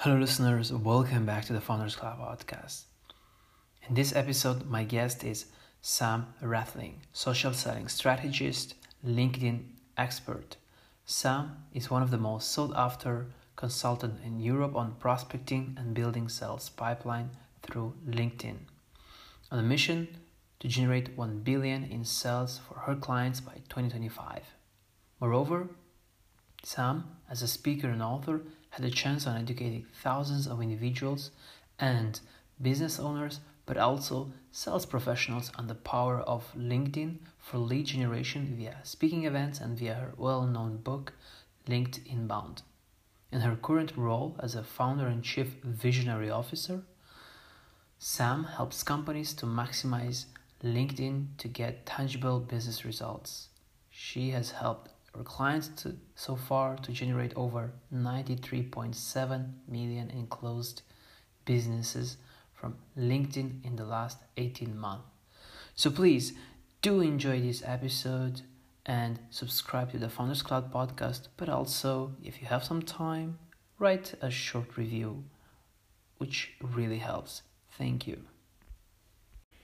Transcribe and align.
Hello, 0.00 0.18
listeners. 0.18 0.70
Welcome 0.70 1.24
back 1.24 1.46
to 1.46 1.54
the 1.54 1.60
Founders 1.62 1.96
Club 1.96 2.18
podcast. 2.18 2.82
In 3.88 3.94
this 3.94 4.14
episode, 4.14 4.66
my 4.66 4.84
guest 4.84 5.24
is 5.24 5.46
Sam 5.80 6.34
Rathling, 6.42 6.96
social 7.14 7.54
selling 7.54 7.88
strategist, 7.88 8.74
LinkedIn 9.04 9.62
expert. 9.96 10.56
Sam 11.06 11.64
is 11.72 11.90
one 11.90 12.02
of 12.02 12.10
the 12.10 12.18
most 12.18 12.50
sought 12.50 12.74
after 12.76 13.28
consultants 13.56 14.20
in 14.22 14.38
Europe 14.38 14.76
on 14.76 14.96
prospecting 15.00 15.74
and 15.78 15.94
building 15.94 16.28
sales 16.28 16.68
pipeline 16.68 17.30
through 17.62 17.94
LinkedIn. 18.06 18.58
On 19.50 19.58
a 19.58 19.62
mission 19.62 20.08
to 20.60 20.68
generate 20.68 21.16
1 21.16 21.38
billion 21.38 21.84
in 21.84 22.04
sales 22.04 22.60
for 22.68 22.80
her 22.80 22.96
clients 22.96 23.40
by 23.40 23.54
2025. 23.70 24.42
Moreover, 25.20 25.70
Sam, 26.62 27.16
as 27.30 27.40
a 27.40 27.48
speaker 27.48 27.88
and 27.88 28.02
author, 28.02 28.42
had 28.76 28.84
a 28.84 28.90
chance 28.90 29.26
on 29.26 29.40
educating 29.40 29.86
thousands 30.02 30.46
of 30.46 30.60
individuals 30.60 31.30
and 31.78 32.20
business 32.60 33.00
owners, 33.00 33.40
but 33.64 33.78
also 33.78 34.30
sales 34.52 34.84
professionals 34.84 35.50
on 35.56 35.66
the 35.66 35.74
power 35.74 36.20
of 36.20 36.52
LinkedIn 36.54 37.16
for 37.38 37.56
lead 37.56 37.86
generation 37.86 38.54
via 38.54 38.76
speaking 38.82 39.24
events 39.24 39.60
and 39.60 39.78
via 39.78 39.94
her 39.94 40.12
well 40.18 40.42
known 40.46 40.76
book, 40.76 41.14
Linked 41.66 42.00
Inbound. 42.04 42.60
In 43.32 43.40
her 43.40 43.56
current 43.56 43.96
role 43.96 44.36
as 44.40 44.54
a 44.54 44.62
founder 44.62 45.06
and 45.06 45.24
chief 45.24 45.56
visionary 45.64 46.28
officer, 46.28 46.82
Sam 47.98 48.44
helps 48.44 48.82
companies 48.82 49.32
to 49.34 49.46
maximize 49.46 50.26
LinkedIn 50.62 51.38
to 51.38 51.48
get 51.48 51.86
tangible 51.86 52.40
business 52.40 52.84
results. 52.84 53.48
She 53.88 54.30
has 54.32 54.50
helped 54.50 54.90
our 55.16 55.22
clients 55.22 55.68
to, 55.82 55.96
so 56.14 56.36
far 56.36 56.76
to 56.76 56.92
generate 56.92 57.32
over 57.36 57.72
93.7 57.94 59.52
million 59.68 60.10
in 60.10 60.26
closed 60.26 60.82
businesses 61.44 62.16
from 62.52 62.76
LinkedIn 62.98 63.64
in 63.64 63.76
the 63.76 63.84
last 63.84 64.18
18 64.36 64.76
months. 64.76 65.04
So 65.74 65.90
please 65.90 66.32
do 66.82 67.00
enjoy 67.00 67.40
this 67.40 67.62
episode 67.64 68.42
and 68.84 69.18
subscribe 69.30 69.90
to 69.92 69.98
the 69.98 70.08
Founders 70.08 70.42
Club 70.42 70.72
podcast, 70.72 71.28
but 71.36 71.48
also 71.48 72.12
if 72.22 72.40
you 72.40 72.46
have 72.46 72.64
some 72.64 72.82
time, 72.82 73.38
write 73.78 74.14
a 74.20 74.30
short 74.30 74.76
review, 74.76 75.24
which 76.18 76.52
really 76.60 76.98
helps. 76.98 77.42
Thank 77.76 78.06
you. 78.06 78.18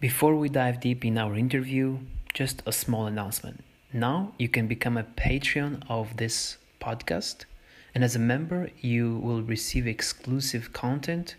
Before 0.01 0.35
we 0.35 0.49
dive 0.49 0.81
deep 0.81 1.05
in 1.05 1.17
our 1.17 1.37
interview, 1.37 1.99
just 2.35 2.63
a 2.67 2.73
small 2.73 3.07
announcement. 3.07 3.63
Now 3.95 4.33
you 4.39 4.49
can 4.49 4.69
become 4.69 4.97
a 4.97 5.05
Patreon 5.05 5.83
of 5.87 6.17
this 6.17 6.57
podcast, 6.81 7.45
and 7.95 8.03
as 8.03 8.17
a 8.17 8.19
member, 8.19 8.71
you 8.81 9.19
will 9.19 9.43
receive 9.43 9.87
exclusive 9.87 10.73
content, 10.73 11.37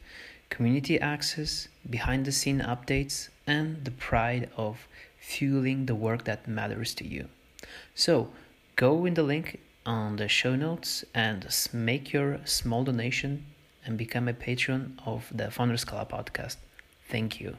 community 0.52 1.00
access, 1.00 1.68
behind 1.90 2.26
the 2.26 2.32
scene 2.32 2.60
updates, 2.60 3.30
and 3.48 3.84
the 3.84 3.92
pride 3.92 4.52
of 4.56 4.88
fueling 5.18 5.88
the 5.88 5.96
work 5.96 6.26
that 6.26 6.48
matters 6.48 6.94
to 6.96 7.08
you. 7.08 7.28
So 7.96 8.30
go 8.76 9.06
in 9.06 9.16
the 9.16 9.24
link 9.24 9.60
on 9.84 10.18
the 10.18 10.28
show 10.28 10.56
notes 10.56 11.04
and 11.16 11.48
make 11.74 12.14
your 12.14 12.40
small 12.46 12.84
donation 12.84 13.46
and 13.84 13.98
become 13.98 14.28
a 14.28 14.34
patron 14.34 15.00
of 15.08 15.32
the 15.34 15.50
Founders 15.50 15.86
Club 15.86 16.12
podcast. 16.12 16.58
Thank 17.10 17.42
you. 17.42 17.58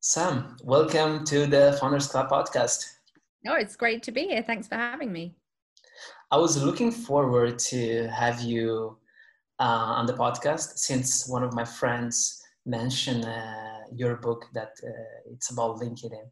Sam, 0.00 0.56
welcome 0.64 1.24
to 1.24 1.46
the 1.46 1.76
Founders 1.80 2.06
Club 2.06 2.30
podcast. 2.30 2.86
Oh, 3.46 3.54
it's 3.54 3.76
great 3.76 4.02
to 4.04 4.12
be 4.12 4.22
here. 4.22 4.42
Thanks 4.42 4.66
for 4.68 4.76
having 4.76 5.12
me. 5.12 5.34
I 6.30 6.38
was 6.38 6.62
looking 6.62 6.90
forward 6.90 7.58
to 7.70 8.08
have 8.08 8.40
you 8.40 8.96
uh, 9.58 9.92
on 9.98 10.06
the 10.06 10.14
podcast 10.14 10.78
since 10.78 11.28
one 11.28 11.42
of 11.42 11.52
my 11.52 11.64
friends 11.64 12.42
mentioned 12.64 13.24
uh, 13.24 13.80
your 13.94 14.16
book 14.16 14.46
that 14.54 14.72
uh, 14.82 15.32
it's 15.32 15.50
about 15.50 15.80
LinkedIn. 15.80 16.30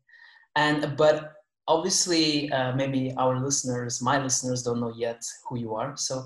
And 0.55 0.97
but 0.97 1.33
obviously, 1.69 2.51
uh, 2.53 2.75
maybe 2.75 3.13
our 3.19 3.39
listeners, 3.39 4.01
my 4.01 4.23
listeners, 4.23 4.63
don't 4.63 4.81
know 4.81 4.95
yet 4.97 5.23
who 5.49 5.59
you 5.59 5.75
are. 5.75 5.97
So 5.97 6.25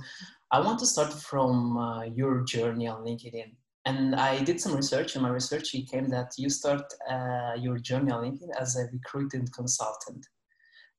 I 0.53 0.61
want 0.61 0.79
to 0.81 0.87
start 0.87 1.13
from 1.13 1.79
uh, 1.79 2.03
your 2.05 2.45
journey 2.45 2.87
on 2.87 3.05
LinkedIn 3.05 3.55
and 3.87 4.15
I 4.15 4.43
did 4.43 4.61
some 4.61 4.75
research. 4.77 5.17
In 5.17 5.23
my 5.23 5.31
research, 5.31 5.75
it 5.75 5.91
came 5.91 6.09
that 6.09 6.33
you 6.37 6.51
start 6.51 6.83
uh, 7.09 7.53
your 7.59 7.79
journey 7.79 8.13
on 8.13 8.25
LinkedIn 8.25 8.51
as 8.61 8.77
a 8.77 8.87
recruiting 8.93 9.47
consultant. 9.55 10.27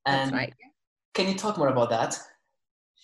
And 0.06 0.32
That's 0.32 0.34
right. 0.34 0.54
Can 1.14 1.28
you 1.28 1.36
talk 1.36 1.58
more 1.58 1.68
about 1.68 1.90
that? 1.92 2.18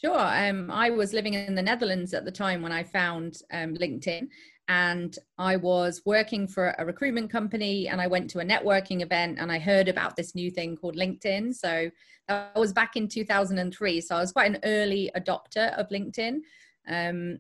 Sure. 0.04 0.20
Um, 0.20 0.72
I 0.72 0.90
was 0.90 1.14
living 1.14 1.34
in 1.34 1.56
the 1.56 1.62
Netherlands 1.62 2.14
at 2.14 2.26
the 2.26 2.32
time 2.32 2.62
when 2.62 2.72
I 2.72 2.84
found 2.84 3.38
um, 3.52 3.76
LinkedIn, 3.76 4.28
and 4.68 5.18
I 5.38 5.56
was 5.56 6.02
working 6.06 6.48
for 6.48 6.76
a 6.78 6.86
recruitment 6.86 7.32
company. 7.32 7.88
And 7.88 8.02
I 8.02 8.08
went 8.08 8.30
to 8.32 8.40
a 8.40 8.46
networking 8.46 9.02
event, 9.02 9.38
and 9.40 9.52
I 9.52 9.60
heard 9.60 9.90
about 9.90 10.16
this 10.16 10.34
new 10.34 10.50
thing 10.50 10.76
called 10.76 10.96
LinkedIn. 10.96 11.54
So 11.54 11.92
that 12.28 12.56
was 12.56 12.74
back 12.74 12.96
in 12.96 13.08
2003. 13.08 14.02
So 14.02 14.16
I 14.16 14.20
was 14.20 14.32
quite 14.32 14.52
an 14.52 14.60
early 14.64 15.12
adopter 15.16 15.78
of 15.78 15.90
LinkedIn. 15.90 16.40
Um, 16.88 17.40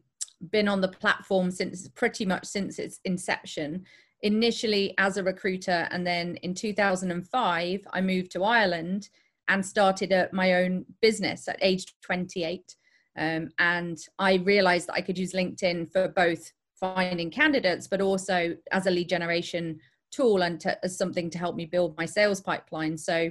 been 0.51 0.67
on 0.67 0.81
the 0.81 0.87
platform 0.87 1.51
since 1.51 1.87
pretty 1.89 2.25
much 2.25 2.45
since 2.45 2.79
its 2.79 2.99
inception. 3.05 3.85
Initially 4.21 4.93
as 4.97 5.17
a 5.17 5.23
recruiter 5.23 5.87
and 5.91 6.05
then 6.05 6.37
in 6.37 6.55
2005 6.55 7.81
i 7.93 8.01
moved 8.01 8.31
to 8.31 8.43
ireland 8.43 9.09
and 9.47 9.63
started 9.63 10.11
a, 10.11 10.27
my 10.33 10.55
own 10.55 10.85
business 11.03 11.47
at 11.47 11.59
age 11.61 11.93
28 12.01 12.75
um, 13.15 13.49
and 13.59 13.99
i 14.17 14.37
realized 14.37 14.87
that 14.87 14.95
i 14.95 15.01
could 15.01 15.19
use 15.19 15.33
linkedin 15.33 15.91
for 15.91 16.07
both 16.07 16.51
finding 16.79 17.29
candidates 17.29 17.87
but 17.87 18.01
also 18.01 18.57
as 18.71 18.87
a 18.87 18.91
lead 18.91 19.07
generation 19.07 19.79
tool 20.09 20.41
and 20.41 20.59
to, 20.61 20.83
as 20.83 20.97
something 20.97 21.29
to 21.29 21.37
help 21.37 21.55
me 21.55 21.65
build 21.65 21.97
my 21.97 22.05
sales 22.05 22.41
pipeline. 22.41 22.97
So 22.97 23.29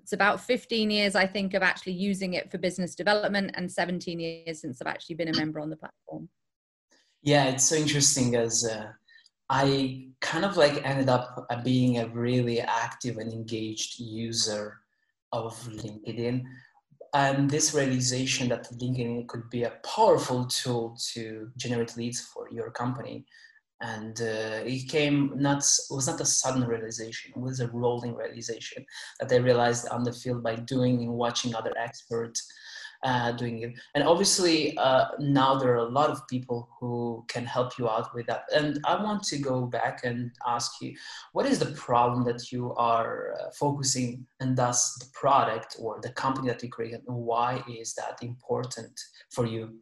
it's 0.00 0.12
about 0.14 0.40
15 0.40 0.90
years 0.90 1.14
i 1.14 1.26
think 1.26 1.52
of 1.52 1.62
actually 1.62 1.92
using 1.92 2.32
it 2.32 2.50
for 2.50 2.56
business 2.56 2.94
development 2.94 3.50
and 3.52 3.70
17 3.70 4.18
years 4.18 4.58
since 4.58 4.80
i've 4.80 4.88
actually 4.88 5.16
been 5.16 5.28
a 5.28 5.36
member 5.36 5.60
on 5.60 5.68
the 5.68 5.76
platform 5.76 6.30
yeah, 7.22 7.44
it's 7.44 7.64
so 7.64 7.76
interesting 7.76 8.36
as 8.36 8.64
uh, 8.64 8.92
I 9.50 10.08
kind 10.20 10.44
of 10.44 10.56
like 10.56 10.84
ended 10.84 11.08
up 11.08 11.46
uh, 11.50 11.62
being 11.62 11.98
a 11.98 12.08
really 12.08 12.60
active 12.60 13.18
and 13.18 13.32
engaged 13.32 13.98
user 13.98 14.78
of 15.32 15.54
LinkedIn. 15.68 16.44
And 17.14 17.50
this 17.50 17.74
realization 17.74 18.48
that 18.50 18.70
LinkedIn 18.72 19.28
could 19.28 19.48
be 19.50 19.62
a 19.62 19.72
powerful 19.84 20.44
tool 20.44 20.96
to 21.12 21.50
generate 21.56 21.96
leads 21.96 22.20
for 22.20 22.48
your 22.50 22.70
company. 22.70 23.24
And 23.80 24.20
uh, 24.20 24.60
it 24.66 24.88
came 24.88 25.32
not, 25.36 25.58
it 25.58 25.94
was 25.94 26.08
not 26.08 26.20
a 26.20 26.26
sudden 26.26 26.64
realization, 26.64 27.32
it 27.34 27.40
was 27.40 27.60
a 27.60 27.68
rolling 27.68 28.14
realization 28.14 28.84
that 29.20 29.32
I 29.32 29.36
realized 29.36 29.88
on 29.88 30.02
the 30.02 30.12
field 30.12 30.42
by 30.42 30.56
doing 30.56 31.00
and 31.00 31.12
watching 31.12 31.54
other 31.54 31.72
experts 31.78 32.46
uh, 33.04 33.32
doing 33.32 33.62
it. 33.62 33.74
And 33.94 34.04
obviously, 34.04 34.76
uh, 34.76 35.06
now 35.18 35.56
there 35.56 35.72
are 35.72 35.86
a 35.86 35.88
lot 35.88 36.10
of 36.10 36.26
people 36.28 36.68
who 36.78 37.24
can 37.28 37.44
help 37.44 37.78
you 37.78 37.88
out 37.88 38.14
with 38.14 38.26
that. 38.26 38.44
And 38.54 38.80
I 38.84 39.02
want 39.02 39.22
to 39.24 39.38
go 39.38 39.66
back 39.66 40.00
and 40.04 40.30
ask 40.46 40.80
you, 40.80 40.94
what 41.32 41.46
is 41.46 41.58
the 41.58 41.72
problem 41.72 42.24
that 42.24 42.50
you 42.50 42.74
are 42.74 43.34
uh, 43.40 43.50
focusing, 43.58 44.26
and 44.40 44.56
thus 44.56 44.94
the 44.96 45.06
product 45.12 45.76
or 45.78 46.00
the 46.02 46.10
company 46.10 46.48
that 46.48 46.62
you 46.62 46.68
create, 46.68 46.94
and 46.94 47.02
why 47.06 47.62
is 47.68 47.94
that 47.94 48.18
important 48.22 48.98
for 49.30 49.46
you? 49.46 49.78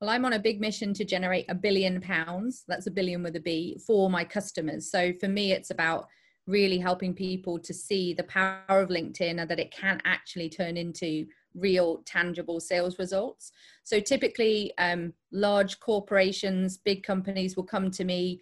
Well, 0.00 0.10
I'm 0.10 0.24
on 0.24 0.34
a 0.34 0.38
big 0.38 0.60
mission 0.60 0.92
to 0.94 1.04
generate 1.04 1.46
a 1.48 1.54
billion 1.54 2.00
pounds. 2.00 2.64
That's 2.68 2.86
a 2.86 2.90
billion 2.90 3.22
with 3.22 3.36
a 3.36 3.40
B 3.40 3.78
for 3.86 4.10
my 4.10 4.24
customers. 4.24 4.90
So 4.90 5.12
for 5.20 5.28
me, 5.28 5.52
it's 5.52 5.70
about 5.70 6.08
really 6.46 6.78
helping 6.78 7.14
people 7.14 7.58
to 7.58 7.72
see 7.72 8.12
the 8.12 8.24
power 8.24 8.62
of 8.68 8.90
LinkedIn 8.90 9.40
and 9.40 9.48
that 9.48 9.60
it 9.60 9.70
can 9.70 10.02
actually 10.04 10.50
turn 10.50 10.76
into 10.76 11.26
real 11.54 12.02
tangible 12.04 12.60
sales 12.60 12.98
results. 12.98 13.52
So 13.84 14.00
typically, 14.00 14.72
um, 14.78 15.12
large 15.32 15.80
corporations, 15.80 16.78
big 16.78 17.02
companies 17.02 17.56
will 17.56 17.64
come 17.64 17.90
to 17.92 18.04
me 18.04 18.40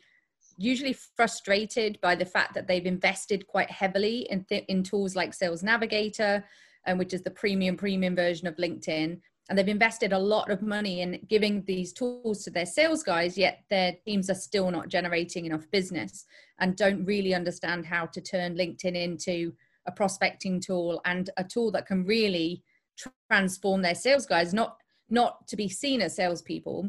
usually 0.58 0.92
frustrated 0.92 1.98
by 2.00 2.14
the 2.14 2.24
fact 2.24 2.54
that 2.54 2.66
they've 2.66 2.86
invested 2.86 3.46
quite 3.46 3.70
heavily 3.70 4.26
in, 4.30 4.44
th- 4.44 4.64
in 4.68 4.82
tools 4.82 5.16
like 5.16 5.34
Sales 5.34 5.62
Navigator, 5.62 6.44
um, 6.86 6.98
which 6.98 7.14
is 7.14 7.22
the 7.22 7.30
premium 7.30 7.76
premium 7.76 8.14
version 8.14 8.46
of 8.46 8.56
LinkedIn. 8.56 9.20
And 9.48 9.58
they've 9.58 9.68
invested 9.68 10.12
a 10.12 10.18
lot 10.18 10.50
of 10.50 10.62
money 10.62 11.00
in 11.00 11.20
giving 11.28 11.64
these 11.64 11.92
tools 11.92 12.44
to 12.44 12.50
their 12.50 12.66
sales 12.66 13.02
guys, 13.02 13.36
yet 13.36 13.64
their 13.70 13.94
teams 14.06 14.30
are 14.30 14.34
still 14.34 14.70
not 14.70 14.88
generating 14.88 15.46
enough 15.46 15.68
business 15.70 16.24
and 16.60 16.76
don't 16.76 17.04
really 17.04 17.34
understand 17.34 17.84
how 17.84 18.06
to 18.06 18.20
turn 18.20 18.56
LinkedIn 18.56 18.94
into 18.94 19.52
a 19.86 19.92
prospecting 19.92 20.60
tool 20.60 21.00
and 21.04 21.30
a 21.36 21.44
tool 21.44 21.72
that 21.72 21.86
can 21.86 22.04
really 22.04 22.62
transform 23.30 23.82
their 23.82 23.94
sales 23.94 24.26
guys, 24.26 24.52
not 24.52 24.76
not 25.10 25.46
to 25.48 25.56
be 25.56 25.68
seen 25.68 26.00
as 26.00 26.16
salespeople, 26.16 26.88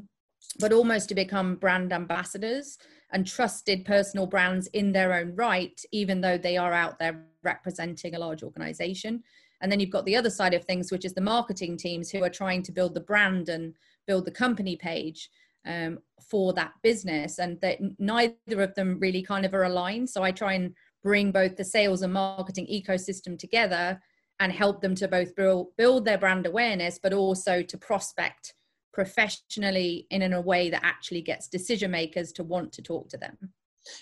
but 0.59 0.71
almost 0.71 1.09
to 1.09 1.15
become 1.15 1.55
brand 1.55 1.91
ambassadors 1.91 2.77
and 3.11 3.27
trusted 3.27 3.85
personal 3.85 4.25
brands 4.25 4.67
in 4.67 4.91
their 4.91 5.13
own 5.13 5.35
right, 5.35 5.79
even 5.91 6.21
though 6.21 6.37
they 6.37 6.57
are 6.57 6.73
out 6.73 6.97
there 6.99 7.25
representing 7.43 8.15
a 8.15 8.19
large 8.19 8.41
organization. 8.41 9.21
And 9.61 9.71
then 9.71 9.79
you've 9.79 9.89
got 9.89 10.05
the 10.05 10.15
other 10.15 10.29
side 10.29 10.53
of 10.53 10.65
things, 10.65 10.91
which 10.91 11.05
is 11.05 11.13
the 11.13 11.21
marketing 11.21 11.77
teams 11.77 12.09
who 12.09 12.23
are 12.23 12.29
trying 12.29 12.63
to 12.63 12.71
build 12.71 12.93
the 12.93 13.01
brand 13.01 13.49
and 13.49 13.75
build 14.07 14.25
the 14.25 14.31
company 14.31 14.75
page 14.75 15.29
um, 15.65 15.99
for 16.29 16.53
that 16.53 16.73
business. 16.81 17.39
And 17.39 17.59
that 17.61 17.79
neither 17.99 18.61
of 18.61 18.73
them 18.75 18.99
really 18.99 19.21
kind 19.21 19.45
of 19.45 19.53
are 19.53 19.63
aligned. 19.63 20.09
So 20.09 20.23
I 20.23 20.31
try 20.31 20.53
and 20.53 20.73
bring 21.03 21.31
both 21.31 21.55
the 21.55 21.65
sales 21.65 22.01
and 22.01 22.13
marketing 22.13 22.67
ecosystem 22.67 23.37
together 23.37 24.01
and 24.39 24.51
help 24.51 24.81
them 24.81 24.95
to 24.95 25.07
both 25.07 25.35
build, 25.35 26.05
their 26.05 26.17
brand 26.17 26.45
awareness, 26.45 26.99
but 27.01 27.13
also 27.13 27.61
to 27.61 27.77
prospect 27.77 28.53
professionally 28.93 30.07
in 30.11 30.33
a 30.33 30.41
way 30.41 30.69
that 30.69 30.83
actually 30.83 31.21
gets 31.21 31.47
decision 31.47 31.91
makers 31.91 32.31
to 32.33 32.43
want 32.43 32.71
to 32.73 32.81
talk 32.81 33.09
to 33.09 33.17
them. 33.17 33.37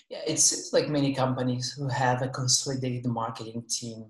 Yeah, 0.08 0.20
it 0.26 0.38
seems 0.38 0.72
like 0.72 0.88
many 0.88 1.14
companies 1.14 1.72
who 1.72 1.88
have 1.88 2.22
a 2.22 2.28
consolidated 2.28 3.06
marketing 3.06 3.64
team 3.68 4.06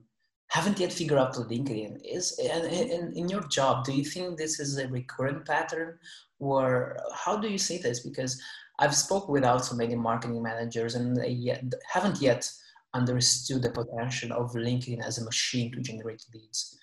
haven't 0.48 0.78
yet 0.78 0.92
figured 0.92 1.18
out 1.18 1.36
what 1.36 1.48
LinkedIn 1.48 1.98
is. 2.04 2.38
And 2.38 2.66
in, 2.66 3.12
in 3.16 3.28
your 3.28 3.46
job, 3.48 3.84
do 3.84 3.92
you 3.92 4.04
think 4.04 4.36
this 4.36 4.60
is 4.60 4.76
a 4.76 4.88
recurrent 4.88 5.46
pattern, 5.46 5.98
or 6.38 6.98
how 7.14 7.38
do 7.38 7.48
you 7.48 7.58
see 7.58 7.78
this? 7.78 8.00
Because 8.00 8.40
I've 8.78 8.94
spoke 8.94 9.28
with 9.28 9.44
also 9.44 9.74
many 9.74 9.94
marketing 9.94 10.42
managers, 10.42 10.94
and 10.94 11.16
they 11.16 11.30
yet, 11.30 11.64
haven't 11.90 12.20
yet 12.20 12.50
understood 12.94 13.62
the 13.62 13.70
potential 13.70 14.32
of 14.32 14.52
LinkedIn 14.52 15.04
as 15.04 15.18
a 15.18 15.24
machine 15.24 15.72
to 15.72 15.80
generate 15.80 16.24
leads. 16.34 16.78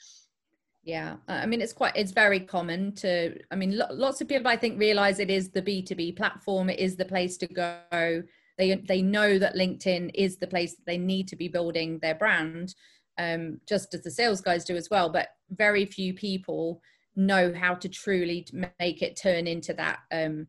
Yeah, 0.83 1.17
I 1.27 1.45
mean 1.45 1.61
it's 1.61 1.73
quite 1.73 1.95
it's 1.95 2.11
very 2.11 2.39
common 2.39 2.95
to 2.95 3.37
I 3.51 3.55
mean 3.55 3.79
lots 3.91 4.21
of 4.21 4.27
people 4.27 4.47
I 4.47 4.55
think 4.55 4.79
realize 4.79 5.19
it 5.19 5.29
is 5.29 5.49
the 5.49 5.61
B2B 5.61 6.15
platform, 6.15 6.69
it 6.69 6.79
is 6.79 6.95
the 6.95 7.05
place 7.05 7.37
to 7.37 7.47
go. 7.47 8.23
They 8.57 8.75
they 8.75 9.01
know 9.01 9.37
that 9.37 9.55
LinkedIn 9.55 10.11
is 10.13 10.37
the 10.37 10.47
place 10.47 10.75
that 10.75 10.85
they 10.85 10.97
need 10.97 11.27
to 11.27 11.35
be 11.35 11.47
building 11.47 11.99
their 11.99 12.15
brand. 12.15 12.75
Um, 13.17 13.59
just 13.67 13.93
as 13.93 14.03
the 14.03 14.11
sales 14.11 14.39
guys 14.39 14.63
do 14.63 14.77
as 14.77 14.89
well, 14.89 15.09
but 15.09 15.27
very 15.49 15.85
few 15.85 16.13
people 16.13 16.81
know 17.17 17.53
how 17.53 17.75
to 17.75 17.89
truly 17.89 18.47
make 18.79 19.01
it 19.01 19.19
turn 19.21 19.45
into 19.45 19.73
that 19.73 19.99
um, 20.13 20.47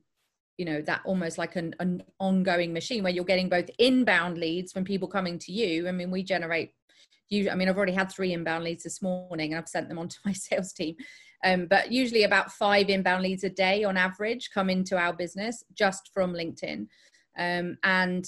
you 0.60 0.66
know 0.66 0.82
that 0.82 1.00
almost 1.06 1.38
like 1.38 1.56
an, 1.56 1.74
an 1.80 2.02
ongoing 2.18 2.70
machine 2.74 3.02
where 3.02 3.12
you're 3.12 3.24
getting 3.24 3.48
both 3.48 3.70
inbound 3.78 4.36
leads 4.36 4.72
from 4.72 4.84
people 4.84 5.08
coming 5.08 5.38
to 5.38 5.52
you. 5.52 5.88
I 5.88 5.92
mean 5.92 6.10
we 6.10 6.22
generate 6.22 6.74
you 7.30 7.48
i 7.48 7.54
mean 7.54 7.68
i've 7.68 7.76
already 7.76 7.92
had 7.92 8.10
three 8.10 8.32
inbound 8.32 8.64
leads 8.64 8.82
this 8.82 9.00
morning 9.00 9.52
and 9.52 9.58
i've 9.58 9.68
sent 9.68 9.88
them 9.88 9.98
on 9.98 10.08
to 10.08 10.18
my 10.26 10.32
sales 10.32 10.72
team. 10.72 10.96
Um, 11.42 11.66
but 11.70 11.90
usually 11.90 12.24
about 12.24 12.52
five 12.52 12.90
inbound 12.90 13.22
leads 13.22 13.44
a 13.44 13.48
day 13.48 13.84
on 13.84 13.96
average 13.96 14.50
come 14.52 14.68
into 14.68 14.98
our 14.98 15.14
business 15.14 15.64
just 15.72 16.10
from 16.12 16.34
linkedin. 16.34 16.88
Um, 17.38 17.78
and 17.82 18.26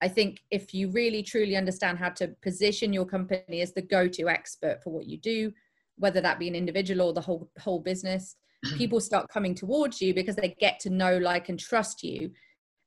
i 0.00 0.08
think 0.08 0.40
if 0.50 0.72
you 0.72 0.90
really 0.90 1.22
truly 1.22 1.56
understand 1.56 1.98
how 1.98 2.10
to 2.10 2.28
position 2.42 2.94
your 2.94 3.04
company 3.04 3.60
as 3.60 3.74
the 3.74 3.82
go-to 3.82 4.30
expert 4.30 4.82
for 4.82 4.90
what 4.90 5.06
you 5.06 5.18
do 5.18 5.52
whether 5.96 6.22
that 6.22 6.38
be 6.38 6.48
an 6.48 6.54
individual 6.54 7.08
or 7.08 7.12
the 7.12 7.20
whole 7.20 7.50
whole 7.58 7.80
business 7.80 8.36
people 8.76 9.00
start 9.00 9.28
coming 9.28 9.54
towards 9.54 10.00
you 10.00 10.14
because 10.14 10.36
they 10.36 10.56
get 10.60 10.80
to 10.80 10.90
know, 10.90 11.18
like, 11.18 11.48
and 11.48 11.58
trust 11.58 12.02
you. 12.02 12.30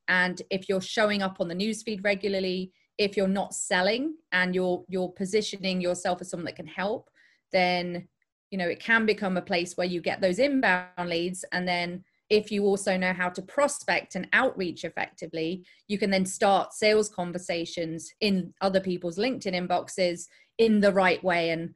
And 0.08 0.42
if 0.50 0.70
you're 0.70 0.82
showing 0.82 1.22
up 1.22 1.38
on 1.40 1.48
the 1.48 1.56
newsfeed 1.56 2.04
regularly, 2.04 2.72
if 2.98 3.16
you're 3.16 3.28
not 3.28 3.54
selling 3.54 4.16
and 4.32 4.56
you're 4.56 4.84
you're 4.88 5.12
positioning 5.12 5.82
yourself 5.82 6.22
as 6.22 6.30
someone 6.30 6.46
that 6.46 6.56
can 6.56 6.68
help, 6.68 7.10
then 7.52 8.08
you 8.50 8.58
know 8.58 8.68
it 8.68 8.80
can 8.80 9.06
become 9.06 9.38
a 9.38 9.42
place 9.42 9.76
where 9.76 9.88
you 9.88 10.02
get 10.02 10.22
those 10.22 10.40
inbound 10.40 11.10
leads 11.10 11.44
and 11.52 11.68
then 11.68 12.04
if 12.30 12.52
you 12.52 12.66
also 12.66 12.98
know 12.98 13.14
how 13.14 13.30
to 13.30 13.42
prospect 13.42 14.16
and 14.16 14.28
outreach 14.34 14.84
effectively, 14.84 15.66
you 15.88 15.98
can 15.98 16.10
then 16.10 16.26
start 16.26 16.74
sales 16.74 17.10
conversations 17.10 18.12
in 18.20 18.54
other 18.62 18.82
people's 18.82 19.18
LinkedIn 19.18 19.54
inboxes 19.54 20.28
in 20.58 20.82
the 20.82 20.92
right 20.92 21.24
way 21.24 21.52
and 21.52 21.74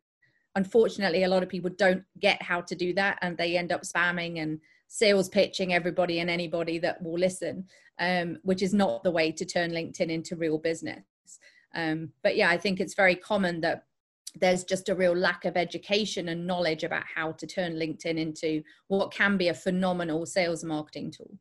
unfortunately 0.55 1.23
a 1.23 1.29
lot 1.29 1.43
of 1.43 1.49
people 1.49 1.69
don't 1.77 2.03
get 2.19 2.41
how 2.41 2.61
to 2.61 2.75
do 2.75 2.93
that 2.93 3.17
and 3.21 3.37
they 3.37 3.57
end 3.57 3.71
up 3.71 3.81
spamming 3.81 4.41
and 4.41 4.59
sales 4.87 5.29
pitching 5.29 5.73
everybody 5.73 6.19
and 6.19 6.29
anybody 6.29 6.77
that 6.77 7.01
will 7.01 7.17
listen 7.17 7.65
um, 7.99 8.37
which 8.43 8.61
is 8.61 8.73
not 8.73 9.03
the 9.03 9.11
way 9.11 9.31
to 9.31 9.45
turn 9.45 9.71
linkedin 9.71 10.09
into 10.09 10.35
real 10.35 10.57
business. 10.57 11.03
Um, 11.73 12.09
but 12.21 12.35
yeah 12.35 12.49
i 12.49 12.57
think 12.57 12.79
it's 12.81 12.95
very 12.95 13.15
common 13.15 13.61
that 13.61 13.85
there's 14.35 14.63
just 14.63 14.89
a 14.89 14.95
real 14.95 15.15
lack 15.15 15.45
of 15.45 15.57
education 15.57 16.29
and 16.29 16.47
knowledge 16.47 16.83
about 16.83 17.03
how 17.15 17.31
to 17.33 17.47
turn 17.47 17.75
linkedin 17.75 18.17
into 18.17 18.61
what 18.87 19.11
can 19.11 19.37
be 19.37 19.49
a 19.49 19.53
phenomenal 19.53 20.25
sales 20.25 20.63
marketing 20.63 21.11
tool 21.11 21.37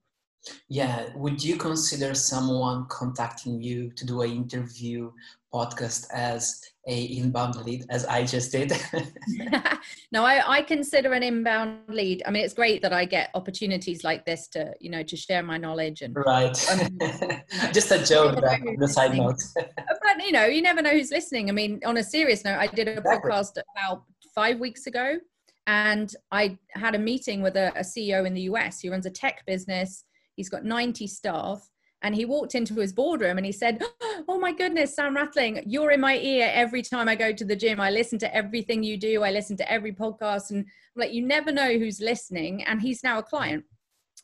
yeah 0.68 1.08
would 1.14 1.42
you 1.42 1.56
consider 1.56 2.14
someone 2.14 2.86
contacting 2.88 3.60
you 3.60 3.90
to 3.90 4.06
do 4.06 4.22
an 4.22 4.30
interview 4.30 5.10
podcast 5.52 6.06
as 6.12 6.60
a 6.86 7.04
inbound 7.04 7.56
lead 7.56 7.84
as 7.90 8.06
I 8.06 8.24
just 8.24 8.52
did? 8.52 8.72
no, 10.12 10.24
I, 10.24 10.58
I 10.58 10.62
consider 10.62 11.12
an 11.12 11.22
inbound 11.22 11.80
lead. 11.88 12.22
I 12.26 12.30
mean, 12.30 12.44
it's 12.44 12.54
great 12.54 12.82
that 12.82 12.92
I 12.92 13.04
get 13.04 13.30
opportunities 13.34 14.04
like 14.04 14.24
this 14.24 14.48
to, 14.48 14.72
you 14.80 14.90
know, 14.90 15.02
to 15.02 15.16
share 15.16 15.42
my 15.42 15.58
knowledge 15.58 16.02
and 16.02 16.14
right. 16.16 16.56
Um, 16.70 17.72
just 17.72 17.90
a 17.90 18.02
joke 18.04 18.36
on 18.36 18.76
the 18.78 18.88
side 18.88 19.16
note. 19.16 19.36
but 19.54 20.24
you 20.24 20.32
know, 20.32 20.46
you 20.46 20.62
never 20.62 20.82
know 20.82 20.90
who's 20.90 21.10
listening. 21.10 21.48
I 21.48 21.52
mean, 21.52 21.80
on 21.84 21.96
a 21.96 22.04
serious 22.04 22.44
note, 22.44 22.58
I 22.58 22.68
did 22.68 22.88
a 22.88 22.98
exactly. 22.98 23.30
podcast 23.30 23.58
about 23.76 24.04
five 24.34 24.60
weeks 24.60 24.86
ago 24.86 25.18
and 25.66 26.14
I 26.30 26.58
had 26.74 26.94
a 26.94 26.98
meeting 26.98 27.42
with 27.42 27.56
a, 27.56 27.72
a 27.76 27.80
CEO 27.80 28.26
in 28.26 28.34
the 28.34 28.42
US. 28.42 28.80
He 28.80 28.88
runs 28.88 29.06
a 29.06 29.10
tech 29.10 29.44
business. 29.46 30.04
He's 30.40 30.48
got 30.48 30.64
90 30.64 31.06
staff 31.06 31.68
and 32.00 32.14
he 32.14 32.24
walked 32.24 32.54
into 32.54 32.74
his 32.76 32.94
boardroom 32.94 33.36
and 33.36 33.44
he 33.44 33.52
said, 33.52 33.82
Oh 34.26 34.38
my 34.38 34.52
goodness, 34.52 34.96
Sam 34.96 35.14
Rathling, 35.14 35.62
you're 35.66 35.90
in 35.90 36.00
my 36.00 36.16
ear 36.16 36.50
every 36.50 36.80
time 36.80 37.10
I 37.10 37.14
go 37.14 37.30
to 37.30 37.44
the 37.44 37.54
gym. 37.54 37.78
I 37.78 37.90
listen 37.90 38.18
to 38.20 38.34
everything 38.34 38.82
you 38.82 38.96
do, 38.96 39.22
I 39.22 39.32
listen 39.32 39.54
to 39.58 39.70
every 39.70 39.92
podcast. 39.92 40.50
And 40.50 40.60
I'm 40.60 41.00
like, 41.00 41.12
you 41.12 41.26
never 41.26 41.52
know 41.52 41.78
who's 41.78 42.00
listening. 42.00 42.64
And 42.64 42.80
he's 42.80 43.04
now 43.04 43.18
a 43.18 43.22
client. 43.22 43.64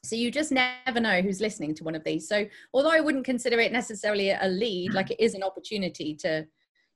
So 0.02 0.16
you 0.16 0.30
just 0.30 0.52
never 0.52 1.00
know 1.00 1.20
who's 1.20 1.42
listening 1.42 1.74
to 1.74 1.84
one 1.84 1.94
of 1.94 2.04
these. 2.04 2.26
So 2.26 2.46
although 2.72 2.90
I 2.92 3.00
wouldn't 3.00 3.26
consider 3.26 3.60
it 3.60 3.72
necessarily 3.72 4.30
a 4.30 4.48
lead, 4.48 4.94
like 4.94 5.10
it 5.10 5.20
is 5.22 5.34
an 5.34 5.42
opportunity 5.42 6.14
to, 6.16 6.46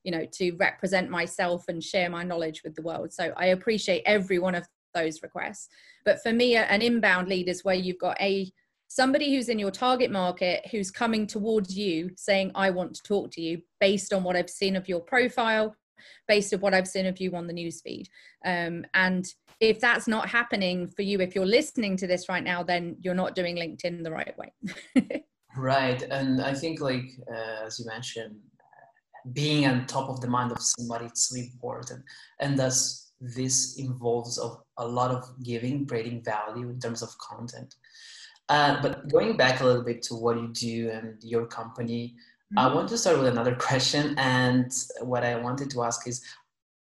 you 0.03 0.13
know, 0.13 0.25
to 0.33 0.53
represent 0.53 1.11
myself 1.11 1.69
and 1.69 1.85
share 1.85 2.09
my 2.09 2.23
knowledge 2.23 2.63
with 2.65 2.75
the 2.75 2.83
world. 2.83 3.13
So 3.13 3.35
I 3.37 3.47
appreciate 3.47 4.03
every 4.07 4.39
one 4.39 4.55
of 4.55 4.67
those 4.95 5.23
requests. 5.23 5.69
But 6.05 6.23
for 6.23 6.33
me, 6.33 6.57
an 6.57 6.83
inbound 6.83 7.29
lead 7.29 7.49
is 7.49 7.65
where 7.65 7.75
you've 7.75 7.99
got 7.99 8.21
a 8.21 8.51
somebody 8.91 9.33
who's 9.33 9.49
in 9.49 9.59
your 9.59 9.71
target 9.71 10.11
market 10.11 10.67
who's 10.71 10.91
coming 10.91 11.27
towards 11.27 11.77
you 11.77 12.11
saying 12.17 12.51
i 12.55 12.69
want 12.69 12.93
to 12.93 13.03
talk 13.03 13.31
to 13.31 13.41
you 13.41 13.63
based 13.81 14.13
on 14.13 14.23
what 14.25 14.37
i've 14.37 14.51
seen 14.51 14.77
of 14.77 14.89
your 14.89 15.01
profile 15.01 15.75
based 16.27 16.53
on 16.53 16.61
what 16.61 16.75
i've 16.75 16.89
seen 16.89 17.07
of 17.07 17.19
you 17.21 17.35
on 17.35 17.47
the 17.47 17.53
newsfeed. 17.53 18.07
Um, 18.45 18.85
and 18.95 19.27
if 19.61 19.79
that's 19.81 20.09
not 20.09 20.29
happening 20.29 20.89
for 20.89 21.03
you 21.03 21.21
if 21.21 21.35
you're 21.35 21.47
listening 21.47 21.97
to 21.99 22.07
this 22.07 22.29
right 22.29 22.43
now 22.43 22.63
then 22.63 22.97
you're 23.01 23.15
not 23.15 23.35
doing 23.35 23.57
linkedin 23.57 24.03
the 24.03 24.11
right 24.11 24.35
way. 24.37 24.53
Right 25.57 26.01
and 26.03 26.41
i 26.41 26.55
think 26.55 26.81
like 26.81 27.11
uh, 27.29 27.67
as 27.67 27.81
you 27.81 27.87
mentioned 27.87 28.37
being 29.33 29.67
on 29.67 29.87
top 29.87 30.09
of 30.09 30.21
the 30.21 30.29
mind 30.29 30.53
of 30.53 30.61
somebody 30.61 31.07
is 31.07 31.27
so 31.29 31.37
important. 31.37 32.05
And 32.41 32.59
thus 32.59 33.13
this 33.21 33.77
involves 33.79 34.39
of 34.39 34.63
a 34.79 34.87
lot 34.87 35.11
of 35.11 35.25
giving 35.43 35.87
creating 35.87 36.23
value 36.25 36.71
in 36.71 36.81
terms 36.81 37.03
of 37.03 37.17
content 37.19 37.75
uh, 38.51 38.83
but 38.83 39.09
going 39.09 39.37
back 39.37 39.61
a 39.61 39.65
little 39.65 39.83
bit 39.83 40.03
to 40.03 40.15
what 40.17 40.37
you 40.37 40.49
do 40.49 40.91
and 40.91 41.23
your 41.23 41.47
company, 41.47 42.17
mm-hmm. 42.53 42.59
I 42.59 42.75
want 42.75 42.89
to 42.89 42.99
start 42.99 43.17
with 43.17 43.29
another 43.29 43.55
question. 43.69 44.15
And 44.19 44.73
what 45.01 45.25
I 45.25 45.37
wanted 45.37 45.71
to 45.71 45.85
ask 45.85 46.07
is 46.09 46.23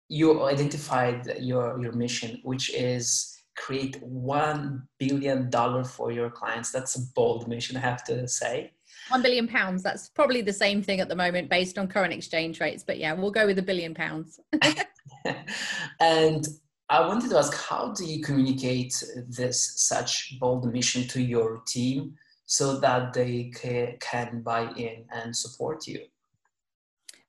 you 0.08 0.42
identified 0.44 1.38
your, 1.38 1.78
your 1.78 1.92
mission, 1.92 2.40
which 2.42 2.74
is 2.74 3.36
create 3.54 4.02
$1 4.02 4.82
billion 4.98 5.50
for 5.84 6.10
your 6.10 6.30
clients. 6.30 6.72
That's 6.72 6.96
a 6.96 7.02
bold 7.14 7.46
mission, 7.48 7.76
I 7.76 7.80
have 7.80 8.02
to 8.04 8.26
say. 8.26 8.72
One 9.08 9.20
billion 9.20 9.46
pounds. 9.46 9.82
That's 9.82 10.08
probably 10.08 10.40
the 10.40 10.52
same 10.52 10.82
thing 10.82 11.00
at 11.00 11.08
the 11.10 11.16
moment 11.16 11.50
based 11.50 11.76
on 11.76 11.86
current 11.86 12.14
exchange 12.14 12.60
rates. 12.60 12.82
But 12.82 12.98
yeah, 12.98 13.12
we'll 13.12 13.30
go 13.30 13.46
with 13.46 13.58
a 13.58 13.62
billion 13.62 13.94
pounds. 13.94 14.40
and 16.00 16.46
I 16.90 17.06
wanted 17.06 17.30
to 17.30 17.38
ask, 17.38 17.54
how 17.54 17.92
do 17.92 18.04
you 18.04 18.22
communicate 18.22 19.02
this 19.28 19.74
such 19.76 20.38
bold 20.40 20.72
mission 20.72 21.06
to 21.08 21.20
your 21.20 21.62
team 21.66 22.14
so 22.46 22.78
that 22.80 23.12
they 23.12 23.52
can 24.00 24.40
buy 24.40 24.72
in 24.74 25.04
and 25.12 25.36
support 25.36 25.86
you? 25.86 26.00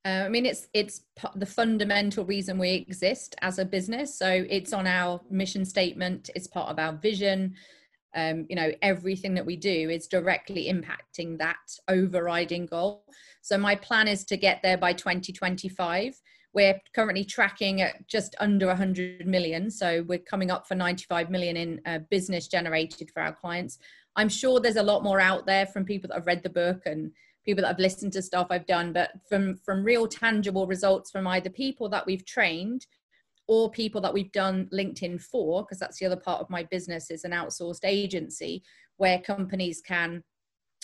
Uh, 0.05 0.23
I 0.25 0.29
mean, 0.29 0.45
it's 0.45 0.67
it's 0.73 1.01
the 1.35 1.45
fundamental 1.45 2.23
reason 2.23 2.57
we 2.57 2.71
exist 2.71 3.35
as 3.41 3.59
a 3.59 3.65
business. 3.65 4.17
So 4.17 4.45
it's 4.49 4.71
on 4.71 4.87
our 4.87 5.19
mission 5.29 5.65
statement. 5.65 6.29
It's 6.35 6.47
part 6.47 6.69
of 6.69 6.79
our 6.79 6.93
vision. 6.93 7.55
Um, 8.15 8.45
you 8.49 8.55
know, 8.55 8.71
everything 8.81 9.33
that 9.33 9.45
we 9.45 9.57
do 9.57 9.89
is 9.89 10.07
directly 10.07 10.71
impacting 10.73 11.37
that 11.39 11.57
overriding 11.89 12.65
goal. 12.65 13.03
So 13.41 13.57
my 13.57 13.75
plan 13.75 14.07
is 14.07 14.23
to 14.25 14.37
get 14.37 14.61
there 14.63 14.77
by 14.77 14.93
2025 14.93 16.19
we're 16.53 16.79
currently 16.95 17.23
tracking 17.23 17.81
at 17.81 18.07
just 18.07 18.35
under 18.39 18.67
100 18.67 19.27
million. 19.27 19.69
So 19.69 20.03
we're 20.07 20.19
coming 20.19 20.51
up 20.51 20.67
for 20.67 20.75
95 20.75 21.29
million 21.29 21.57
in 21.57 21.81
uh, 21.85 21.99
business 22.09 22.47
generated 22.47 23.11
for 23.11 23.21
our 23.21 23.33
clients. 23.33 23.77
I'm 24.15 24.29
sure 24.29 24.59
there's 24.59 24.75
a 24.75 24.83
lot 24.83 25.03
more 25.03 25.19
out 25.19 25.45
there 25.45 25.65
from 25.67 25.85
people 25.85 26.07
that 26.09 26.15
have 26.15 26.27
read 26.27 26.43
the 26.43 26.49
book 26.49 26.81
and 26.85 27.11
people 27.45 27.61
that 27.61 27.69
have 27.69 27.79
listened 27.79 28.13
to 28.13 28.21
stuff 28.21 28.47
I've 28.49 28.65
done, 28.65 28.93
but 28.93 29.11
from 29.27 29.55
from 29.57 29.83
real 29.83 30.07
tangible 30.07 30.67
results 30.67 31.11
from 31.11 31.27
either 31.27 31.49
people 31.49 31.87
that 31.89 32.05
we've 32.05 32.25
trained 32.25 32.85
or 33.47 33.71
people 33.71 34.01
that 34.01 34.13
we've 34.13 34.31
done 34.31 34.69
LinkedIn 34.73 35.21
for, 35.21 35.63
because 35.63 35.79
that's 35.79 35.99
the 35.99 36.05
other 36.05 36.15
part 36.15 36.41
of 36.41 36.49
my 36.49 36.63
business 36.63 37.09
is 37.09 37.23
an 37.23 37.31
outsourced 37.31 37.83
agency 37.83 38.61
where 38.97 39.19
companies 39.19 39.81
can 39.81 40.23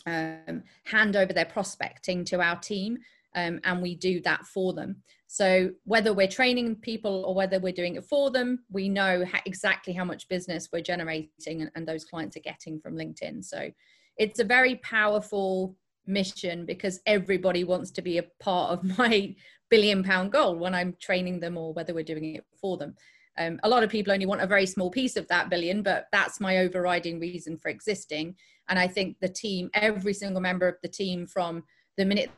um, 0.08 0.64
hand 0.86 1.16
over 1.16 1.34
their 1.34 1.46
prospecting 1.46 2.24
to 2.26 2.42
our 2.42 2.58
team 2.60 2.98
um, 3.36 3.60
and 3.64 3.82
we 3.82 3.96
do 3.96 4.22
that 4.22 4.46
for 4.46 4.74
them. 4.74 5.04
So 5.36 5.72
whether 5.84 6.14
we're 6.14 6.30
training 6.30 6.78
people 6.78 7.26
or 7.26 7.36
whether 7.36 7.60
we're 7.60 7.74
doing 7.74 7.96
it 7.96 8.06
for 8.06 8.32
them, 8.32 8.64
we 8.72 8.88
know 8.88 9.26
ha- 9.26 9.42
exactly 9.46 9.92
how 9.92 10.06
much 10.06 10.30
business 10.30 10.70
we're 10.72 10.80
generating 10.80 11.62
and, 11.62 11.70
and 11.76 11.86
those 11.86 12.06
clients 12.06 12.38
are 12.38 12.40
getting 12.52 12.80
from 12.80 12.96
LinkedIn. 12.96 13.44
So 13.44 13.70
it's 14.18 14.40
a 14.40 14.46
very 14.46 14.76
powerful 14.76 15.76
mission 16.08 16.66
because 16.66 17.02
everybody 17.06 17.66
wants 17.66 17.92
to 17.92 18.02
be 18.02 18.18
a 18.18 18.24
part 18.40 18.72
of 18.72 18.98
my 18.98 19.36
billion 19.70 20.04
pound 20.04 20.32
goal 20.32 20.56
when 20.56 20.74
I'm 20.74 20.96
training 21.02 21.42
them 21.42 21.58
or 21.58 21.74
whether 21.74 21.94
we're 21.94 22.06
doing 22.06 22.36
it 22.36 22.46
for 22.62 22.78
them. 22.78 22.96
Um, 23.38 23.60
a 23.64 23.68
lot 23.68 23.84
of 23.84 23.90
people 23.90 24.14
only 24.14 24.26
want 24.26 24.40
a 24.40 24.48
very 24.48 24.66
small 24.66 24.90
piece 24.90 25.18
of 25.18 25.28
that 25.28 25.50
billion, 25.50 25.84
but 25.84 26.08
that's 26.14 26.40
my 26.40 26.60
overriding 26.60 27.20
reason 27.20 27.58
for 27.58 27.68
existing. 27.68 28.38
And 28.70 28.80
I 28.80 28.88
think 28.88 29.18
the 29.20 29.28
team, 29.28 29.70
every 29.74 30.14
single 30.14 30.40
member 30.40 30.70
of 30.70 30.76
the 30.82 30.88
team, 30.88 31.28
from 31.28 31.66
the 31.98 32.06
minute 32.06 32.32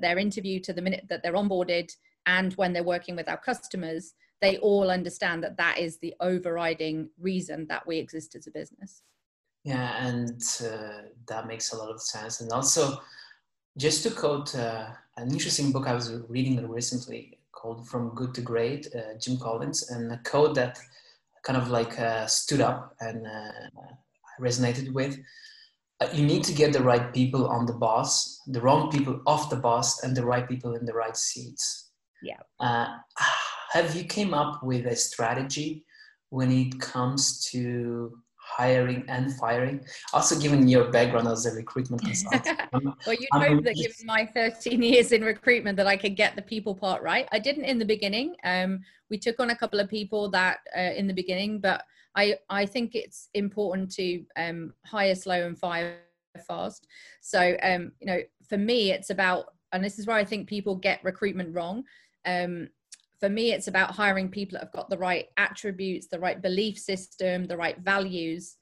they're 0.00 0.18
interviewed 0.18 0.64
to 0.64 0.72
the 0.72 0.80
minute 0.80 1.04
that 1.10 1.22
they're 1.22 1.34
onboarded 1.34 1.90
and 2.28 2.52
when 2.54 2.72
they're 2.72 2.84
working 2.84 3.16
with 3.16 3.28
our 3.28 3.38
customers, 3.38 4.12
they 4.40 4.58
all 4.58 4.90
understand 4.90 5.42
that 5.42 5.56
that 5.56 5.78
is 5.78 5.98
the 5.98 6.14
overriding 6.20 7.08
reason 7.18 7.66
that 7.68 7.84
we 7.86 7.96
exist 7.98 8.36
as 8.36 8.46
a 8.46 8.50
business. 8.50 9.02
Yeah, 9.64 10.06
and 10.06 10.40
uh, 10.64 11.08
that 11.26 11.48
makes 11.48 11.72
a 11.72 11.76
lot 11.76 11.90
of 11.90 12.00
sense. 12.00 12.40
And 12.40 12.52
also, 12.52 13.00
just 13.76 14.02
to 14.04 14.10
quote 14.10 14.54
uh, 14.54 14.90
an 15.16 15.30
interesting 15.32 15.72
book 15.72 15.88
I 15.88 15.94
was 15.94 16.12
reading 16.28 16.68
recently 16.68 17.38
called 17.50 17.88
From 17.88 18.14
Good 18.14 18.34
to 18.34 18.42
Great, 18.42 18.86
uh, 18.94 19.18
Jim 19.18 19.38
Collins, 19.38 19.90
and 19.90 20.12
a 20.12 20.20
quote 20.24 20.54
that 20.54 20.78
kind 21.42 21.56
of 21.56 21.70
like 21.70 21.98
uh, 21.98 22.26
stood 22.26 22.60
up 22.60 22.94
and 23.00 23.26
uh, 23.26 23.82
resonated 24.40 24.92
with. 24.92 25.18
Uh, 26.00 26.08
you 26.12 26.24
need 26.24 26.44
to 26.44 26.52
get 26.52 26.72
the 26.72 26.82
right 26.82 27.12
people 27.12 27.48
on 27.48 27.66
the 27.66 27.72
bus, 27.72 28.40
the 28.46 28.60
wrong 28.60 28.90
people 28.90 29.20
off 29.26 29.50
the 29.50 29.56
bus, 29.56 30.04
and 30.04 30.16
the 30.16 30.24
right 30.24 30.48
people 30.48 30.76
in 30.76 30.84
the 30.84 30.94
right 30.94 31.16
seats. 31.16 31.87
Yeah. 32.22 32.38
Uh, 32.60 32.96
have 33.72 33.94
you 33.94 34.04
came 34.04 34.34
up 34.34 34.62
with 34.62 34.86
a 34.86 34.96
strategy 34.96 35.84
when 36.30 36.50
it 36.50 36.78
comes 36.80 37.44
to 37.50 38.18
hiring 38.48 39.04
and 39.08 39.34
firing. 39.36 39.84
Also, 40.12 40.38
given 40.38 40.66
your 40.66 40.90
background 40.90 41.28
as 41.28 41.46
a 41.46 41.52
recruitment 41.52 42.02
consultant. 42.02 42.58
well, 42.72 43.16
you 43.18 43.28
hope 43.32 43.62
that 43.64 43.76
given 43.76 44.06
my 44.06 44.26
13 44.26 44.82
years 44.82 45.12
in 45.12 45.22
recruitment 45.22 45.76
that 45.76 45.86
I 45.86 45.96
could 45.96 46.16
get 46.16 46.34
the 46.34 46.42
people 46.42 46.74
part 46.74 47.02
right. 47.02 47.28
I 47.30 47.38
didn't 47.38 47.64
in 47.64 47.78
the 47.78 47.84
beginning. 47.84 48.34
Um, 48.44 48.80
we 49.10 49.18
took 49.18 49.38
on 49.38 49.50
a 49.50 49.56
couple 49.56 49.80
of 49.80 49.88
people 49.88 50.30
that 50.30 50.58
uh, 50.76 50.80
in 50.80 51.06
the 51.06 51.14
beginning, 51.14 51.60
but 51.60 51.84
I, 52.14 52.36
I 52.48 52.66
think 52.66 52.94
it's 52.94 53.28
important 53.34 53.92
to 53.92 54.24
um, 54.36 54.72
hire 54.84 55.14
slow 55.14 55.46
and 55.46 55.56
fire 55.56 55.98
fast. 56.46 56.86
So, 57.20 57.56
um, 57.62 57.92
you 58.00 58.06
know, 58.06 58.20
for 58.48 58.58
me, 58.58 58.92
it's 58.92 59.10
about, 59.10 59.46
and 59.72 59.84
this 59.84 59.98
is 59.98 60.06
where 60.06 60.16
I 60.16 60.24
think 60.24 60.48
people 60.48 60.74
get 60.74 61.04
recruitment 61.04 61.54
wrong. 61.54 61.84
Um, 62.26 62.68
for 63.20 63.28
me 63.28 63.52
it's 63.52 63.68
about 63.68 63.90
hiring 63.90 64.28
people 64.28 64.56
that 64.56 64.64
have 64.64 64.72
got 64.72 64.88
the 64.90 64.98
right 64.98 65.26
attributes 65.36 66.06
the 66.06 66.20
right 66.20 66.40
belief 66.40 66.78
system 66.78 67.46
the 67.46 67.56
right 67.56 67.78
values 67.80 68.58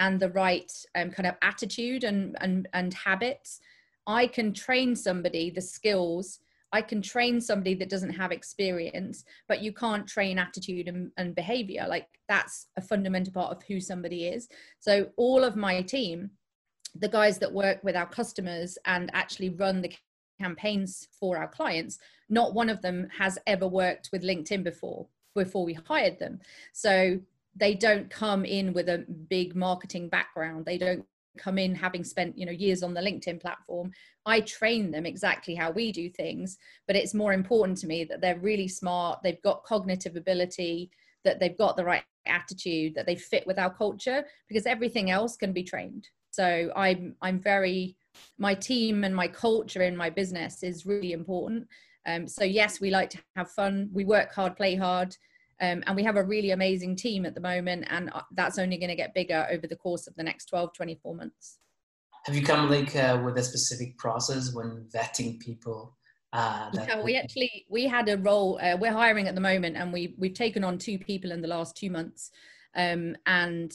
and 0.00 0.18
the 0.18 0.30
right 0.30 0.72
um, 0.96 1.10
kind 1.10 1.26
of 1.26 1.36
attitude 1.42 2.04
and, 2.04 2.36
and 2.40 2.68
and 2.72 2.92
habits. 2.94 3.60
I 4.06 4.26
can 4.26 4.52
train 4.52 4.96
somebody 4.96 5.50
the 5.50 5.60
skills. 5.60 6.40
I 6.72 6.82
can 6.82 7.02
train 7.02 7.40
somebody 7.40 7.74
that 7.74 7.90
doesn't 7.90 8.14
have 8.14 8.32
experience 8.32 9.24
but 9.46 9.62
you 9.62 9.72
can't 9.72 10.06
train 10.06 10.38
attitude 10.38 10.88
and, 10.88 11.12
and 11.16 11.34
behavior. 11.34 11.86
Like 11.88 12.08
that's 12.28 12.68
a 12.76 12.80
fundamental 12.80 13.32
part 13.32 13.54
of 13.54 13.62
who 13.64 13.80
somebody 13.80 14.26
is. 14.26 14.48
So 14.78 15.08
all 15.16 15.44
of 15.44 15.54
my 15.54 15.82
team 15.82 16.30
the 16.96 17.08
guys 17.08 17.38
that 17.38 17.52
work 17.52 17.78
with 17.84 17.94
our 17.94 18.08
customers 18.08 18.76
and 18.84 19.10
actually 19.12 19.50
run 19.50 19.80
the 19.80 19.92
campaigns 20.40 21.08
for 21.18 21.36
our 21.36 21.48
clients 21.48 21.98
not 22.30 22.54
one 22.54 22.70
of 22.70 22.80
them 22.80 23.08
has 23.16 23.38
ever 23.46 23.66
worked 23.66 24.08
with 24.12 24.22
linkedin 24.22 24.62
before 24.64 25.06
before 25.34 25.64
we 25.64 25.74
hired 25.74 26.18
them. 26.18 26.40
So 26.72 27.20
they 27.56 27.74
don't 27.74 28.10
come 28.10 28.44
in 28.44 28.72
with 28.72 28.88
a 28.88 29.04
big 29.28 29.54
marketing 29.54 30.08
background. 30.08 30.64
They 30.64 30.78
don't 30.78 31.04
come 31.38 31.58
in 31.58 31.74
having 31.74 32.04
spent 32.04 32.36
you 32.36 32.44
know 32.44 32.52
years 32.52 32.82
on 32.82 32.94
the 32.94 33.00
linkedin 33.00 33.40
platform. 33.40 33.92
I 34.26 34.40
train 34.40 34.90
them 34.90 35.06
exactly 35.06 35.54
how 35.54 35.70
we 35.70 35.92
do 35.92 36.10
things 36.10 36.58
but 36.86 36.96
it's 36.96 37.14
more 37.14 37.32
important 37.32 37.78
to 37.78 37.86
me 37.86 38.04
that 38.04 38.20
they're 38.20 38.38
really 38.38 38.68
smart 38.68 39.20
they've 39.22 39.40
got 39.42 39.64
cognitive 39.64 40.16
ability 40.16 40.90
that 41.24 41.38
they've 41.38 41.56
got 41.56 41.76
the 41.76 41.84
right 41.84 42.02
attitude 42.26 42.94
that 42.94 43.06
they 43.06 43.14
fit 43.14 43.46
with 43.46 43.58
our 43.58 43.72
culture 43.72 44.24
because 44.48 44.66
everything 44.66 45.10
else 45.10 45.36
can 45.36 45.52
be 45.52 45.62
trained. 45.62 46.08
So 46.32 46.72
i'm 46.76 47.14
i'm 47.22 47.38
very 47.38 47.96
my 48.38 48.54
team 48.54 49.04
and 49.04 49.14
my 49.14 49.28
culture 49.28 49.82
in 49.82 49.96
my 49.96 50.10
business 50.10 50.62
is 50.62 50.86
really 50.86 51.12
important. 51.12 51.66
Um, 52.06 52.26
so 52.26 52.44
yes, 52.44 52.80
we 52.80 52.90
like 52.90 53.10
to 53.10 53.18
have 53.36 53.50
fun. 53.50 53.90
We 53.92 54.04
work 54.04 54.32
hard, 54.32 54.56
play 54.56 54.74
hard, 54.76 55.16
um, 55.60 55.82
and 55.86 55.94
we 55.94 56.02
have 56.04 56.16
a 56.16 56.24
really 56.24 56.52
amazing 56.52 56.96
team 56.96 57.26
at 57.26 57.34
the 57.34 57.40
moment. 57.40 57.86
And 57.90 58.10
uh, 58.12 58.22
that's 58.32 58.58
only 58.58 58.78
going 58.78 58.88
to 58.88 58.96
get 58.96 59.14
bigger 59.14 59.46
over 59.50 59.66
the 59.66 59.76
course 59.76 60.06
of 60.06 60.14
the 60.16 60.22
next 60.22 60.46
12, 60.46 60.72
24 60.74 61.14
months. 61.14 61.58
Have 62.24 62.34
you 62.34 62.42
come 62.42 62.70
like 62.70 62.94
uh, 62.96 63.20
with 63.24 63.38
a 63.38 63.42
specific 63.42 63.96
process 63.98 64.54
when 64.54 64.86
vetting 64.94 65.40
people? 65.40 65.96
Uh, 66.32 66.70
yeah, 66.74 67.02
we 67.02 67.16
actually 67.16 67.66
we 67.68 67.86
had 67.86 68.08
a 68.08 68.16
role. 68.18 68.58
Uh, 68.62 68.76
we're 68.76 68.92
hiring 68.92 69.26
at 69.26 69.34
the 69.34 69.40
moment, 69.40 69.76
and 69.76 69.92
we 69.92 70.14
we've 70.16 70.34
taken 70.34 70.62
on 70.62 70.78
two 70.78 70.98
people 70.98 71.32
in 71.32 71.40
the 71.40 71.48
last 71.48 71.76
two 71.76 71.90
months, 71.90 72.30
um, 72.76 73.16
and 73.26 73.72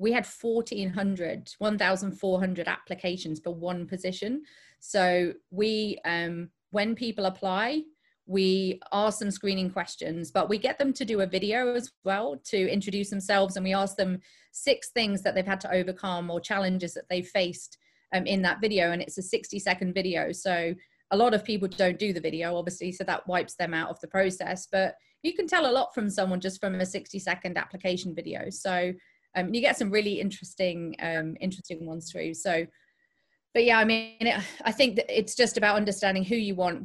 we 0.00 0.12
had 0.12 0.26
1400 0.26 1.50
1400 1.58 2.68
applications 2.68 3.38
for 3.38 3.54
one 3.54 3.86
position. 3.86 4.42
So 4.80 5.34
we 5.50 5.98
um, 6.04 6.48
when 6.70 6.94
people 6.94 7.26
apply 7.26 7.82
we 8.26 8.80
ask 8.92 9.18
them 9.18 9.30
screening 9.30 9.70
questions 9.70 10.30
but 10.30 10.48
we 10.48 10.56
get 10.56 10.78
them 10.78 10.92
to 10.92 11.04
do 11.04 11.20
a 11.20 11.26
video 11.26 11.74
as 11.74 11.90
well 12.04 12.40
to 12.44 12.70
introduce 12.70 13.10
themselves 13.10 13.56
and 13.56 13.64
we 13.64 13.74
ask 13.74 13.96
them 13.96 14.20
six 14.52 14.90
things 14.90 15.20
that 15.22 15.34
they've 15.34 15.46
had 15.46 15.60
to 15.60 15.72
overcome 15.72 16.30
or 16.30 16.40
challenges 16.40 16.94
that 16.94 17.08
they've 17.10 17.26
faced 17.26 17.76
um, 18.14 18.26
in 18.26 18.40
that 18.40 18.60
video 18.60 18.92
and 18.92 19.02
it's 19.02 19.18
a 19.18 19.22
60 19.22 19.58
second 19.58 19.92
video. 19.92 20.32
So 20.32 20.74
a 21.10 21.16
lot 21.16 21.34
of 21.34 21.44
people 21.44 21.66
don't 21.66 21.98
do 21.98 22.12
the 22.12 22.20
video 22.20 22.56
obviously 22.56 22.92
so 22.92 23.04
that 23.04 23.26
wipes 23.26 23.56
them 23.56 23.74
out 23.74 23.90
of 23.90 24.00
the 24.00 24.08
process 24.08 24.68
but 24.70 24.94
you 25.22 25.34
can 25.34 25.46
tell 25.46 25.68
a 25.68 25.72
lot 25.72 25.92
from 25.92 26.08
someone 26.08 26.40
just 26.40 26.60
from 26.60 26.76
a 26.76 26.86
60 26.86 27.18
second 27.18 27.58
application 27.58 28.14
video. 28.14 28.48
So 28.48 28.92
um, 29.36 29.54
you 29.54 29.60
get 29.60 29.76
some 29.76 29.90
really 29.90 30.20
interesting 30.20 30.96
um, 31.00 31.36
interesting 31.40 31.86
ones 31.86 32.10
through. 32.10 32.34
So 32.34 32.66
but 33.54 33.64
yeah 33.64 33.78
i 33.78 33.84
mean 33.84 34.14
it, 34.20 34.40
i 34.64 34.72
think 34.72 34.96
that 34.96 35.10
it's 35.10 35.34
just 35.34 35.56
about 35.56 35.76
understanding 35.76 36.24
who 36.24 36.36
you 36.36 36.54
want 36.54 36.84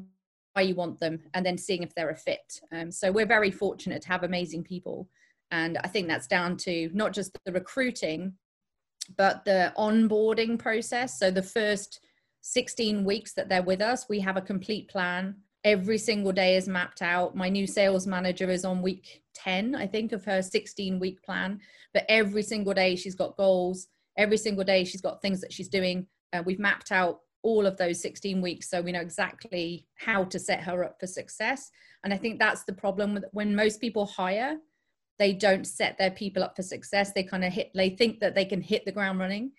why 0.54 0.62
you 0.62 0.76
want 0.76 1.00
them 1.00 1.20
and 1.34 1.46
then 1.46 1.58
seeing 1.58 1.84
if 1.84 1.94
they're 1.94 2.12
a 2.12 2.16
fit. 2.16 2.62
Um, 2.72 2.90
so 2.90 3.12
we're 3.12 3.26
very 3.26 3.52
fortunate 3.52 4.02
to 4.04 4.08
have 4.08 4.24
amazing 4.24 4.64
people. 4.64 5.10
And 5.52 5.78
i 5.84 5.88
think 5.88 6.08
that's 6.08 6.28
down 6.28 6.58
to 6.58 6.90
not 6.94 7.14
just 7.14 7.38
the 7.46 7.52
recruiting 7.52 8.34
but 9.18 9.46
the 9.46 9.72
onboarding 9.78 10.58
process. 10.58 11.20
So 11.20 11.30
the 11.30 11.44
first 11.44 12.00
16 12.42 13.04
weeks 13.04 13.34
that 13.34 13.50
they're 13.50 13.62
with 13.62 13.82
us 13.82 14.06
we 14.10 14.20
have 14.22 14.38
a 14.38 14.42
complete 14.42 14.88
plan 14.88 15.36
every 15.66 15.98
single 15.98 16.32
day 16.32 16.56
is 16.56 16.68
mapped 16.68 17.02
out. 17.02 17.36
My 17.36 17.50
new 17.50 17.66
sales 17.66 18.06
manager 18.06 18.50
is 18.52 18.64
on 18.64 18.84
week 18.84 19.24
10, 19.34 19.76
I 19.76 19.88
think, 19.88 20.12
of 20.12 20.24
her 20.24 20.42
16 20.42 21.00
week 21.00 21.22
plan. 21.24 21.60
But 21.94 22.06
every 22.08 22.44
single 22.44 22.74
day 22.74 22.96
she's 22.96 23.16
got 23.16 23.36
goals. 23.36 23.88
Every 24.16 24.38
single 24.38 24.64
day 24.64 24.86
she's 24.86 25.02
got 25.02 25.22
things 25.22 25.42
that 25.42 25.52
she's 25.52 25.68
doing. 25.68 26.06
Uh, 26.32 26.44
we've 26.46 26.60
mapped 26.60 26.92
out 26.92 27.20
all 27.42 27.66
of 27.66 27.78
those 27.78 28.00
16 28.02 28.42
weeks 28.42 28.70
so 28.70 28.82
we 28.82 28.92
know 28.92 29.02
exactly 29.02 29.88
how 29.96 30.24
to 30.26 30.40
set 30.40 30.62
her 30.62 30.84
up 30.84 31.00
for 31.00 31.08
success. 31.08 31.72
And 32.04 32.14
I 32.14 32.18
think 32.18 32.40
that's 32.40 32.64
the 32.64 32.74
problem 32.74 33.16
with 33.16 33.26
when 33.32 33.56
most 33.56 33.82
people 33.82 34.06
hire, 34.06 34.58
they 35.18 35.34
don't 35.34 35.66
set 35.66 35.98
their 35.98 36.12
people 36.12 36.44
up 36.44 36.56
for 36.56 36.64
success. 36.64 37.12
They 37.12 37.24
kind 37.24 37.44
of 37.44 37.52
hit, 37.52 37.72
they 37.74 37.90
think 37.90 38.20
that 38.20 38.36
they 38.36 38.46
can 38.46 38.62
hit 38.62 38.86
the 38.86 38.92
ground 38.92 39.20
running. 39.20 39.52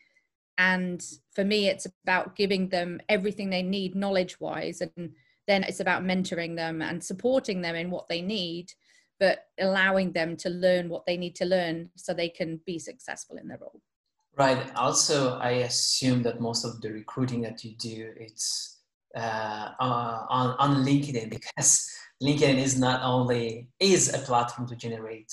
And 0.59 1.05
for 1.35 1.45
me, 1.45 1.69
it's 1.69 1.87
about 2.05 2.37
giving 2.37 2.69
them 2.69 3.01
everything 3.09 3.51
they 3.51 3.63
need 3.63 3.95
knowledge 3.95 4.41
wise 4.41 4.81
and 4.81 5.13
then 5.47 5.63
it's 5.65 5.81
about 5.81 6.03
mentoring 6.03 6.57
them 6.57 6.83
and 6.83 7.03
supporting 7.03 7.61
them 7.61 7.75
in 7.75 7.91
what 7.91 8.09
they 8.09 8.21
need 8.21 8.71
but 9.19 9.45
allowing 9.59 10.13
them 10.13 10.37
to 10.37 10.51
learn 10.51 10.89
what 10.89 11.07
they 11.07 11.17
need 11.17 11.35
to 11.35 11.47
learn 11.47 11.89
so 11.97 12.13
they 12.13 12.29
can 12.29 12.61
be 12.67 12.79
successful 12.79 13.39
in 13.39 13.49
their 13.49 13.59
role. 13.59 13.81
Right. 14.37 14.71
Also 14.77 15.39
i 15.39 15.51
assume 15.71 16.23
that 16.25 16.41
most 16.41 16.65
of 16.65 16.81
the 16.83 16.93
recruiting 16.93 17.41
that 17.43 17.65
you 17.65 17.75
do 17.77 18.13
it's 18.17 18.81
uh, 19.17 19.71
on, 19.81 20.57
on 20.59 20.85
linkedin 20.85 21.31
because 21.37 21.89
linkedin 22.23 22.59
is 22.59 22.79
not 22.79 23.01
only 23.03 23.69
is 23.81 24.13
a 24.13 24.19
platform 24.19 24.69
to 24.69 24.77
generate 24.77 25.33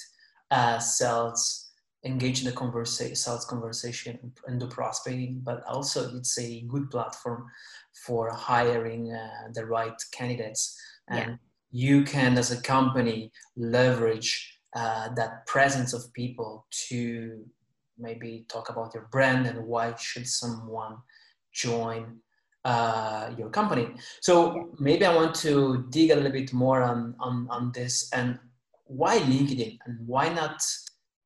uh, 0.52 0.80
sales 0.80 1.72
engage 2.06 2.40
in 2.40 2.46
the 2.46 2.52
conversation 2.52 3.16
sales 3.16 3.46
conversation 3.46 4.20
and 4.48 4.60
do 4.60 4.68
prospecting 4.68 5.40
but 5.44 5.64
also 5.68 6.18
it's 6.18 6.38
a 6.38 6.62
good 6.68 6.90
platform 6.92 7.46
for 7.94 8.30
hiring 8.32 9.12
uh, 9.12 9.50
the 9.54 9.66
right 9.66 9.94
candidates. 10.12 10.78
And 11.10 11.32
yeah. 11.32 11.36
you 11.72 12.04
can 12.04 12.38
as 12.38 12.52
a 12.52 12.62
company 12.62 13.32
leverage 13.56 14.60
uh, 14.76 15.10
that 15.16 15.46
presence 15.46 15.94
of 15.94 16.12
people 16.14 16.66
to 16.90 17.44
maybe 17.98 18.46
talk 18.50 18.70
about 18.70 18.94
your 18.94 19.08
brand 19.12 19.46
and 19.46 19.66
why 19.66 19.94
should 19.98 20.28
someone 20.28 20.98
join 21.54 22.18
uh, 22.66 23.30
your 23.38 23.50
company. 23.50 23.90
So 24.22 24.72
maybe 24.80 25.06
i 25.06 25.14
want 25.14 25.36
to 25.36 25.86
dig 25.90 26.12
a 26.12 26.16
little 26.16 26.32
bit 26.32 26.54
more 26.54 26.82
on, 26.82 27.14
on, 27.20 27.48
on 27.50 27.72
this 27.74 28.10
and 28.14 28.40
why 28.86 29.20
linkedin 29.20 29.78
and 29.86 30.08
why 30.08 30.30
not 30.30 30.62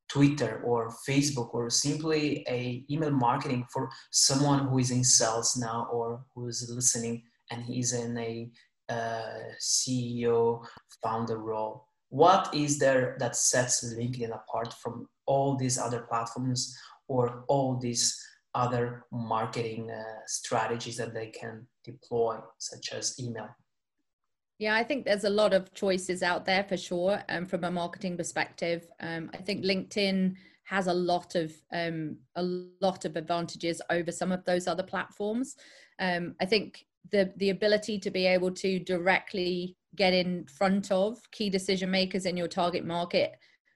Twitter 0.10 0.62
or 0.64 0.94
Facebook 1.08 1.54
or 1.54 1.70
simply 1.70 2.46
a 2.48 2.84
email 2.90 3.12
marketing 3.12 3.66
for 3.72 3.90
someone 4.12 4.68
who 4.68 4.80
is 4.80 4.92
in 4.92 5.04
sales 5.04 5.58
now 5.58 5.88
or 5.92 6.24
who 6.34 6.48
is 6.48 6.72
listening 6.74 7.24
and 7.52 7.64
he's 7.64 7.94
in 7.94 8.18
a 8.18 8.50
uh, 8.90 9.54
CEO 9.60 10.66
founder 11.04 11.38
role. 11.38 11.88
What 12.10 12.54
is 12.54 12.80
there 12.80 13.18
that 13.20 13.36
sets 13.36 13.84
LinkedIn 13.94 14.34
apart 14.34 14.74
from 14.74 15.08
all 15.26 15.58
these 15.58 15.78
other 15.78 16.02
platforms 16.02 16.76
or 17.08 17.44
all 17.48 17.78
these 17.78 18.18
other 18.56 19.04
marketing 19.12 19.92
uh, 19.92 20.04
strategies 20.26 20.98
that 20.98 21.14
they 21.14 21.28
can 21.28 21.68
deploy, 21.84 22.38
such 22.58 22.94
as 22.94 23.20
email? 23.20 23.50
Yeah, 24.60 24.76
I 24.76 24.84
think 24.84 25.06
there's 25.06 25.24
a 25.24 25.30
lot 25.30 25.54
of 25.54 25.74
choices 25.74 26.24
out 26.24 26.46
there 26.46 26.64
for 26.64 26.78
sure. 26.78 27.22
Um, 27.30 27.46
from 27.46 27.64
a 27.64 27.72
marketing 27.72 28.18
perspective, 28.18 28.88
um, 29.00 29.30
I 29.34 29.38
think 29.38 29.64
LinkedIn 29.64 30.36
has 30.64 30.88
a 30.88 30.94
lot 30.94 31.36
of 31.36 31.54
um, 31.72 32.18
a 32.36 32.44
lot 32.82 33.06
of 33.06 33.16
advantages 33.16 33.82
over 33.90 34.12
some 34.12 34.32
of 34.32 34.44
those 34.46 34.68
other 34.68 34.84
platforms. 34.84 35.56
Um, 36.00 36.36
I 36.42 36.46
think 36.46 36.86
the 37.12 37.32
the 37.38 37.52
ability 37.52 38.00
to 38.00 38.10
be 38.12 38.26
able 38.26 38.52
to 38.52 38.80
directly 38.80 39.78
get 39.96 40.14
in 40.14 40.46
front 40.46 40.92
of 40.92 41.20
key 41.32 41.50
decision 41.50 41.92
makers 41.92 42.26
in 42.26 42.36
your 42.36 42.48
target 42.48 42.84
market, 42.86 43.34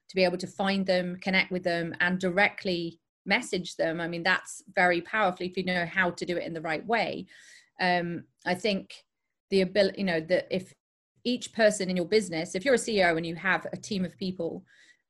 to 0.09 0.15
be 0.15 0.23
able 0.23 0.38
to 0.38 0.47
find 0.47 0.85
them, 0.85 1.17
connect 1.21 1.51
with 1.51 1.63
them, 1.63 1.93
and 2.00 2.19
directly 2.19 3.00
message 3.25 3.75
them. 3.75 4.01
I 4.01 4.07
mean, 4.07 4.23
that's 4.23 4.63
very 4.73 5.01
powerful 5.01 5.45
if 5.45 5.55
you 5.57 5.63
know 5.63 5.85
how 5.85 6.09
to 6.09 6.25
do 6.25 6.38
it 6.38 6.45
in 6.45 6.53
the 6.53 6.61
right 6.61 6.85
way. 6.85 7.27
Um, 7.79 8.23
I 8.45 8.55
think 8.55 8.93
the 9.51 9.62
ability 9.62 10.00
you 10.00 10.05
know 10.05 10.20
that 10.20 10.48
if 10.50 10.74
each 11.24 11.53
person 11.53 11.89
in 11.89 11.96
your 11.96 12.05
business 12.05 12.55
if 12.55 12.65
you're 12.65 12.74
a 12.74 12.77
ceo 12.77 13.15
and 13.15 13.25
you 13.25 13.36
have 13.36 13.67
a 13.72 13.77
team 13.77 14.03
of 14.03 14.17
people 14.17 14.63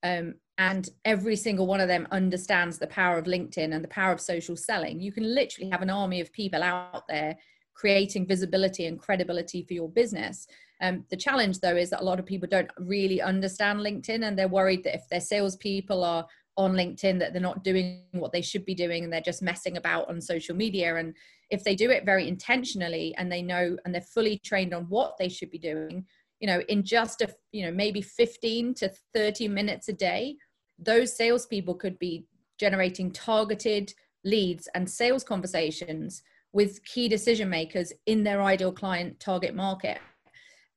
um, 0.04 0.34
and 0.58 0.90
every 1.06 1.36
single 1.36 1.68
one 1.68 1.80
of 1.80 1.88
them 1.88 2.08
understands 2.12 2.78
the 2.78 2.88
power 2.88 3.18
of 3.18 3.26
linkedin 3.26 3.74
and 3.74 3.84
the 3.84 3.88
power 3.88 4.12
of 4.12 4.20
social 4.20 4.58
selling 4.58 5.00
you 5.00 5.12
can 5.12 5.24
literally 5.34 5.70
have 5.70 5.82
an 5.82 5.90
army 5.90 6.20
of 6.20 6.34
people 6.34 6.62
out 6.62 7.04
there 7.08 7.38
creating 7.82 8.28
visibility 8.28 8.86
and 8.86 9.00
credibility 9.00 9.64
for 9.64 9.74
your 9.74 9.90
business. 9.90 10.46
Um, 10.82 11.04
the 11.10 11.18
challenge 11.18 11.60
though 11.60 11.76
is 11.76 11.90
that 11.90 12.02
a 12.02 12.04
lot 12.04 12.20
of 12.20 12.28
people 12.28 12.48
don't 12.50 12.70
really 12.78 13.22
understand 13.22 13.80
linkedin 13.80 14.28
and 14.28 14.38
they're 14.38 14.48
worried 14.48 14.84
that 14.84 14.96
if 14.96 15.08
their 15.10 15.20
salespeople 15.20 16.04
are 16.04 16.28
on 16.58 16.74
linkedin 16.74 17.18
that 17.20 17.34
they're 17.34 17.42
not 17.42 17.64
doing 17.64 18.04
what 18.12 18.32
they 18.32 18.42
should 18.42 18.66
be 18.66 18.76
doing 18.76 19.04
and 19.04 19.12
they're 19.12 19.22
just 19.22 19.42
messing 19.42 19.78
about 19.78 20.10
on 20.10 20.22
social 20.22 20.56
media 20.56 20.96
and 20.98 21.16
if 21.51 21.63
they 21.63 21.75
do 21.75 21.91
it 21.91 22.05
very 22.05 22.27
intentionally 22.27 23.13
and 23.17 23.31
they 23.31 23.41
know 23.41 23.77
and 23.86 23.93
they're 23.93 24.01
fully 24.01 24.39
trained 24.39 24.74
on 24.74 24.86
what 24.86 25.17
they 25.20 25.29
should 25.29 25.51
be 25.51 25.60
doing 25.60 26.05
you 26.39 26.48
know 26.48 26.62
in 26.67 26.84
just 26.84 27.22
a 27.22 27.29
you 27.51 27.65
know 27.65 27.72
maybe 27.72 28.01
15 28.01 28.74
to 28.75 28.91
30 29.13 29.48
minutes 29.48 29.89
a 29.89 29.93
day 29.93 30.36
those 30.79 31.15
salespeople 31.15 31.75
could 31.75 32.00
be 32.00 32.25
generating 32.60 33.12
targeted 33.12 33.93
leads 34.24 34.67
and 34.75 34.89
sales 34.89 35.24
conversations 35.24 36.24
with 36.53 36.84
key 36.84 37.08
decision 37.08 37.50
makers 37.50 37.93
in 38.05 38.24
their 38.24 38.41
ideal 38.43 38.74
client 38.74 39.20
target 39.20 39.55
market. 39.55 40.00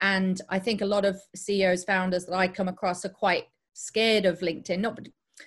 And 0.00 0.40
i 0.48 0.58
think 0.58 0.80
a 0.80 0.86
lot 0.86 1.04
of 1.04 1.16
ceos 1.34 1.84
founders 1.84 2.26
that 2.26 2.36
i 2.36 2.46
come 2.48 2.68
across 2.68 3.04
are 3.04 3.16
quite 3.24 3.44
scared 3.72 4.24
of 4.26 4.40
linkedin 4.40 4.80
not 4.80 4.98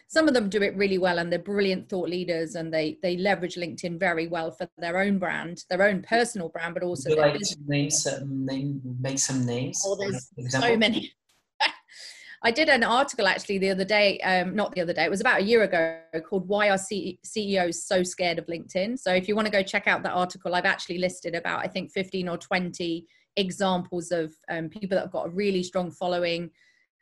some 0.07 0.27
of 0.27 0.33
them 0.33 0.49
do 0.49 0.61
it 0.61 0.75
really 0.75 0.97
well 0.97 1.19
and 1.19 1.31
they're 1.31 1.39
brilliant 1.39 1.87
thought 1.87 2.09
leaders 2.09 2.55
and 2.55 2.73
they 2.73 2.97
they 3.01 3.17
leverage 3.17 3.55
linkedin 3.55 3.97
very 3.97 4.27
well 4.27 4.51
for 4.51 4.67
their 4.77 4.97
own 4.97 5.17
brand 5.17 5.63
their 5.69 5.83
own 5.83 6.01
personal 6.01 6.49
brand 6.49 6.73
but 6.73 6.83
also 6.83 7.09
like 7.15 7.39
names 7.65 8.05
name 8.25 8.81
make 8.99 9.19
some 9.19 9.45
names? 9.45 9.83
Oh 9.85 9.95
there's 9.95 10.29
so 10.49 10.77
many. 10.77 11.13
I 12.43 12.51
did 12.51 12.69
an 12.69 12.83
article 12.83 13.27
actually 13.27 13.57
the 13.57 13.71
other 13.71 13.83
day, 13.83 14.19
um, 14.19 14.55
not 14.55 14.73
the 14.75 14.81
other 14.81 14.93
day, 14.93 15.03
it 15.05 15.09
was 15.09 15.21
about 15.21 15.41
a 15.41 15.43
year 15.43 15.63
ago, 15.63 15.99
called 16.29 16.47
Why 16.47 16.69
Are 16.69 16.77
C- 16.77 17.19
CEOs 17.23 17.83
So 17.83 18.03
Scared 18.03 18.37
of 18.37 18.45
LinkedIn? 18.45 18.99
So 18.99 19.11
if 19.11 19.27
you 19.27 19.35
want 19.35 19.47
to 19.47 19.51
go 19.51 19.63
check 19.63 19.87
out 19.87 20.03
that 20.03 20.11
article, 20.11 20.53
I've 20.53 20.65
actually 20.65 20.99
listed 20.99 21.33
about, 21.33 21.65
I 21.65 21.67
think, 21.67 21.91
15 21.91 22.29
or 22.29 22.37
20 22.37 23.07
examples 23.37 24.11
of 24.11 24.33
um, 24.49 24.69
people 24.69 24.95
that 24.95 25.01
have 25.01 25.11
got 25.11 25.27
a 25.27 25.31
really 25.31 25.63
strong 25.63 25.89
following, 25.89 26.51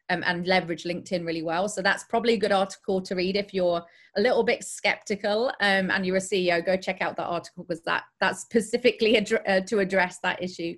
um, 0.09 0.23
and 0.25 0.45
leverage 0.47 0.83
LinkedIn 0.83 1.25
really 1.25 1.41
well. 1.41 1.67
So 1.67 1.81
that's 1.81 2.03
probably 2.03 2.33
a 2.33 2.37
good 2.37 2.51
article 2.51 3.01
to 3.01 3.15
read 3.15 3.35
if 3.35 3.53
you're 3.53 3.83
a 4.17 4.21
little 4.21 4.43
bit 4.43 4.63
skeptical 4.63 5.47
um, 5.61 5.91
and 5.91 6.05
you're 6.05 6.17
a 6.17 6.19
CEO. 6.19 6.65
Go 6.65 6.77
check 6.77 7.01
out 7.01 7.17
that 7.17 7.25
article 7.25 7.63
because 7.63 7.83
that 7.83 8.03
that's 8.19 8.41
specifically 8.41 9.17
uh, 9.17 9.61
to 9.61 9.79
address 9.79 10.19
that 10.23 10.41
issue. 10.41 10.75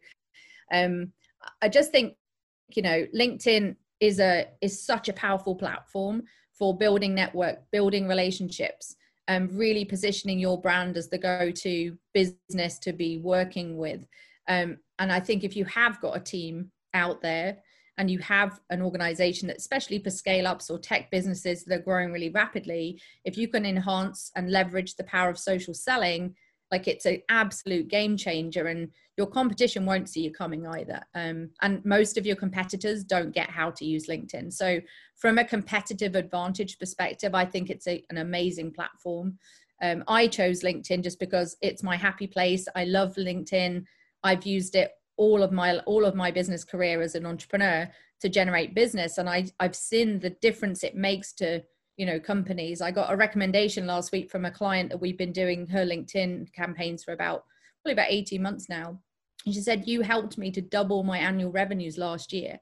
Um, 0.72 1.12
I 1.62 1.70
just 1.70 1.92
think 1.92 2.16
you 2.70 2.82
know 2.82 3.06
LinkedIn 3.16 3.76
is 4.00 4.20
a 4.20 4.48
is 4.62 4.86
such 4.86 5.10
a 5.10 5.14
powerful 5.14 5.56
platform 5.56 6.24
for 6.58 6.76
building 6.76 7.14
network, 7.14 7.60
building 7.72 8.08
relationships, 8.08 8.96
and 9.28 9.52
really 9.52 9.86
positioning 9.86 10.40
your 10.40 10.60
brand 10.60 10.98
as 10.98 11.10
the 11.10 11.18
go-to 11.18 11.98
business 12.14 12.80
to 12.80 12.94
be 12.94 13.20
working 13.20 13.78
with. 13.78 14.06
Um, 14.48 14.78
and 14.98 15.12
I 15.12 15.20
think 15.20 15.44
if 15.44 15.56
you 15.56 15.66
have 15.66 16.02
got 16.02 16.18
a 16.18 16.22
team 16.22 16.72
out 16.94 17.22
there 17.22 17.58
and 17.98 18.12
you 18.12 18.20
have 18.20 18.60
an 18.70 18.82
organization 18.82 19.48
that 19.48 19.58
especially 19.58 20.00
for 20.00 20.10
scale 20.10 20.48
ups 20.48 20.70
or 20.70 20.78
tech 20.78 21.10
businesses 21.12 21.64
that 21.64 21.80
are 21.80 21.84
growing 21.84 22.12
really 22.12 22.30
rapidly 22.30 23.00
if 23.26 23.38
you 23.38 23.48
can 23.48 23.66
enhance 23.66 24.32
and 24.36 24.52
leverage 24.52 24.96
the 24.96 25.04
power 25.04 25.30
of 25.30 25.40
social 25.40 25.74
selling 25.74 26.36
like 26.72 26.88
it's 26.88 27.06
an 27.06 27.22
absolute 27.30 27.88
game 27.88 28.18
changer 28.18 28.68
and 28.68 28.90
your 29.16 29.28
competition 29.28 29.86
won't 29.86 30.10
see 30.10 30.22
you 30.22 30.32
coming 30.32 30.68
either. 30.68 31.02
Um, 31.16 31.50
and 31.62 31.84
most 31.86 32.18
of 32.18 32.26
your 32.26 32.36
competitors 32.36 33.04
don't 33.04 33.34
get 33.34 33.50
how 33.50 33.72
to 33.72 33.86
use 33.86 34.08
linkedin. 34.08 34.52
So 34.52 34.82
from 35.16 35.38
a 35.38 35.46
competitive 35.46 36.16
advantage 36.16 36.78
perspective 36.78 37.34
i 37.34 37.44
think 37.44 37.70
it's 37.70 37.88
a, 37.88 38.04
an 38.10 38.18
amazing 38.18 38.74
platform. 38.74 39.38
Um, 39.82 40.04
i 40.08 40.28
chose 40.28 40.62
linkedin 40.62 41.04
just 41.04 41.20
because 41.20 41.56
it's 41.62 41.84
my 41.84 41.96
happy 41.96 42.28
place. 42.28 42.68
I 42.76 42.86
love 42.86 43.16
linkedin. 43.16 43.86
I've 44.24 44.46
used 44.46 44.76
it 44.76 44.92
all 45.18 45.44
of 45.44 45.52
my 45.52 45.80
all 45.80 46.06
of 46.06 46.16
my 46.16 46.32
business 46.32 46.64
career 46.64 47.02
as 47.02 47.16
an 47.16 47.26
entrepreneur 47.26 47.90
to 48.22 48.30
generate 48.30 48.76
business. 48.76 49.18
And 49.18 49.30
I 49.30 49.48
I've 49.60 49.76
seen 49.76 50.20
the 50.20 50.30
difference 50.30 50.84
it 50.84 50.96
makes 50.96 51.34
to 51.34 51.64
you 51.98 52.06
know 52.06 52.20
companies. 52.20 52.82
I 52.82 52.92
got 52.92 53.12
a 53.12 53.18
recommendation 53.18 53.86
last 53.86 54.12
week 54.12 54.30
from 54.30 54.46
a 54.46 54.52
client 54.52 54.90
that 54.90 55.02
we've 55.02 55.18
been 55.18 55.34
doing 55.34 55.68
her 55.68 55.86
LinkedIn 55.86 56.54
campaigns 56.54 57.04
for 57.04 57.14
about 57.14 57.44
probably 57.84 57.94
about 57.94 58.12
18 58.12 58.42
months 58.42 58.70
now. 58.70 59.00
And 59.46 59.54
she 59.54 59.62
said 59.62 59.88
you 59.88 60.02
helped 60.02 60.38
me 60.38 60.52
to 60.52 60.62
double 60.62 61.04
my 61.04 61.18
annual 61.18 61.52
revenues 61.52 61.98
last 61.98 62.34
year. 62.34 62.60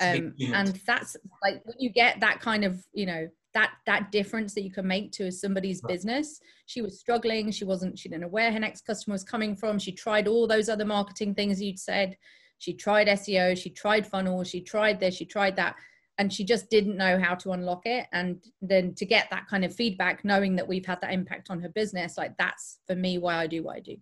Um, 0.00 0.34
and 0.54 0.80
that's 0.86 1.16
like 1.42 1.60
when 1.64 1.76
you 1.78 1.90
get 1.90 2.20
that 2.20 2.40
kind 2.40 2.64
of 2.64 2.82
you 2.92 3.06
know 3.06 3.28
that 3.54 3.72
that 3.86 4.12
difference 4.12 4.54
that 4.54 4.62
you 4.62 4.70
can 4.70 4.86
make 4.86 5.12
to 5.12 5.30
somebody's 5.30 5.80
right. 5.82 5.92
business. 5.92 6.40
She 6.66 6.82
was 6.82 7.00
struggling. 7.00 7.50
She 7.50 7.64
wasn't 7.64 7.98
she 7.98 8.08
didn't 8.08 8.22
know 8.22 8.28
where 8.28 8.52
her 8.52 8.60
next 8.60 8.86
customer 8.86 9.14
was 9.14 9.24
coming 9.24 9.56
from. 9.56 9.78
She 9.78 9.92
tried 9.92 10.28
all 10.28 10.46
those 10.46 10.68
other 10.68 10.84
marketing 10.84 11.34
things 11.34 11.60
you'd 11.60 11.78
said. 11.78 12.16
She 12.58 12.74
tried 12.74 13.08
seo 13.08 13.56
she 13.56 13.70
tried 13.70 14.06
funnels. 14.06 14.48
She 14.48 14.60
tried 14.60 15.00
this. 15.00 15.16
She 15.16 15.24
tried 15.24 15.56
that. 15.56 15.74
And 16.18 16.32
she 16.32 16.44
just 16.44 16.68
didn't 16.68 16.98
know 16.98 17.18
how 17.18 17.34
to 17.36 17.52
unlock 17.52 17.86
it. 17.86 18.06
And 18.12 18.44
then 18.60 18.94
to 18.96 19.06
get 19.06 19.28
that 19.30 19.46
kind 19.48 19.64
of 19.64 19.74
feedback 19.74 20.22
knowing 20.24 20.54
that 20.56 20.68
we've 20.68 20.84
had 20.84 21.00
that 21.00 21.12
impact 21.12 21.50
on 21.50 21.60
her 21.60 21.70
business 21.70 22.18
like 22.18 22.36
that's 22.36 22.78
for 22.86 22.94
me 22.94 23.18
why 23.18 23.36
i 23.36 23.46
do 23.46 23.62
what 23.62 23.76
i 23.76 23.80
do. 23.80 23.96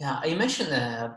Yeah 0.00 0.24
you 0.24 0.36
mentioned 0.36 0.72
uh, 0.72 1.10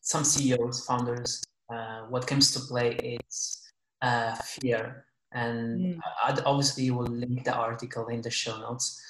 some 0.00 0.24
ceos 0.24 0.86
founders 0.86 1.42
uh, 1.72 2.02
what 2.08 2.26
comes 2.26 2.52
to 2.52 2.60
play 2.60 3.18
is 3.28 3.60
uh, 4.02 4.34
fear 4.36 5.04
and 5.32 5.96
mm. 5.96 5.98
I'd 6.24 6.40
obviously 6.44 6.90
will 6.90 7.06
link 7.06 7.44
the 7.44 7.54
article 7.54 8.08
in 8.08 8.20
the 8.20 8.30
show 8.30 8.58
notes. 8.58 9.00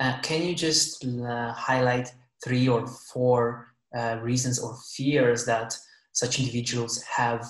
Uh, 0.00 0.18
can 0.20 0.42
you 0.42 0.54
just 0.54 1.04
uh, 1.04 1.52
highlight 1.52 2.12
three 2.44 2.68
or 2.68 2.86
four 2.86 3.68
uh, 3.96 4.18
reasons 4.22 4.58
or 4.58 4.76
fears 4.94 5.46
that 5.46 5.76
such 6.12 6.38
individuals 6.38 7.02
have 7.02 7.46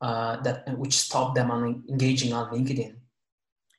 uh, 0.00 0.40
that 0.42 0.78
which 0.78 0.96
stop 0.96 1.34
them 1.34 1.50
on 1.50 1.82
engaging 1.88 2.32
on 2.32 2.50
LinkedIn? 2.52 2.94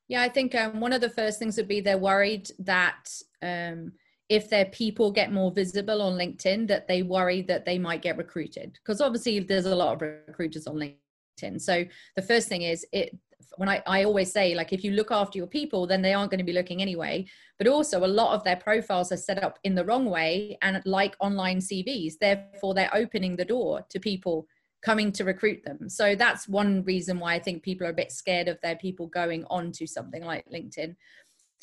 Yeah, 0.08 0.22
I 0.22 0.30
think 0.30 0.54
um, 0.56 0.80
one 0.82 0.94
of 0.94 1.02
the 1.02 1.10
first 1.10 1.40
things 1.40 1.58
would 1.58 1.68
be 1.68 1.80
they're 1.80 1.98
worried 1.98 2.50
that 2.60 3.10
um, 3.42 3.94
if 4.28 4.50
their 4.50 4.66
people 4.66 5.12
get 5.12 5.32
more 5.32 5.52
visible 5.52 6.02
on 6.02 6.18
LinkedIn, 6.18 6.68
that 6.68 6.88
they 6.88 7.02
worry 7.02 7.42
that 7.44 7.66
they 7.66 7.78
might 7.78 8.02
get 8.02 8.18
recruited. 8.18 8.74
Because 8.74 9.00
obviously, 9.02 9.40
there's 9.40 9.66
a 9.66 9.76
lot 9.76 9.94
of 9.94 10.02
recruiters 10.02 10.68
on 10.68 10.76
LinkedIn. 10.76 11.62
So 11.62 11.86
the 12.16 12.22
first 12.22 12.50
thing 12.50 12.64
is 12.64 12.86
it 12.92 13.18
when 13.58 13.70
I, 13.70 13.82
I 13.88 14.04
always 14.04 14.32
say 14.32 14.56
like 14.56 14.74
if 14.74 14.84
you 14.84 14.92
look 14.92 15.12
after 15.12 15.38
your 15.38 15.48
people 15.48 15.88
then 15.88 16.02
they 16.02 16.14
aren't 16.14 16.32
going 16.32 16.40
to 16.40 16.46
be 16.46 16.54
looking 16.54 16.82
anyway. 16.82 17.26
But 17.58 17.68
also 17.68 18.04
a 18.04 18.08
lot 18.08 18.34
of 18.34 18.44
their 18.44 18.56
profiles 18.56 19.12
are 19.12 19.18
set 19.18 19.44
up 19.44 19.60
in 19.64 19.76
the 19.76 19.86
wrong 19.86 20.06
way 20.06 20.58
and 20.62 20.82
like 20.86 21.16
online 21.20 21.60
cvs 21.60 22.14
therefore 22.20 22.74
they're 22.74 22.96
opening 22.96 23.36
the 23.36 23.46
door 23.46 23.86
to 23.90 24.00
people 24.00 24.48
coming 24.84 25.12
to 25.12 25.24
recruit 25.24 25.64
them. 25.64 25.88
So 25.90 26.16
that's 26.16 26.48
one 26.48 26.84
reason 26.84 27.20
why 27.20 27.36
i 27.36 27.40
think 27.40 27.64
people 27.64 27.86
are 27.86 27.92
a 27.92 28.02
bit 28.02 28.12
scared 28.12 28.48
of 28.48 28.60
their 28.62 28.76
people 28.76 29.08
going 29.08 29.46
on 29.50 29.72
to 29.74 29.88
something 29.88 30.24
like 30.24 30.46
linkedin. 30.50 30.96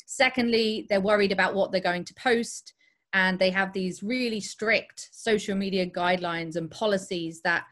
Secondly 0.05 0.87
they're 0.89 1.01
worried 1.01 1.31
about 1.31 1.55
what 1.55 1.71
they're 1.71 1.81
going 1.81 2.05
to 2.05 2.13
post 2.13 2.73
and 3.13 3.39
they 3.39 3.49
have 3.49 3.73
these 3.73 4.03
really 4.03 4.39
strict 4.39 5.09
social 5.11 5.55
media 5.55 5.85
guidelines 5.85 6.55
and 6.55 6.69
policies 6.69 7.41
that 7.41 7.65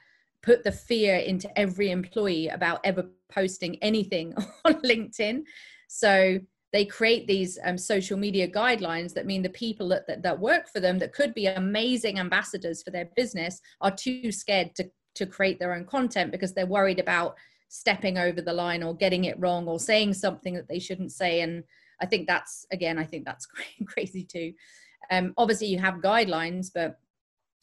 put 0.43 0.63
the 0.63 0.71
fear 0.71 1.17
into 1.17 1.49
every 1.57 1.91
employee 1.91 2.47
about 2.47 2.79
ever 2.83 3.05
posting 3.31 3.75
anything 3.83 4.33
on 4.65 4.75
LinkedIn. 4.81 5.43
So 5.87 6.39
they 6.73 6.85
create 6.85 7.27
these 7.27 7.57
um, 7.63 7.77
social 7.77 8.17
media 8.17 8.47
guidelines 8.47 9.13
that 9.13 9.25
mean 9.25 9.41
the 9.41 9.49
people 9.49 9.87
that, 9.89 10.05
that, 10.07 10.21
that, 10.21 10.39
work 10.39 10.67
for 10.69 10.79
them 10.79 10.99
that 10.99 11.13
could 11.13 11.33
be 11.33 11.47
amazing 11.47 12.19
ambassadors 12.19 12.83
for 12.83 12.91
their 12.91 13.09
business 13.15 13.61
are 13.81 13.91
too 13.91 14.31
scared 14.31 14.75
to, 14.75 14.89
to 15.15 15.25
create 15.25 15.59
their 15.59 15.73
own 15.73 15.85
content 15.85 16.31
because 16.31 16.53
they're 16.53 16.65
worried 16.65 16.99
about 16.99 17.35
stepping 17.69 18.17
over 18.17 18.41
the 18.41 18.53
line 18.53 18.83
or 18.83 18.95
getting 18.95 19.25
it 19.25 19.39
wrong 19.39 19.67
or 19.67 19.79
saying 19.79 20.13
something 20.13 20.53
that 20.53 20.67
they 20.67 20.79
shouldn't 20.79 21.11
say. 21.11 21.41
And 21.41 21.63
I 22.01 22.05
think 22.05 22.27
that's, 22.27 22.65
again, 22.71 22.97
I 22.97 23.05
think 23.05 23.25
that's 23.25 23.47
crazy 23.87 24.23
too. 24.23 24.53
Um, 25.09 25.33
obviously, 25.37 25.67
you 25.67 25.79
have 25.79 25.95
guidelines, 25.95 26.69
but 26.73 26.99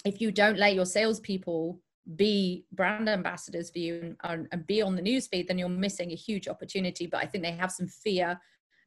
if 0.05 0.21
you 0.21 0.31
don't 0.31 0.59
let 0.59 0.75
your 0.75 0.87
salespeople 0.87 1.79
be 2.17 2.65
brand 2.73 3.09
ambassadors 3.09 3.71
for 3.71 3.79
you 3.79 4.17
and, 4.25 4.47
and 4.53 4.67
be 4.67 4.83
on 4.83 4.95
the 4.95 5.03
newsfeed, 5.03 5.47
then 5.47 5.59
you're 5.59 5.69
missing 5.69 6.13
a 6.13 6.17
huge 6.17 6.49
opportunity. 6.49 7.07
But 7.07 7.23
I 7.23 7.27
think 7.27 7.45
they 7.45 7.53
have 7.53 7.73
some 7.73 7.89
fear 7.89 8.39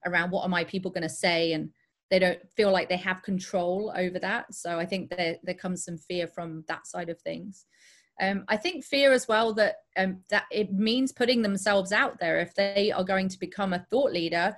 around 0.05 0.31
what 0.31 0.43
are 0.43 0.49
my 0.49 0.63
people 0.63 0.91
going 0.91 1.03
to 1.03 1.09
say, 1.09 1.53
and 1.53 1.69
they 2.09 2.19
don't 2.19 2.39
feel 2.55 2.71
like 2.71 2.89
they 2.89 2.97
have 2.97 3.23
control 3.23 3.91
over 3.95 4.19
that. 4.19 4.53
So 4.53 4.77
I 4.79 4.85
think 4.85 5.09
there 5.09 5.37
there 5.43 5.55
comes 5.55 5.83
some 5.83 5.97
fear 5.97 6.27
from 6.27 6.63
that 6.67 6.87
side 6.87 7.09
of 7.09 7.19
things. 7.21 7.65
Um, 8.19 8.45
I 8.47 8.57
think 8.57 8.83
fear 8.83 9.11
as 9.11 9.27
well 9.27 9.53
that 9.55 9.77
um, 9.97 10.19
that 10.29 10.45
it 10.51 10.73
means 10.73 11.11
putting 11.11 11.41
themselves 11.41 11.91
out 11.91 12.19
there. 12.19 12.39
If 12.39 12.55
they 12.55 12.91
are 12.91 13.03
going 13.03 13.29
to 13.29 13.39
become 13.39 13.73
a 13.73 13.85
thought 13.91 14.11
leader, 14.11 14.55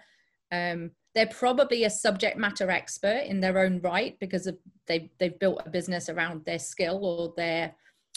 um, 0.52 0.92
they're 1.16 1.28
probably 1.28 1.84
a 1.84 1.90
subject 1.90 2.38
matter 2.38 2.70
expert 2.70 3.24
in 3.26 3.40
their 3.40 3.60
own 3.60 3.80
right 3.82 4.18
because 4.20 4.48
of 4.48 4.58
they 4.88 5.12
they've 5.20 5.40
built 5.40 5.62
a 5.66 5.70
business 5.70 6.10
around 6.10 6.46
their 6.46 6.60
skill 6.60 7.06
or 7.06 7.34
their 7.36 7.74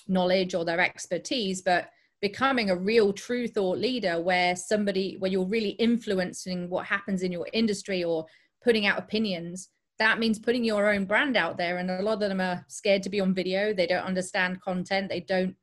knowledge 0.08 0.54
or 0.54 0.64
their 0.64 0.80
expertise 0.80 1.62
but 1.62 1.90
becoming 2.20 2.70
a 2.70 2.76
real 2.76 3.12
true 3.12 3.48
thought 3.48 3.78
leader 3.78 4.20
where 4.20 4.54
somebody 4.54 5.16
where 5.18 5.30
you're 5.30 5.44
really 5.44 5.70
influencing 5.70 6.68
what 6.68 6.86
happens 6.86 7.22
in 7.22 7.32
your 7.32 7.46
industry 7.52 8.04
or 8.04 8.26
putting 8.62 8.86
out 8.86 8.98
opinions 8.98 9.68
that 9.98 10.18
means 10.18 10.38
putting 10.38 10.64
your 10.64 10.92
own 10.92 11.04
brand 11.04 11.36
out 11.36 11.56
there 11.56 11.78
and 11.78 11.90
a 11.90 12.02
lot 12.02 12.14
of 12.14 12.28
them 12.28 12.40
are 12.40 12.64
scared 12.68 13.02
to 13.02 13.10
be 13.10 13.20
on 13.20 13.34
video 13.34 13.72
they 13.72 13.86
don't 13.86 14.04
understand 14.04 14.60
content 14.62 15.08
they 15.08 15.20
don't 15.20 15.54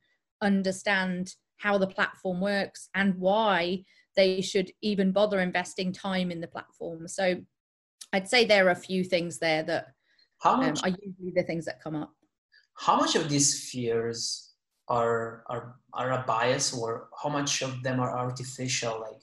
understand 0.41 1.35
how 1.57 1.77
the 1.77 1.87
platform 1.87 2.39
works 2.39 2.89
and 2.95 3.15
why 3.15 3.83
they 4.15 4.41
should 4.41 4.71
even 4.81 5.11
bother 5.11 5.39
investing 5.39 5.93
time 5.93 6.31
in 6.31 6.41
the 6.41 6.47
platform. 6.47 7.07
So 7.07 7.37
I'd 8.11 8.27
say 8.27 8.45
there 8.45 8.67
are 8.67 8.71
a 8.71 8.75
few 8.75 9.03
things 9.03 9.39
there 9.39 9.63
that 9.63 9.87
um, 10.43 10.59
much, 10.61 10.83
um, 10.83 10.91
are 10.91 10.97
usually 11.01 11.31
the 11.35 11.43
things 11.43 11.65
that 11.65 11.81
come 11.81 11.95
up. 11.95 12.13
How 12.79 12.95
much 12.95 13.15
of 13.15 13.29
these 13.29 13.69
fears 13.69 14.53
are 14.87 15.43
are 15.47 15.75
are 15.93 16.11
a 16.11 16.23
bias, 16.25 16.73
or 16.73 17.09
how 17.21 17.29
much 17.29 17.61
of 17.61 17.83
them 17.83 17.99
are 17.99 18.17
artificial? 18.17 19.01
Like, 19.01 19.21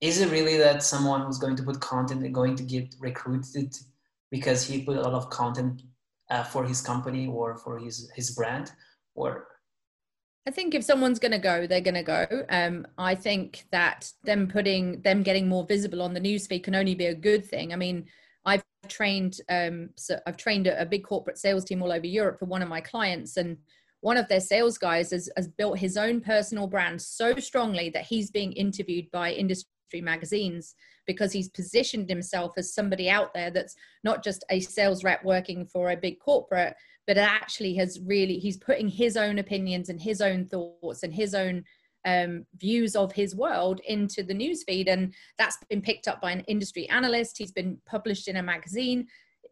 is 0.00 0.20
it 0.20 0.30
really 0.30 0.56
that 0.58 0.82
someone 0.82 1.22
who's 1.22 1.38
going 1.38 1.56
to 1.56 1.62
put 1.62 1.80
content 1.80 2.24
and 2.24 2.34
going 2.34 2.56
to 2.56 2.64
get 2.64 2.94
recruited 2.98 3.74
because 4.30 4.66
he 4.66 4.82
put 4.82 4.96
a 4.96 5.02
lot 5.02 5.14
of 5.14 5.30
content 5.30 5.82
uh, 6.30 6.42
for 6.42 6.64
his 6.64 6.80
company 6.80 7.26
or 7.28 7.56
for 7.56 7.78
his 7.78 8.10
his 8.16 8.30
brand, 8.32 8.72
or 9.14 9.46
I 10.48 10.50
think 10.50 10.74
if 10.74 10.82
someone's 10.82 11.18
going 11.18 11.32
to 11.32 11.38
go, 11.38 11.66
they're 11.66 11.82
going 11.82 11.94
to 11.94 12.02
go. 12.02 12.26
Um, 12.48 12.86
I 12.96 13.14
think 13.14 13.66
that 13.70 14.10
them 14.24 14.48
putting 14.48 15.02
them 15.02 15.22
getting 15.22 15.46
more 15.46 15.66
visible 15.66 16.00
on 16.00 16.14
the 16.14 16.20
newsfeed 16.20 16.64
can 16.64 16.74
only 16.74 16.94
be 16.94 17.04
a 17.04 17.14
good 17.14 17.44
thing. 17.44 17.72
I 17.72 17.76
mean, 17.76 18.06
trained 18.86 19.40
um, 19.48 19.90
so 19.96 20.18
I've 20.26 20.36
trained 20.36 20.66
a, 20.66 20.80
a, 20.80 20.86
big 20.86 21.04
corporate 21.04 21.38
sales 21.38 21.64
team 21.64 21.82
all 21.82 21.92
over 21.92 22.06
Europe 22.06 22.38
for 22.38 22.44
one 22.44 22.62
of 22.62 22.68
my 22.68 22.80
clients, 22.80 23.36
and 23.36 23.56
one 24.00 24.16
of 24.16 24.28
their 24.28 24.40
sales 24.40 24.78
guys 24.78 25.10
has, 25.10 25.28
has 25.36 25.48
built 25.48 25.78
his 25.78 25.96
own 25.96 26.20
personal 26.20 26.66
brand 26.66 27.02
so 27.02 27.36
strongly 27.36 27.90
that 27.90 28.06
he's 28.06 28.30
being 28.30 28.52
interviewed 28.52 29.10
by 29.10 29.32
industry 29.32 29.66
magazines 30.00 30.74
because 31.06 31.32
he's 31.32 31.48
positioned 31.48 32.08
himself 32.08 32.52
as 32.56 32.74
somebody 32.74 33.08
out 33.08 33.32
there 33.34 33.50
that's 33.50 33.74
not 34.04 34.22
just 34.22 34.44
a 34.50 34.60
sales 34.60 35.02
rep 35.02 35.24
working 35.24 35.64
for 35.66 35.90
a 35.90 35.96
big 35.96 36.20
corporate 36.20 36.76
but 37.06 37.16
actually 37.16 37.74
has 37.74 37.98
really 38.04 38.38
he's 38.38 38.58
putting 38.58 38.86
his 38.86 39.16
own 39.16 39.38
opinions 39.38 39.88
and 39.88 40.00
his 40.00 40.20
own 40.20 40.44
thoughts 40.44 41.02
and 41.02 41.14
his 41.14 41.34
own 41.34 41.64
um, 42.04 42.46
views 42.56 42.96
of 42.96 43.12
his 43.12 43.34
world 43.34 43.80
into 43.86 44.22
the 44.22 44.34
newsfeed. 44.34 44.88
And 44.88 45.14
that's 45.36 45.58
been 45.68 45.82
picked 45.82 46.08
up 46.08 46.20
by 46.20 46.32
an 46.32 46.40
industry 46.40 46.88
analyst. 46.88 47.38
He's 47.38 47.52
been 47.52 47.78
published 47.86 48.28
in 48.28 48.36
a 48.36 48.42
magazine. 48.42 49.06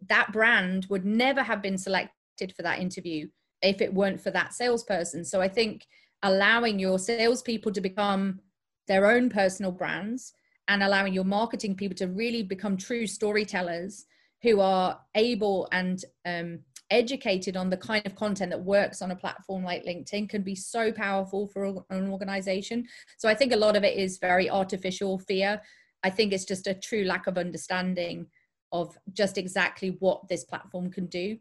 That 0.09 0.33
brand 0.33 0.87
would 0.89 1.05
never 1.05 1.43
have 1.43 1.63
been 1.63 1.79
selected 1.79 2.55
for 2.55 2.63
that 2.63 2.79
interview 2.79 3.29
if 3.63 3.81
it 3.81 3.93
weren't 3.93 4.21
for 4.21 4.31
that 4.31 4.53
salesperson. 4.53 5.25
So 5.25 5.41
i 5.41 5.49
think 5.49 5.87
allowing 6.23 6.79
your 6.79 6.99
salespeople 6.99 7.73
to 7.73 7.81
become 7.81 8.41
their 8.89 9.07
own 9.07 9.29
personal 9.29 9.73
brands 9.73 10.33
and 10.69 10.83
allowing 10.83 11.13
your 11.13 11.25
marketing 11.25 11.75
people 11.75 11.97
to 11.97 12.09
really 12.09 12.43
become 12.43 12.77
true 12.77 13.07
storytellers 13.07 14.07
who 14.43 14.61
are 14.61 14.99
able 15.15 15.69
and 15.73 16.05
um, 16.25 16.59
educated 16.91 17.57
on 17.57 17.71
the 17.71 17.77
kind 17.77 18.07
of 18.07 18.15
content 18.15 18.51
that 18.51 18.63
works 18.63 19.03
on 19.03 19.11
a 19.11 19.17
platform 19.17 19.65
like 19.65 19.85
LinkedIn 19.85 20.29
can 20.29 20.43
be 20.43 20.55
so 20.55 20.93
powerful 20.93 21.49
for 21.49 21.85
an 21.91 22.09
organization. 22.11 22.87
So 23.19 23.29
I 23.29 23.35
think 23.35 23.53
a 23.53 23.57
lot 23.57 23.77
of 23.77 23.85
it 23.85 23.97
is 23.97 24.19
very 24.19 24.49
artificial 24.49 25.19
fear. 25.19 25.61
I 26.03 26.11
think 26.11 26.33
it's 26.33 26.45
just 26.45 26.67
a 26.67 26.75
true 26.75 27.05
lack 27.05 27.27
of 27.27 27.39
understanding 27.39 28.27
of 28.73 28.97
just 29.13 29.39
exactly 29.39 29.97
what 30.01 30.29
this 30.29 30.45
platform 30.45 30.91
can 30.91 31.07
do. 31.07 31.39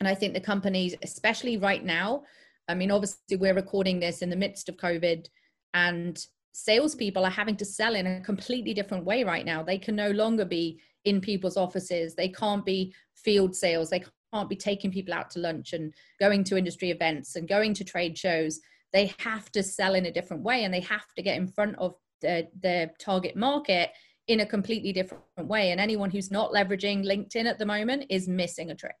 And 0.00 0.08
I 0.08 0.14
think 0.14 0.34
the 0.34 0.40
companies, 0.40 0.94
especially 1.02 1.56
right 1.56 1.84
now, 1.84 2.24
I 2.68 2.74
mean, 2.74 2.90
obviously, 2.90 3.36
we're 3.36 3.54
recording 3.54 4.00
this 4.00 4.22
in 4.22 4.30
the 4.30 4.36
midst 4.36 4.68
of 4.68 4.76
COVID, 4.76 5.26
and 5.74 6.18
salespeople 6.52 7.24
are 7.24 7.30
having 7.30 7.56
to 7.56 7.64
sell 7.64 7.94
in 7.94 8.06
a 8.06 8.20
completely 8.20 8.74
different 8.74 9.04
way 9.04 9.24
right 9.24 9.44
now. 9.44 9.62
They 9.62 9.78
can 9.78 9.94
no 9.94 10.10
longer 10.10 10.44
be 10.44 10.80
in 11.04 11.20
people's 11.20 11.56
offices, 11.56 12.14
they 12.14 12.28
can't 12.28 12.64
be 12.64 12.94
field 13.14 13.54
sales, 13.54 13.90
they 13.90 14.02
can't 14.36 14.48
be 14.48 14.56
taking 14.56 14.90
people 14.90 15.14
out 15.14 15.30
to 15.30 15.38
lunch 15.38 15.72
and 15.72 15.92
going 16.20 16.44
to 16.44 16.56
industry 16.56 16.90
events 16.90 17.36
and 17.36 17.48
going 17.48 17.74
to 17.74 17.84
trade 17.84 18.18
shows. 18.18 18.60
They 18.92 19.12
have 19.18 19.50
to 19.52 19.62
sell 19.62 19.94
in 19.94 20.06
a 20.06 20.12
different 20.12 20.42
way 20.42 20.64
and 20.64 20.72
they 20.72 20.80
have 20.80 21.12
to 21.16 21.22
get 21.22 21.36
in 21.36 21.48
front 21.48 21.76
of 21.78 21.94
their, 22.20 22.44
their 22.60 22.92
target 22.98 23.36
market 23.36 23.90
in 24.28 24.40
a 24.40 24.46
completely 24.46 24.92
different 24.92 25.22
way. 25.38 25.70
And 25.70 25.80
anyone 25.80 26.10
who's 26.10 26.30
not 26.30 26.52
leveraging 26.52 27.04
LinkedIn 27.04 27.46
at 27.46 27.58
the 27.58 27.66
moment 27.66 28.06
is 28.10 28.28
missing 28.28 28.70
a 28.70 28.74
trick. 28.74 28.96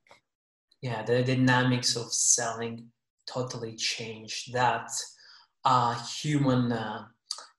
Yeah, 0.80 1.02
the 1.02 1.22
dynamics 1.22 1.96
of 1.96 2.12
selling 2.12 2.88
totally 3.26 3.74
changed. 3.76 4.52
That 4.52 4.90
uh, 5.64 5.94
human 6.22 6.70
uh, 6.70 7.06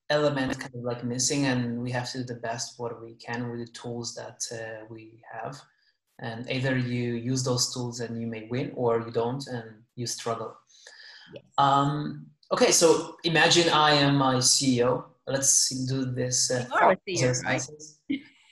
element 0.10 0.60
kind 0.60 0.76
of 0.76 0.84
like 0.84 1.04
missing, 1.04 1.46
and 1.46 1.82
we 1.82 1.92
have 1.92 2.10
to 2.12 2.20
do 2.20 2.24
the 2.24 2.40
best 2.40 2.76
what 2.80 3.02
we 3.02 3.16
can 3.16 3.50
with 3.50 3.66
the 3.66 3.72
tools 3.74 4.16
that 4.16 4.40
uh, 4.54 4.86
we 4.90 5.22
have 5.30 5.60
and 6.20 6.50
either 6.50 6.78
you 6.78 7.14
use 7.14 7.44
those 7.44 7.74
tools 7.74 8.00
and 8.00 8.20
you 8.20 8.28
may 8.28 8.48
win 8.50 8.72
or 8.76 9.02
you 9.02 9.12
don't 9.12 9.46
and 9.48 9.66
you 9.96 10.08
struggle. 10.08 10.56
Yes. 11.34 11.44
um, 11.58 12.28
okay 12.54 12.72
so 12.72 13.18
imagine 13.26 13.68
i 13.74 13.92
am 13.92 14.16
my 14.16 14.36
ceo 14.36 15.04
let's 15.28 15.70
do 15.88 16.06
this 16.06 16.50
uh, 16.50 16.66
you 16.70 16.76
are 16.76 16.92
a 16.92 16.98
CEO, 17.06 17.44
right? 17.44 17.62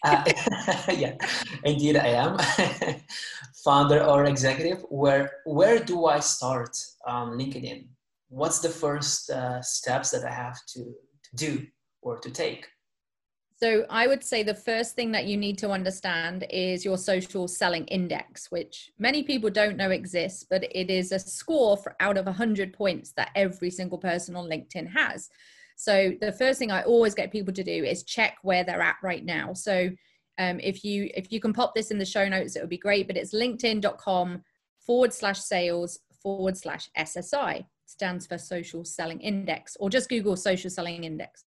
uh, 0.04 0.92
yeah 1.04 1.16
indeed 1.64 1.96
i 1.96 2.08
am. 2.08 2.38
Founder 3.64 4.04
or 4.04 4.26
executive 4.26 4.86
where 4.90 5.32
where 5.46 5.80
do 5.80 6.06
i 6.06 6.20
start 6.20 6.78
on 7.08 7.38
linkedin? 7.40 7.88
What's 8.30 8.60
the 8.60 8.70
first 8.70 9.30
uh, 9.30 9.62
steps 9.62 10.12
that 10.12 10.26
i 10.26 10.32
have 10.32 10.60
to, 10.74 10.82
to 11.26 11.36
do 11.36 11.66
or 12.02 12.20
to 12.20 12.30
take 12.30 12.68
so 13.66 13.84
I 13.90 14.06
would 14.06 14.24
say 14.24 14.44
the 14.44 14.54
first 14.54 14.94
thing 14.96 15.12
that 15.14 15.26
you 15.26 15.38
need 15.38 15.58
to 15.58 15.72
understand 15.72 16.46
is 16.52 16.86
your 16.86 17.00
social 17.00 17.48
selling 17.48 17.86
index, 17.86 18.52
which 18.52 18.92
many 19.00 19.24
people 19.24 19.50
don't 19.50 19.76
know 19.76 19.90
exists, 19.90 20.46
but 20.48 20.64
it 20.70 20.92
is 20.92 21.12
a 21.12 21.18
score 21.18 21.76
for 21.76 21.96
out 22.00 22.16
of 22.16 22.28
100 22.28 22.74
points 22.74 23.14
that 23.14 23.32
every 23.34 23.72
single 23.72 23.98
person 23.98 24.36
on 24.36 24.48
LinkedIn 24.48 24.88
has. 24.94 25.30
So 25.78 26.14
the 26.22 26.32
first 26.32 26.60
thing 26.60 26.70
I 26.70 26.84
always 26.84 27.16
get 27.16 27.32
people 27.32 27.56
to 27.56 27.64
do 27.64 27.84
is 27.84 28.04
check 28.04 28.38
where 28.44 28.64
they're 28.64 28.84
at 28.84 28.98
right 29.02 29.26
now. 29.26 29.54
So 29.54 29.90
um, 30.38 30.60
if 30.60 30.86
you 30.86 31.10
if 31.16 31.32
you 31.32 31.40
can 31.40 31.52
pop 31.52 31.74
this 31.74 31.90
in 31.90 31.98
the 31.98 32.06
show 32.06 32.28
notes, 32.30 32.56
it 32.56 32.60
would 32.62 32.70
be 32.70 32.78
great. 32.78 33.08
But 33.08 33.18
it's 33.18 33.34
linkedin.com 33.34 34.44
forward 34.86 35.12
slash 35.12 35.40
sales 35.40 35.98
forward 36.22 36.56
slash 36.56 36.88
SSI 36.96 37.66
stands 37.88 38.28
for 38.28 38.38
social 38.38 38.86
selling 38.86 39.22
index, 39.22 39.76
or 39.80 39.90
just 39.90 40.08
Google 40.08 40.36
social 40.36 40.70
selling 40.70 41.04
index 41.04 41.46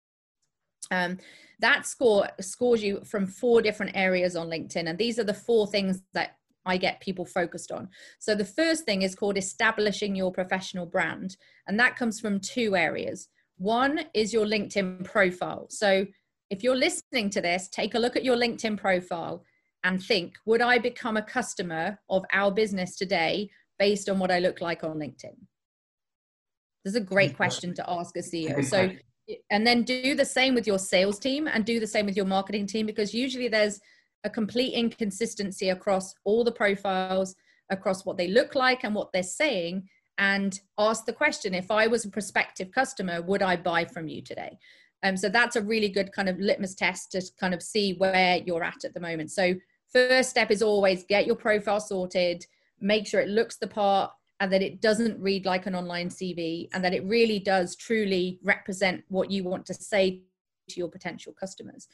Um, 0.91 1.17
that 1.59 1.85
score 1.85 2.27
scores 2.39 2.83
you 2.83 3.01
from 3.05 3.27
four 3.27 3.61
different 3.61 3.95
areas 3.95 4.35
on 4.35 4.49
LinkedIn. 4.49 4.89
And 4.89 4.97
these 4.97 5.19
are 5.19 5.23
the 5.23 5.33
four 5.33 5.67
things 5.67 6.01
that 6.13 6.37
I 6.65 6.77
get 6.77 7.01
people 7.01 7.25
focused 7.25 7.71
on. 7.71 7.89
So 8.19 8.35
the 8.35 8.45
first 8.45 8.83
thing 8.83 9.01
is 9.01 9.15
called 9.15 9.37
establishing 9.37 10.15
your 10.15 10.31
professional 10.31 10.85
brand. 10.85 11.37
And 11.67 11.79
that 11.79 11.95
comes 11.95 12.19
from 12.19 12.39
two 12.39 12.75
areas. 12.75 13.29
One 13.57 14.01
is 14.13 14.33
your 14.33 14.45
LinkedIn 14.45 15.05
profile. 15.05 15.67
So 15.69 16.05
if 16.49 16.63
you're 16.63 16.75
listening 16.75 17.29
to 17.31 17.41
this, 17.41 17.69
take 17.69 17.95
a 17.95 17.99
look 17.99 18.15
at 18.15 18.25
your 18.25 18.35
LinkedIn 18.35 18.77
profile 18.77 19.43
and 19.83 20.03
think, 20.03 20.35
would 20.45 20.61
I 20.61 20.77
become 20.77 21.17
a 21.17 21.23
customer 21.23 21.99
of 22.09 22.23
our 22.33 22.51
business 22.51 22.95
today 22.95 23.49
based 23.79 24.09
on 24.09 24.19
what 24.19 24.31
I 24.31 24.39
look 24.39 24.61
like 24.61 24.83
on 24.83 24.97
LinkedIn? 24.97 25.37
This 26.83 26.93
is 26.93 26.95
a 26.95 27.01
great 27.01 27.35
question 27.35 27.73
to 27.75 27.89
ask 27.89 28.15
a 28.17 28.19
CEO. 28.19 28.65
So 28.65 28.91
and 29.49 29.65
then 29.65 29.83
do 29.83 30.15
the 30.15 30.25
same 30.25 30.53
with 30.53 30.67
your 30.67 30.79
sales 30.79 31.19
team 31.19 31.47
and 31.47 31.65
do 31.65 31.79
the 31.79 31.87
same 31.87 32.05
with 32.05 32.15
your 32.15 32.25
marketing 32.25 32.67
team 32.67 32.85
because 32.85 33.13
usually 33.13 33.47
there's 33.47 33.79
a 34.23 34.29
complete 34.29 34.73
inconsistency 34.73 35.69
across 35.69 36.13
all 36.23 36.43
the 36.43 36.51
profiles 36.51 37.35
across 37.69 38.05
what 38.05 38.17
they 38.17 38.27
look 38.27 38.55
like 38.55 38.83
and 38.83 38.93
what 38.93 39.11
they're 39.13 39.23
saying 39.23 39.87
and 40.17 40.59
ask 40.77 41.05
the 41.05 41.13
question 41.13 41.53
if 41.53 41.71
i 41.71 41.87
was 41.87 42.05
a 42.05 42.09
prospective 42.09 42.71
customer 42.71 43.21
would 43.21 43.41
i 43.41 43.55
buy 43.55 43.85
from 43.85 44.07
you 44.07 44.21
today? 44.21 44.57
Um, 45.03 45.17
so 45.17 45.29
that's 45.29 45.55
a 45.55 45.61
really 45.61 45.89
good 45.89 46.11
kind 46.11 46.29
of 46.29 46.39
litmus 46.39 46.75
test 46.75 47.11
to 47.13 47.23
kind 47.39 47.55
of 47.55 47.63
see 47.63 47.93
where 47.93 48.37
you're 48.45 48.63
at 48.63 48.85
at 48.85 48.93
the 48.93 48.99
moment. 48.99 49.31
So 49.31 49.55
first 49.91 50.29
step 50.29 50.51
is 50.51 50.61
always 50.61 51.05
get 51.05 51.25
your 51.25 51.35
profile 51.35 51.79
sorted 51.79 52.45
make 52.81 53.07
sure 53.07 53.21
it 53.21 53.29
looks 53.29 53.57
the 53.57 53.67
part 53.67 54.11
and 54.41 54.51
that 54.51 54.63
it 54.63 54.81
doesn't 54.81 55.21
read 55.21 55.45
like 55.45 55.67
an 55.67 55.75
online 55.75 56.09
CV 56.09 56.67
and 56.73 56.83
that 56.83 56.95
it 56.95 57.05
really 57.05 57.37
does 57.37 57.75
truly 57.75 58.39
represent 58.43 59.03
what 59.07 59.29
you 59.29 59.43
want 59.43 59.67
to 59.67 59.73
say 59.73 60.23
to 60.67 60.77
your 60.77 60.89
potential 60.89 61.31
customers. 61.39 61.87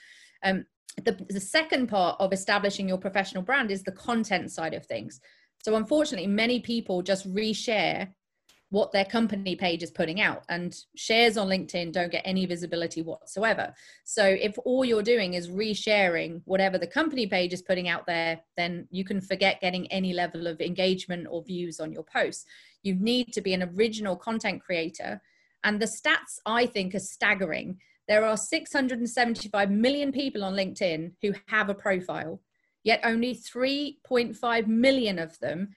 Um, 0.43 0.65
the, 1.03 1.19
the 1.29 1.41
second 1.41 1.87
part 1.87 2.15
of 2.21 2.31
establishing 2.31 2.87
your 2.87 2.97
professional 2.97 3.43
brand 3.43 3.69
is 3.69 3.83
the 3.83 3.91
content 3.91 4.49
side 4.49 4.73
of 4.73 4.85
things. 4.85 5.19
So, 5.61 5.75
unfortunately, 5.75 6.27
many 6.27 6.61
people 6.61 7.01
just 7.01 7.31
reshare 7.31 8.13
what 8.69 8.91
their 8.91 9.05
company 9.05 9.55
page 9.55 9.81
is 9.81 9.91
putting 9.91 10.19
out 10.19 10.43
and 10.49 10.83
shares 10.95 11.37
on 11.37 11.47
linkedin 11.47 11.91
don't 11.91 12.11
get 12.11 12.21
any 12.25 12.45
visibility 12.45 13.01
whatsoever. 13.01 13.73
So 14.03 14.25
if 14.25 14.57
all 14.65 14.83
you're 14.83 15.03
doing 15.03 15.35
is 15.35 15.49
resharing 15.49 16.41
whatever 16.45 16.77
the 16.77 16.87
company 16.87 17.27
page 17.27 17.53
is 17.53 17.61
putting 17.61 17.87
out 17.87 18.05
there 18.05 18.41
then 18.57 18.87
you 18.91 19.05
can 19.05 19.21
forget 19.21 19.61
getting 19.61 19.87
any 19.87 20.13
level 20.13 20.47
of 20.47 20.59
engagement 20.59 21.27
or 21.29 21.43
views 21.43 21.79
on 21.79 21.93
your 21.93 22.03
posts. 22.03 22.45
You 22.83 22.95
need 22.95 23.31
to 23.33 23.41
be 23.41 23.53
an 23.53 23.71
original 23.75 24.17
content 24.17 24.61
creator 24.61 25.21
and 25.63 25.81
the 25.81 25.85
stats 25.85 26.39
i 26.45 26.65
think 26.65 26.93
are 26.93 26.99
staggering. 26.99 27.79
There 28.07 28.25
are 28.25 28.37
675 28.37 29.71
million 29.71 30.11
people 30.11 30.43
on 30.43 30.53
linkedin 30.55 31.13
who 31.21 31.33
have 31.47 31.69
a 31.69 31.73
profile 31.73 32.41
yet 32.83 32.99
only 33.03 33.35
3.5 33.35 34.67
million 34.67 35.19
of 35.19 35.37
them 35.39 35.69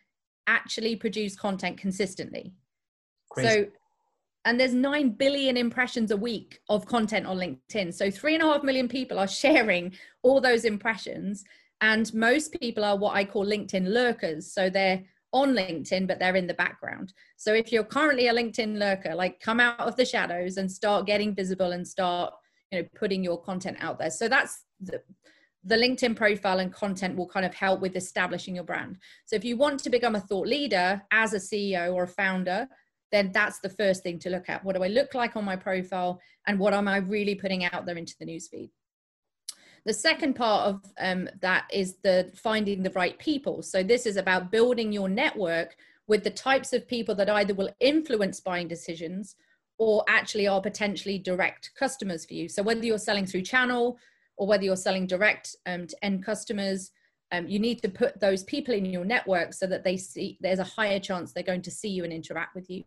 actually 0.47 0.97
produce 0.97 1.37
content 1.37 1.79
consistently 1.79 2.53
Crazy. 3.31 3.49
So, 3.49 3.67
and 4.45 4.59
there's 4.59 4.75
9 4.75 5.11
billion 5.11 5.57
impressions 5.57 6.11
a 6.11 6.17
week 6.17 6.61
of 6.69 6.87
content 6.87 7.27
on 7.27 7.39
LinkedIn. 7.39 7.95
So, 7.95 8.11
three 8.11 8.35
and 8.35 8.43
a 8.43 8.47
half 8.47 8.63
million 8.63 8.89
people 8.89 9.19
are 9.19 9.29
sharing 9.43 9.93
all 10.23 10.41
those 10.41 10.65
impressions. 10.65 11.45
And 11.81 12.13
most 12.13 12.53
people 12.61 12.85
are 12.85 12.97
what 12.97 13.17
I 13.17 13.25
call 13.25 13.47
LinkedIn 13.47 13.89
lurkers. 13.89 14.53
So, 14.53 14.69
they're 14.69 15.03
on 15.33 15.55
LinkedIn, 15.55 16.09
but 16.09 16.19
they're 16.19 16.37
in 16.37 16.47
the 16.47 16.55
background. 16.55 17.13
So, 17.37 17.55
if 17.55 17.73
you're 17.73 17.85
currently 17.85 18.29
a 18.29 18.35
LinkedIn 18.35 18.79
lurker, 18.79 19.15
like 19.15 19.41
come 19.41 19.61
out 19.61 19.81
of 19.81 19.97
the 19.97 20.05
shadows 20.05 20.57
and 20.57 20.71
start 20.71 21.07
getting 21.07 21.35
visible 21.35 21.73
and 21.73 21.87
start, 21.87 22.35
you 22.71 22.83
know, 22.83 22.89
putting 22.95 23.23
your 23.23 23.41
content 23.41 23.77
out 23.81 23.99
there. 23.99 24.11
So, 24.11 24.29
that's 24.29 24.65
the, 24.81 25.03
the 25.65 25.77
LinkedIn 25.77 26.17
profile 26.17 26.59
and 26.59 26.73
content 26.73 27.17
will 27.17 27.29
kind 27.29 27.45
of 27.45 27.55
help 27.55 27.81
with 27.81 27.97
establishing 27.97 28.55
your 28.55 28.65
brand. 28.65 28.99
So 29.27 29.37
if 29.37 29.45
you 29.45 29.57
want 29.57 29.81
to 29.81 29.91
become 29.91 30.15
a 30.15 30.21
thought 30.21 30.47
leader 30.47 31.03
as 31.13 31.35
a 31.35 31.37
CEO 31.37 31.93
or 31.93 32.05
a 32.05 32.09
founder, 32.09 32.67
then 33.13 33.31
that's 33.33 33.61
the 33.61 33.69
first 33.69 34.03
thing 34.03 34.19
to 34.21 34.31
look 34.31 34.49
at. 34.49 34.65
What 34.65 34.77
do 34.77 34.85
I 34.85 34.89
look 34.89 35.15
like 35.15 35.37
on 35.37 35.45
my 35.45 35.57
profile? 35.57 36.21
And 36.47 36.59
what 36.59 36.75
am 36.75 36.89
I 36.89 36.99
really 36.99 37.35
putting 37.35 37.65
out 37.65 37.87
there 37.87 37.97
into 37.97 38.15
the 38.19 38.27
newsfeed? 38.27 38.71
The 39.85 39.95
second 39.95 40.35
part 40.35 40.69
of 40.69 40.83
um, 41.01 41.29
that 41.41 41.67
is 41.73 41.97
the 42.03 42.31
finding 42.37 42.83
the 42.83 42.91
right 42.91 43.19
people. 43.19 43.63
So 43.63 43.83
this 43.83 44.07
is 44.07 44.17
about 44.17 44.51
building 44.51 44.93
your 44.93 45.09
network 45.09 45.75
with 46.07 46.23
the 46.23 46.31
types 46.31 46.73
of 46.73 46.87
people 46.87 47.15
that 47.15 47.31
either 47.31 47.55
will 47.55 47.71
influence 47.81 48.41
buying 48.41 48.69
decisions 48.69 49.37
or 49.79 50.05
actually 50.09 50.47
are 50.47 50.61
potentially 50.61 51.19
direct 51.19 51.71
customers 51.79 52.27
for 52.27 52.35
you. 52.35 52.49
So 52.49 52.63
whether 52.63 52.85
you're 52.85 52.99
selling 52.99 53.27
through 53.27 53.43
channel 53.43 53.99
or 54.37 54.47
whether 54.47 54.65
you're 54.65 54.77
selling 54.77 55.07
direct 55.07 55.57
um, 55.67 55.87
to 55.87 56.05
end 56.05 56.25
customers, 56.25 56.91
um, 57.33 57.47
you 57.47 57.59
need 57.59 57.81
to 57.83 57.89
put 57.89 58.19
those 58.21 58.43
people 58.45 58.75
in 58.75 58.85
your 58.85 59.05
network 59.05 59.55
so 59.55 59.67
that 59.67 59.85
they 59.85 59.97
see 59.97 60.39
there's 60.41 60.59
a 60.59 60.65
higher 60.65 60.99
chance 60.99 61.33
they're 61.33 61.43
going 61.43 61.63
to 61.63 61.71
see 61.71 61.89
you 61.89 62.05
and 62.05 62.13
interact 62.13 62.55
with 62.55 62.69
you. 62.69 62.85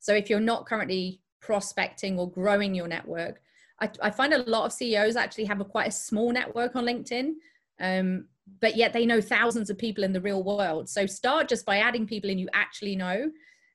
So 0.00 0.14
if 0.14 0.28
you're 0.28 0.40
not 0.40 0.66
currently 0.66 1.20
prospecting 1.40 2.18
or 2.18 2.30
growing 2.30 2.74
your 2.74 2.88
network 2.88 3.40
i, 3.80 3.90
I 4.02 4.10
find 4.10 4.32
a 4.32 4.38
lot 4.38 4.66
of 4.66 4.72
ceos 4.72 5.16
actually 5.16 5.44
have 5.44 5.60
a 5.60 5.64
quite 5.64 5.88
a 5.88 5.92
small 5.92 6.32
network 6.32 6.76
on 6.76 6.84
linkedin 6.84 7.34
um, 7.80 8.26
but 8.60 8.76
yet 8.76 8.92
they 8.92 9.06
know 9.06 9.20
thousands 9.20 9.70
of 9.70 9.78
people 9.78 10.02
in 10.02 10.12
the 10.12 10.20
real 10.20 10.42
world. 10.42 10.88
So 10.88 11.04
start 11.06 11.48
just 11.48 11.66
by 11.66 11.78
adding 11.78 12.06
people 12.06 12.30
in 12.30 12.38
you 12.38 12.48
actually 12.54 12.96
know 12.96 13.30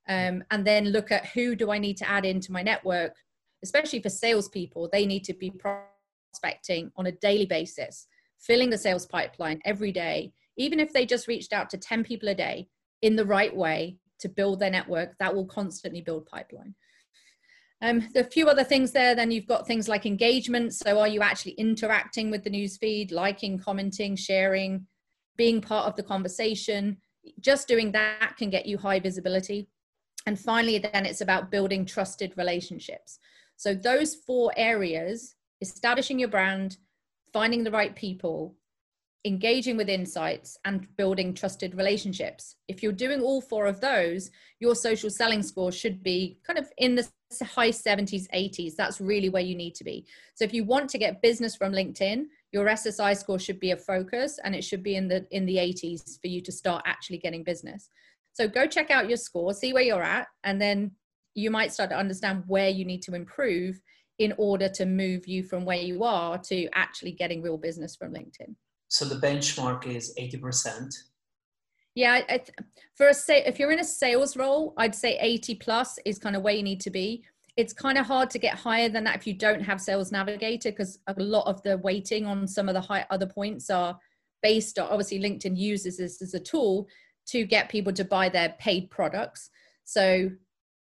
um, 0.10 0.44
and 0.52 0.66
then 0.66 0.90
look 0.90 1.12
at 1.12 1.28
who 1.28 1.56
do 1.56 1.72
i 1.72 1.78
need 1.78 1.96
to 1.98 2.10
add 2.10 2.26
into 2.26 2.52
my 2.52 2.62
network 2.62 3.16
especially 3.64 4.02
for 4.02 4.10
salespeople 4.10 4.90
they 4.92 5.06
need 5.06 5.24
to 5.24 5.34
be 5.34 5.52
prospecting 5.52 6.92
on 6.98 7.06
a 7.06 7.12
daily 7.12 7.46
basis 7.46 8.08
filling 8.46 8.70
the 8.70 8.78
sales 8.78 9.06
pipeline 9.06 9.62
every 9.66 9.92
day, 9.92 10.34
even 10.58 10.80
if 10.80 10.94
they 10.94 11.06
just 11.06 11.28
reached 11.28 11.54
out 11.54 11.70
to 11.70 11.78
10 11.78 12.04
people 12.04 12.30
a 12.30 12.36
day 12.36 12.68
in 13.02 13.16
the 13.16 13.26
right 13.26 13.56
way 13.56 13.98
to 14.20 14.30
build 14.30 14.60
their 14.60 14.72
network, 14.72 15.18
that 15.20 15.34
will 15.34 15.46
constantly 15.46 16.02
build 16.02 16.26
pipeline. 16.26 16.76
Um, 17.82 18.08
there 18.14 18.24
are 18.24 18.28
a 18.28 18.32
few 18.32 18.48
other 18.48 18.64
things 18.64 18.92
there. 18.92 19.14
Then 19.14 19.30
you've 19.30 19.48
got 19.48 19.68
things 19.68 19.90
like 19.90 20.06
engagement. 20.06 20.74
So, 20.74 21.00
are 21.00 21.08
you 21.08 21.22
actually 21.22 21.52
interacting 21.54 22.32
with 22.32 22.46
the 22.46 22.50
newsfeed, 22.50 23.12
liking, 23.12 23.60
commenting, 23.60 24.16
sharing, 24.16 24.88
being 25.36 25.60
part 25.60 25.88
of 25.88 25.98
the 25.98 26.04
conversation? 26.04 26.98
Just 27.42 27.68
doing 27.68 27.92
that 27.92 28.36
can 28.38 28.50
get 28.50 28.66
you 28.66 28.78
high 28.78 29.02
visibility. 29.02 29.68
And 30.26 30.40
finally, 30.40 30.78
then 30.78 31.06
it's 31.06 31.20
about 31.20 31.52
building 31.52 31.86
trusted 31.86 32.32
relationships. 32.38 33.20
So, 33.58 33.74
those 33.74 34.16
four 34.16 34.54
areas 34.56 35.36
establishing 35.60 36.20
your 36.20 36.30
brand, 36.30 36.78
finding 37.34 37.64
the 37.64 37.72
right 37.72 37.96
people, 37.96 38.56
engaging 39.26 39.76
with 39.76 39.90
insights, 39.90 40.58
and 40.64 40.88
building 40.96 41.34
trusted 41.34 41.76
relationships. 41.76 42.56
If 42.68 42.84
you're 42.84 42.92
doing 42.92 43.22
all 43.22 43.42
four 43.42 43.66
of 43.66 43.82
those, 43.82 44.30
your 44.60 44.76
social 44.76 45.10
selling 45.10 45.44
score 45.44 45.72
should 45.72 46.04
be 46.04 46.40
kind 46.46 46.60
of 46.60 46.72
in 46.78 46.96
the 46.96 47.08
high 47.44 47.72
70s, 47.72 48.28
80s. 48.34 48.76
That's 48.76 49.02
really 49.02 49.30
where 49.30 49.42
you 49.42 49.56
need 49.56 49.74
to 49.76 49.84
be. 49.84 50.06
So 50.36 50.46
if 50.46 50.54
you 50.54 50.64
want 50.64 50.90
to 50.92 50.98
get 51.00 51.22
business 51.22 51.56
from 51.56 51.74
LinkedIn, 51.74 52.26
your 52.52 52.66
SSI 52.68 53.18
score 53.18 53.40
should 53.40 53.60
be 53.60 53.72
a 53.72 53.78
focus 53.78 54.40
and 54.44 54.54
it 54.56 54.64
should 54.64 54.84
be 54.84 54.96
in 54.96 55.08
the 55.08 55.26
in 55.32 55.46
the 55.48 55.56
80s 55.56 56.22
for 56.22 56.28
you 56.28 56.40
to 56.42 56.52
start 56.52 56.84
actually 56.86 57.18
getting 57.18 57.44
business. 57.44 57.90
So 58.34 58.48
go 58.48 58.68
check 58.68 58.92
out 58.92 59.10
your 59.10 59.18
score, 59.18 59.54
see 59.54 59.74
where 59.74 59.84
you're 59.84 60.04
at, 60.04 60.28
and 60.44 60.62
then 60.62 60.92
you 61.36 61.50
might 61.50 61.74
start 61.74 61.90
to 61.90 61.98
understand 61.98 62.44
where 62.48 62.70
you 62.70 62.86
need 62.86 63.02
to 63.04 63.16
improve 63.16 63.82
in 64.20 64.34
order 64.38 64.70
to 64.70 64.86
move 64.86 65.28
you 65.28 65.44
from 65.44 65.66
where 65.66 65.78
you 65.78 66.04
are 66.04 66.38
to 66.38 66.68
actually 66.74 67.12
getting 67.12 67.42
real 67.42 67.58
business 67.58 67.96
from 67.96 68.14
LinkedIn. 68.14 68.56
So 68.88 69.06
the 69.06 69.16
benchmark 69.16 69.88
is 69.88 70.14
80%. 70.20 70.94
Yeah, 71.96 72.22
for 72.96 73.10
a 73.10 73.14
say, 73.14 73.44
if 73.46 73.60
you're 73.60 73.72
in 73.72 73.80
a 73.80 73.84
sales 73.84 74.36
role, 74.36 74.74
I'd 74.78 74.96
say 74.96 75.18
80 75.20 75.56
plus 75.56 76.00
is 76.06 76.18
kind 76.18 76.36
of 76.36 76.42
where 76.42 76.54
you 76.54 76.64
need 76.64 76.82
to 76.82 76.90
be. 76.90 77.24
It's 77.56 77.74
kind 77.74 78.00
of 78.00 78.08
hard 78.08 78.32
to 78.32 78.40
get 78.40 78.56
higher 78.56 78.90
than 78.90 79.04
that 79.04 79.16
if 79.16 79.28
you 79.28 79.34
don't 79.34 79.62
have 79.62 79.80
Sales 79.80 80.12
Navigator 80.12 80.72
because 80.72 80.98
a 81.06 81.14
lot 81.22 81.46
of 81.46 81.62
the 81.62 81.78
weighting 81.78 82.26
on 82.26 82.48
some 82.48 82.68
of 82.68 82.74
the 82.74 82.82
high 82.82 83.06
other 83.12 83.28
points 83.28 83.70
are 83.70 84.00
based 84.42 84.80
on 84.80 84.90
obviously 84.90 85.20
LinkedIn 85.20 85.56
uses 85.56 85.98
this 85.98 86.20
as 86.22 86.34
a 86.34 86.40
tool 86.40 86.88
to 87.28 87.46
get 87.46 87.70
people 87.70 87.94
to 87.94 88.04
buy 88.04 88.28
their 88.28 88.56
paid 88.60 88.90
products. 88.90 89.52
So 89.84 90.32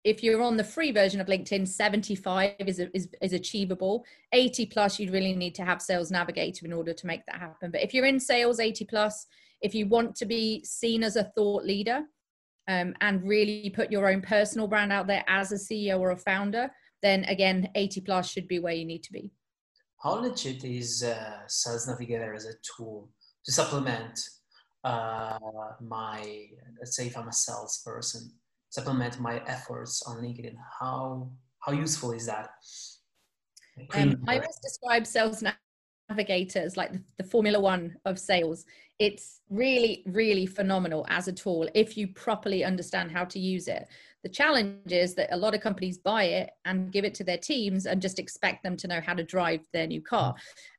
if 0.06 0.22
you're 0.24 0.44
on 0.44 0.56
the 0.56 0.64
free 0.64 0.92
version 0.92 1.20
of 1.20 1.26
LinkedIn, 1.26 1.68
75 1.68 2.54
is, 2.60 2.80
is, 2.94 3.10
is 3.22 3.34
achievable. 3.34 4.06
80 4.34 4.68
plus, 4.68 5.00
you'd 5.00 5.12
really 5.12 5.34
need 5.34 5.56
to 5.56 5.66
have 5.66 5.82
Sales 5.82 6.12
Navigator 6.12 6.64
in 6.64 6.72
order 6.72 6.94
to 6.94 7.08
make 7.08 7.26
that 7.26 7.40
happen. 7.40 7.72
But 7.72 7.82
if 7.82 7.92
you're 7.92 8.06
in 8.06 8.20
sales, 8.20 8.60
80 8.60 8.86
plus, 8.86 9.26
if 9.62 9.74
you 9.74 9.88
want 9.88 10.16
to 10.18 10.26
be 10.28 10.64
seen 10.64 11.04
as 11.04 11.16
a 11.16 11.32
thought 11.36 11.66
leader 11.66 12.04
um, 12.68 12.94
and 13.02 13.28
really 13.28 13.72
put 13.72 13.92
your 13.92 14.08
own 14.08 14.22
personal 14.22 14.68
brand 14.68 14.94
out 14.94 15.08
there 15.08 15.26
as 15.28 15.52
a 15.52 15.56
CEO 15.56 16.00
or 16.00 16.12
a 16.12 16.18
founder, 16.18 16.70
then 17.02 17.24
again, 17.24 17.68
80 17.74 18.02
plus 18.02 18.30
should 18.30 18.48
be 18.48 18.60
where 18.60 18.74
you 18.74 18.86
need 18.86 19.02
to 19.04 19.12
be. 19.12 19.32
How 20.04 20.22
legit 20.22 20.64
is 20.64 21.04
uh, 21.04 21.48
Sales 21.48 21.88
Navigator 21.88 22.36
as 22.36 22.46
a 22.46 22.54
tool 22.78 23.10
to 23.44 23.52
supplement 23.52 24.20
uh, 24.84 25.40
my, 25.82 26.46
let's 26.78 26.96
say, 26.96 27.08
if 27.08 27.18
I'm 27.18 27.28
a 27.28 27.34
salesperson? 27.34 28.32
Supplement 28.76 29.20
my 29.20 29.42
efforts 29.48 30.04
on 30.04 30.18
LinkedIn? 30.18 30.56
How 30.80 31.30
how 31.60 31.72
useful 31.72 32.12
is 32.12 32.26
that? 32.28 32.50
Um, 33.94 34.18
I 34.28 34.36
always 34.36 34.60
describe 34.62 35.08
sales 35.08 35.44
navigators 36.10 36.78
like 36.78 36.92
the, 36.94 37.02
the 37.18 37.24
formula 37.24 37.60
one 37.60 37.96
of 38.06 38.20
sales. 38.20 38.66
It's 39.00 39.42
really 39.50 40.04
really 40.06 40.46
phenomenal 40.46 41.06
as 41.10 41.28
a 41.28 41.34
tool 41.34 41.68
if 41.74 41.98
you 41.98 42.08
properly 42.10 42.64
understand 42.64 43.12
how 43.12 43.26
to 43.26 43.40
use 43.40 43.68
it. 43.68 43.88
The 44.24 44.30
challenge 44.30 44.92
is 44.92 45.16
that 45.16 45.34
a 45.34 45.38
lot 45.38 45.56
of 45.56 45.62
companies 45.62 45.98
buy 46.00 46.24
it 46.24 46.50
and 46.66 46.92
give 46.92 47.06
it 47.06 47.14
to 47.16 47.24
their 47.24 47.38
teams 47.38 47.86
and 47.86 48.02
just 48.02 48.20
expect 48.20 48.64
them 48.64 48.76
to 48.78 48.88
know 48.88 49.00
how 49.00 49.14
to 49.14 49.24
drive 49.24 49.62
their 49.72 49.88
new 49.88 50.02
car. 50.02 50.34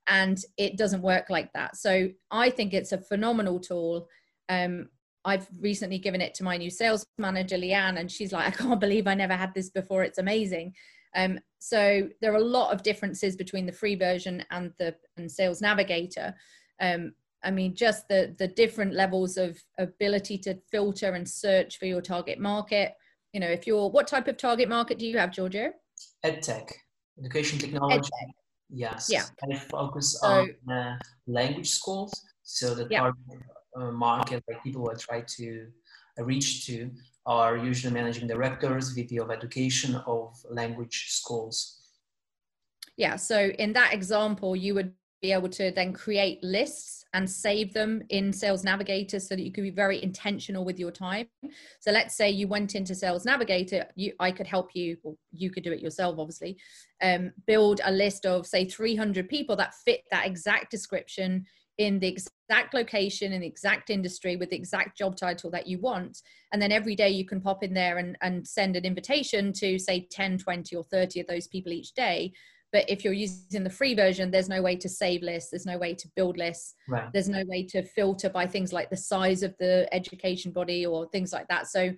And 0.09 0.37
it 0.57 0.77
doesn't 0.77 1.03
work 1.03 1.31
like 1.31 1.53
that. 1.53 1.77
So 1.77 2.09
i 2.31 2.51
think 2.51 2.75
it's 2.75 2.93
a 2.93 3.07
phenomenal 3.11 3.59
tool. 3.61 4.09
Um, 4.49 4.89
I've 5.27 5.49
recently 5.61 5.99
given 5.99 6.21
it 6.21 6.35
to 6.35 6.45
my 6.45 6.57
new 6.57 6.71
sales 6.71 7.05
manager, 7.19 7.57
Leanne, 7.57 7.99
and 7.99 8.11
she's 8.11 8.33
like, 8.33 8.47
I 8.47 8.51
can't 8.63 8.81
believe 8.81 9.07
I 9.09 9.15
never 9.15 9.35
had 9.35 9.53
this 9.55 9.69
before. 9.71 10.05
It's 10.05 10.19
amazing. 10.19 10.73
Um, 11.17 11.41
so 11.59 12.09
there 12.21 12.33
are 12.33 12.37
a 12.37 12.41
lot 12.59 12.73
of 12.73 12.83
differences 12.85 13.35
between 13.37 13.67
the 13.67 13.73
free 13.73 13.97
version 13.97 14.45
and 14.51 14.73
the 14.79 14.95
and 15.17 15.31
Sales 15.31 15.61
Navigator. 15.61 16.35
Um, 16.81 17.13
I 17.43 17.51
mean, 17.51 17.75
just 17.75 18.07
the 18.09 18.35
the 18.39 18.49
different 18.49 18.93
levels 18.95 19.37
of 19.37 19.61
ability 19.79 20.39
to 20.39 20.59
filter 20.71 21.15
and 21.15 21.29
search 21.29 21.79
for 21.79 21.87
your 21.87 22.01
target 22.03 22.39
market. 22.39 22.93
You 23.33 23.41
know, 23.41 23.49
if 23.49 23.67
you're 23.67 23.91
what 23.91 24.07
type 24.07 24.29
of 24.29 24.37
target 24.37 24.69
market 24.69 24.99
do 24.99 25.07
you 25.07 25.19
have, 25.19 25.33
Giorgio? 25.33 25.73
EdTech, 26.25 26.71
education 27.19 27.59
technology. 27.59 27.99
EdTech. 27.99 28.31
Yes. 28.71 29.09
Yeah. 29.11 29.25
I 29.51 29.57
focus 29.57 30.19
So- 30.21 30.47
on 30.69 30.73
uh, 30.73 30.99
language 31.27 31.69
schools. 31.71 32.13
So 32.43 32.75
the 32.75 32.87
Yeah. 32.91 33.01
target 33.01 33.41
market, 33.93 34.43
like 34.49 34.63
people 34.63 34.91
I 34.91 34.95
try 34.95 35.25
to 35.37 35.67
uh, 36.19 36.25
reach 36.25 36.67
to, 36.67 36.91
are 37.27 37.57
usually 37.57 37.93
managing 37.93 38.29
directors, 38.29 38.91
VP 38.91 39.19
of 39.19 39.31
education 39.31 39.97
of 40.07 40.37
language 40.49 41.07
schools. 41.09 41.81
Yeah. 42.97 43.17
So 43.17 43.51
in 43.59 43.73
that 43.75 43.93
example, 43.93 44.57
you 44.57 44.75
would 44.75 44.93
be 45.23 45.33
able 45.33 45.49
to 45.49 45.71
then 45.73 45.93
create 45.93 46.43
lists 46.43 47.05
and 47.15 47.29
save 47.29 47.73
them 47.73 48.03
in 48.11 48.33
Sales 48.33 48.63
Navigator 48.63 49.19
so 49.19 49.35
that 49.35 49.43
you 49.43 49.51
could 49.51 49.65
be 49.65 49.71
very 49.71 50.03
intentional 50.03 50.65
with 50.65 50.79
your 50.79 50.91
time. 50.91 51.27
So 51.81 51.91
let's 51.91 52.15
say 52.15 52.31
you 52.31 52.47
went 52.47 52.75
into 52.75 52.95
Sales 52.95 53.25
Navigator, 53.25 53.87
you 53.95 54.13
I 54.21 54.31
could 54.31 54.47
help 54.47 54.71
you, 54.75 54.99
or 55.03 55.15
you 55.33 55.51
could 55.51 55.65
do 55.65 55.73
it 55.73 55.81
yourself, 55.81 56.17
obviously. 56.19 56.59
Um, 57.03 57.33
build 57.47 57.81
a 57.85 57.91
list 57.91 58.27
of 58.27 58.47
say 58.47 58.67
300 58.67 59.29
people 59.29 59.57
that 59.57 59.75
fit 59.75 60.03
that 60.11 60.27
exact 60.27 60.71
description 60.71 61.47
in 61.79 61.99
the 61.99 62.09
exact 62.09 62.73
location 62.75 63.33
in 63.33 63.43
the 63.43 63.47
exact 63.47 63.91
industry 63.91 64.37
with 64.37 64.51
the 64.51 64.57
exact 64.57 64.97
job 64.97 65.17
title 65.17 65.51
that 65.51 65.67
you 65.67 65.79
want. 65.79 66.19
And 66.53 66.61
then 66.61 66.73
every 66.73 66.95
day 66.97 67.11
you 67.11 67.27
can 67.27 67.41
pop 67.41 67.63
in 67.63 67.75
there 67.75 67.99
and, 67.99 68.17
and 68.23 68.47
send 68.47 68.77
an 68.77 68.85
invitation 68.85 69.53
to 69.55 69.79
say 69.79 70.07
10 70.11 70.39
20 70.39 70.75
or 70.77 70.85
30 70.85 71.21
of 71.21 71.27
those 71.27 71.47
people 71.49 71.73
each 71.73 71.93
day. 71.93 72.33
But 72.73 72.89
if 72.89 73.05
you're 73.05 73.13
using 73.13 73.63
the 73.63 73.71
free 73.71 73.95
version 73.95 74.31
there's 74.31 74.49
no 74.49 74.63
way 74.63 74.77
to 74.77 74.89
save 74.89 75.23
lists 75.23 75.51
there's 75.51 75.67
no 75.67 75.79
way 75.79 75.95
to 75.95 76.09
build 76.17 76.37
lists 76.37 76.75
Right. 76.89 77.09
there's 77.13 77.29
no 77.29 77.45
way 77.47 77.65
to 77.65 77.83
filter 77.83 78.29
by 78.29 78.47
things 78.47 78.73
like 78.73 78.91
the 78.91 78.97
size 78.97 79.43
of 79.43 79.55
the 79.59 79.89
education 79.93 80.53
body 80.53 80.87
or 80.87 81.09
things 81.09 81.33
like 81.33 81.49
that. 81.49 81.67
So 81.69 81.93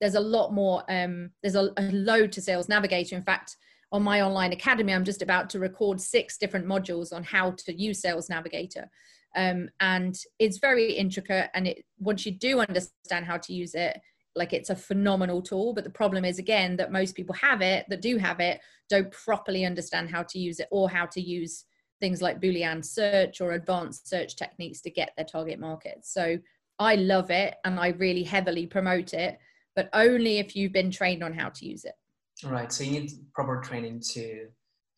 there's 0.00 0.14
a 0.16 0.20
lot 0.20 0.52
more 0.52 0.82
um, 0.90 1.30
there's 1.42 1.54
a, 1.54 1.70
a 1.76 1.82
load 1.92 2.32
to 2.32 2.42
sales 2.42 2.68
navigator. 2.68 3.16
In 3.16 3.22
fact 3.22 3.56
on 3.94 4.02
my 4.02 4.22
online 4.22 4.52
academy 4.52 4.92
i'm 4.92 5.04
just 5.04 5.22
about 5.22 5.48
to 5.48 5.60
record 5.60 6.00
six 6.00 6.36
different 6.36 6.66
modules 6.66 7.12
on 7.12 7.22
how 7.22 7.52
to 7.52 7.72
use 7.72 8.02
sales 8.02 8.28
navigator. 8.28 8.90
Um, 9.36 9.68
and 9.80 10.16
it's 10.38 10.58
very 10.58 10.92
intricate 10.92 11.50
and 11.54 11.66
it 11.66 11.84
once 11.98 12.26
you 12.26 12.32
do 12.32 12.60
understand 12.60 13.24
how 13.24 13.36
to 13.38 13.52
use 13.52 13.74
it 13.74 13.98
like 14.36 14.52
it's 14.52 14.70
a 14.70 14.76
phenomenal 14.76 15.42
tool. 15.42 15.72
But 15.74 15.84
the 15.84 15.90
problem 15.90 16.24
is 16.24 16.38
again 16.38 16.76
that 16.76 16.92
most 16.92 17.14
people 17.14 17.34
have 17.36 17.60
it 17.62 17.86
that 17.88 18.02
do 18.02 18.16
have 18.18 18.40
it 18.40 18.60
don't 18.88 19.10
properly 19.10 19.64
understand 19.64 20.10
how 20.10 20.24
to 20.24 20.38
use 20.38 20.60
it 20.60 20.68
or 20.70 20.90
how 20.90 21.06
to 21.06 21.20
use 21.20 21.64
things 22.00 22.20
like 22.20 22.40
boolean 22.40 22.84
search 22.84 23.40
or 23.40 23.52
advanced 23.52 24.08
search 24.08 24.34
techniques 24.36 24.80
to 24.82 24.90
get 24.90 25.12
their 25.16 25.24
target 25.24 25.58
market. 25.58 25.98
So 26.02 26.38
i 26.78 26.96
love 26.96 27.30
it 27.30 27.54
and 27.64 27.78
i 27.78 27.88
really 27.88 28.24
heavily 28.24 28.66
promote 28.66 29.14
it 29.14 29.38
but 29.76 29.88
only 29.92 30.38
if 30.38 30.56
you've 30.56 30.72
been 30.72 30.90
trained 30.90 31.22
on 31.22 31.32
how 31.32 31.48
to 31.48 31.66
use 31.66 31.84
it 31.84 31.94
Right. 32.42 32.72
So 32.72 32.84
you 32.84 32.90
need 32.90 33.12
proper 33.34 33.60
training 33.60 34.00
to 34.12 34.48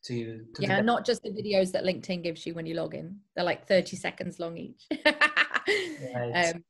to 0.04 0.44
to 0.54 0.62
yeah 0.62 0.80
not 0.80 1.04
just 1.04 1.22
the 1.22 1.30
videos 1.30 1.72
that 1.72 1.82
linkedin 1.82 2.22
gives 2.22 2.46
you 2.46 2.54
when 2.54 2.64
you 2.64 2.74
log 2.74 2.94
in 2.94 3.18
they're 3.34 3.44
like 3.44 3.66
30 3.66 3.96
seconds 3.96 4.38
long 4.38 4.56
each 4.56 4.86
Right. 6.14 6.52
um, 6.54 6.64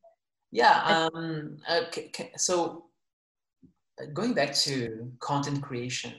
Yeah. 0.50 1.08
Um, 1.12 1.58
okay, 1.70 2.06
okay, 2.06 2.32
so 2.36 2.86
uh, 4.00 4.06
going 4.12 4.34
back 4.34 4.54
to 4.54 5.12
content 5.20 5.62
creation, 5.62 6.14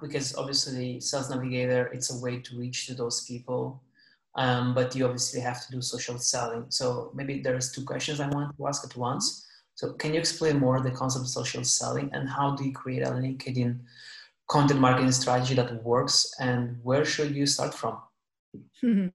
because 0.00 0.34
obviously 0.34 1.00
Sales 1.00 1.30
Navigator, 1.30 1.86
it's 1.92 2.12
a 2.12 2.18
way 2.20 2.38
to 2.40 2.58
reach 2.58 2.86
to 2.86 2.94
those 2.94 3.24
people, 3.26 3.82
um, 4.34 4.74
but 4.74 4.94
you 4.96 5.04
obviously 5.04 5.40
have 5.40 5.64
to 5.66 5.72
do 5.72 5.80
social 5.80 6.18
selling. 6.18 6.66
So 6.70 7.12
maybe 7.14 7.40
there's 7.40 7.70
two 7.72 7.84
questions 7.84 8.20
I 8.20 8.28
want 8.28 8.56
to 8.56 8.66
ask 8.66 8.84
at 8.84 8.96
once. 8.96 9.46
So 9.74 9.92
can 9.94 10.14
you 10.14 10.20
explain 10.20 10.58
more 10.58 10.80
the 10.80 10.90
concept 10.90 11.24
of 11.24 11.28
social 11.28 11.64
selling 11.64 12.10
and 12.12 12.28
how 12.28 12.54
do 12.54 12.64
you 12.64 12.72
create 12.72 13.02
a 13.02 13.10
LinkedIn 13.10 13.78
content 14.48 14.80
marketing 14.80 15.12
strategy 15.12 15.54
that 15.54 15.82
works 15.82 16.32
and 16.38 16.78
where 16.82 17.04
should 17.04 17.34
you 17.34 17.46
start 17.46 17.74
from? 17.74 17.98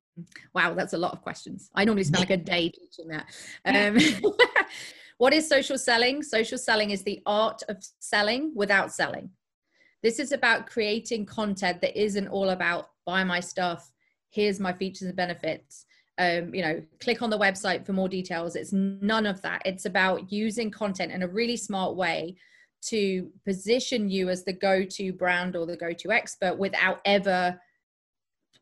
wow, 0.53 0.73
that's 0.73 0.93
a 0.93 0.97
lot 0.97 1.13
of 1.13 1.21
questions. 1.21 1.69
I 1.75 1.85
normally 1.85 2.05
spend 2.05 2.21
like 2.21 2.31
a 2.31 2.37
day 2.37 2.69
teaching 2.69 3.09
that. 3.09 3.25
Um, 3.65 3.97
what 5.17 5.33
is 5.33 5.47
social 5.47 5.77
selling? 5.77 6.23
Social 6.23 6.57
selling 6.57 6.91
is 6.91 7.03
the 7.03 7.21
art 7.25 7.61
of 7.69 7.77
selling 7.99 8.51
without 8.55 8.91
selling. 8.91 9.29
This 10.03 10.19
is 10.19 10.31
about 10.31 10.67
creating 10.67 11.25
content 11.25 11.81
that 11.81 11.99
isn't 11.99 12.27
all 12.27 12.49
about 12.49 12.89
buy 13.05 13.23
my 13.23 13.39
stuff, 13.39 13.91
here's 14.29 14.59
my 14.59 14.73
features 14.73 15.07
and 15.07 15.15
benefits. 15.15 15.85
Um, 16.19 16.53
you 16.53 16.63
know, 16.63 16.81
click 16.99 17.21
on 17.21 17.29
the 17.29 17.37
website 17.37 17.85
for 17.85 17.93
more 17.93 18.09
details. 18.09 18.55
It's 18.55 18.73
none 18.73 19.27
of 19.27 19.41
that. 19.43 19.61
It's 19.65 19.85
about 19.85 20.31
using 20.31 20.71
content 20.71 21.11
in 21.11 21.21
a 21.21 21.27
really 21.27 21.57
smart 21.57 21.95
way 21.95 22.37
to 22.89 23.29
position 23.45 24.09
you 24.09 24.29
as 24.29 24.43
the 24.43 24.53
go-to 24.53 25.13
brand 25.13 25.55
or 25.55 25.65
the 25.65 25.77
go-to 25.77 26.11
expert 26.11 26.57
without 26.57 27.01
ever 27.05 27.59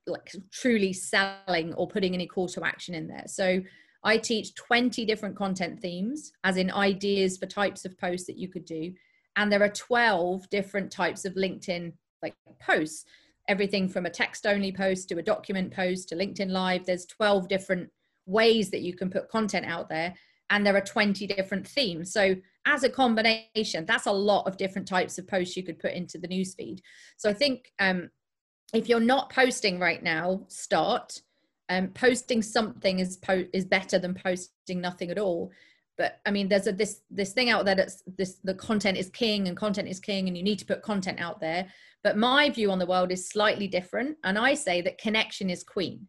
like 0.07 0.35
truly 0.51 0.93
selling 0.93 1.73
or 1.75 1.87
putting 1.87 2.13
any 2.13 2.27
call 2.27 2.47
to 2.47 2.63
action 2.63 2.93
in 2.93 3.07
there. 3.07 3.23
So 3.27 3.61
I 4.03 4.17
teach 4.17 4.53
20 4.53 5.03
different 5.05 5.35
content 5.35 5.81
themes, 5.81 6.31
as 6.43 6.57
in 6.57 6.71
ideas 6.71 7.37
for 7.37 7.47
types 7.47 7.85
of 7.85 7.97
posts 7.97 8.27
that 8.27 8.37
you 8.37 8.47
could 8.47 8.65
do. 8.65 8.93
And 9.35 9.51
there 9.51 9.63
are 9.63 9.69
12 9.69 10.49
different 10.49 10.91
types 10.91 11.25
of 11.25 11.33
LinkedIn 11.33 11.93
like 12.21 12.35
posts, 12.59 13.05
everything 13.47 13.87
from 13.87 14.05
a 14.05 14.09
text 14.09 14.45
only 14.45 14.71
post 14.71 15.09
to 15.09 15.17
a 15.17 15.23
document 15.23 15.73
post 15.73 16.09
to 16.09 16.15
LinkedIn 16.15 16.49
Live. 16.49 16.85
There's 16.85 17.05
12 17.05 17.47
different 17.47 17.89
ways 18.25 18.71
that 18.71 18.81
you 18.81 18.95
can 18.95 19.09
put 19.09 19.29
content 19.29 19.65
out 19.65 19.89
there. 19.89 20.13
And 20.49 20.65
there 20.65 20.75
are 20.75 20.81
20 20.81 21.25
different 21.27 21.67
themes. 21.67 22.13
So 22.13 22.35
as 22.65 22.83
a 22.83 22.89
combination, 22.89 23.85
that's 23.85 24.05
a 24.05 24.11
lot 24.11 24.47
of 24.47 24.57
different 24.57 24.87
types 24.87 25.17
of 25.17 25.27
posts 25.27 25.57
you 25.57 25.63
could 25.63 25.79
put 25.79 25.93
into 25.93 26.17
the 26.17 26.27
newsfeed. 26.27 26.79
So 27.17 27.29
I 27.29 27.33
think 27.33 27.71
um, 27.79 28.09
if 28.73 28.89
you're 28.89 28.99
not 28.99 29.31
posting 29.31 29.79
right 29.79 30.03
now 30.03 30.41
start 30.47 31.21
um, 31.69 31.89
posting 31.89 32.43
something 32.43 32.99
is 32.99 33.17
po- 33.17 33.45
is 33.53 33.65
better 33.65 33.97
than 33.97 34.13
posting 34.13 34.81
nothing 34.81 35.09
at 35.09 35.17
all 35.17 35.51
but 35.97 36.19
i 36.25 36.31
mean 36.31 36.47
there's 36.47 36.67
a 36.67 36.71
this 36.71 37.01
this 37.09 37.33
thing 37.33 37.49
out 37.49 37.65
there 37.65 37.75
that's 37.75 38.03
this 38.17 38.39
the 38.43 38.53
content 38.53 38.97
is 38.97 39.09
king 39.09 39.47
and 39.47 39.57
content 39.57 39.87
is 39.87 39.99
king 39.99 40.27
and 40.27 40.37
you 40.37 40.43
need 40.43 40.59
to 40.59 40.65
put 40.65 40.81
content 40.81 41.19
out 41.19 41.39
there. 41.39 41.67
But 42.03 42.17
my 42.17 42.51
view 42.51 42.69
on 42.69 42.77
the 42.77 42.85
world 42.85 43.11
is 43.11 43.29
slightly 43.29 43.67
different. 43.67 44.17
And 44.23 44.37
i 44.37 44.53
say 44.53 44.81
that 44.81 44.99
connection 44.99 45.49
is 45.49 45.63
queen. 45.63 46.07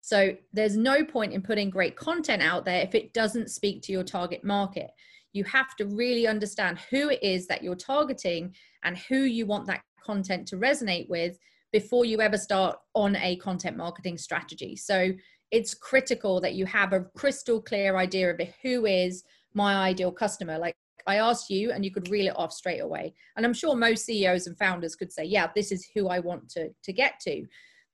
So 0.00 0.36
there's 0.52 0.76
no 0.76 1.04
point 1.04 1.32
in 1.32 1.42
putting 1.42 1.68
great 1.68 1.96
content 1.96 2.42
out 2.42 2.64
there 2.64 2.80
if 2.80 2.94
it 2.94 3.12
doesn't 3.12 3.50
speak 3.50 3.82
to 3.82 3.92
your 3.92 4.04
target 4.04 4.44
market. 4.44 4.90
You 5.32 5.44
have 5.44 5.74
to 5.76 5.84
really 5.84 6.26
understand 6.26 6.78
who 6.90 7.10
it 7.10 7.22
is 7.22 7.46
that 7.48 7.62
you're 7.62 7.74
targeting 7.74 8.54
and 8.84 8.96
who 8.96 9.18
you 9.18 9.46
want 9.46 9.66
that 9.66 9.82
content 10.02 10.46
to 10.48 10.56
resonate 10.56 11.08
with 11.08 11.36
before 11.72 12.04
you 12.04 12.20
ever 12.20 12.38
start 12.38 12.78
on 12.94 13.16
a 13.16 13.36
content 13.36 13.76
marketing 13.76 14.16
strategy. 14.16 14.76
So 14.76 15.10
it's 15.50 15.74
critical 15.74 16.40
that 16.40 16.54
you 16.54 16.66
have 16.66 16.92
a 16.92 17.04
crystal 17.16 17.60
clear 17.60 17.96
idea 17.96 18.30
of 18.30 18.40
who 18.62 18.86
is 18.86 19.24
my 19.54 19.76
ideal 19.76 20.12
customer. 20.12 20.58
Like 20.58 20.76
I 21.06 21.16
asked 21.16 21.50
you, 21.50 21.70
and 21.70 21.84
you 21.84 21.92
could 21.92 22.08
reel 22.08 22.26
it 22.26 22.36
off 22.36 22.52
straight 22.52 22.80
away. 22.80 23.14
And 23.36 23.46
I'm 23.46 23.54
sure 23.54 23.76
most 23.76 24.04
CEOs 24.06 24.46
and 24.46 24.58
founders 24.58 24.96
could 24.96 25.12
say, 25.12 25.24
yeah, 25.24 25.48
this 25.54 25.70
is 25.70 25.88
who 25.94 26.08
I 26.08 26.18
want 26.18 26.48
to, 26.50 26.70
to 26.82 26.92
get 26.92 27.20
to. 27.20 27.44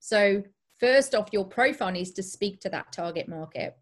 So, 0.00 0.42
first 0.80 1.14
off, 1.14 1.28
your 1.32 1.44
profile 1.44 1.90
needs 1.90 2.12
to 2.12 2.22
speak 2.22 2.60
to 2.60 2.70
that 2.70 2.90
target 2.92 3.28
market 3.28 3.76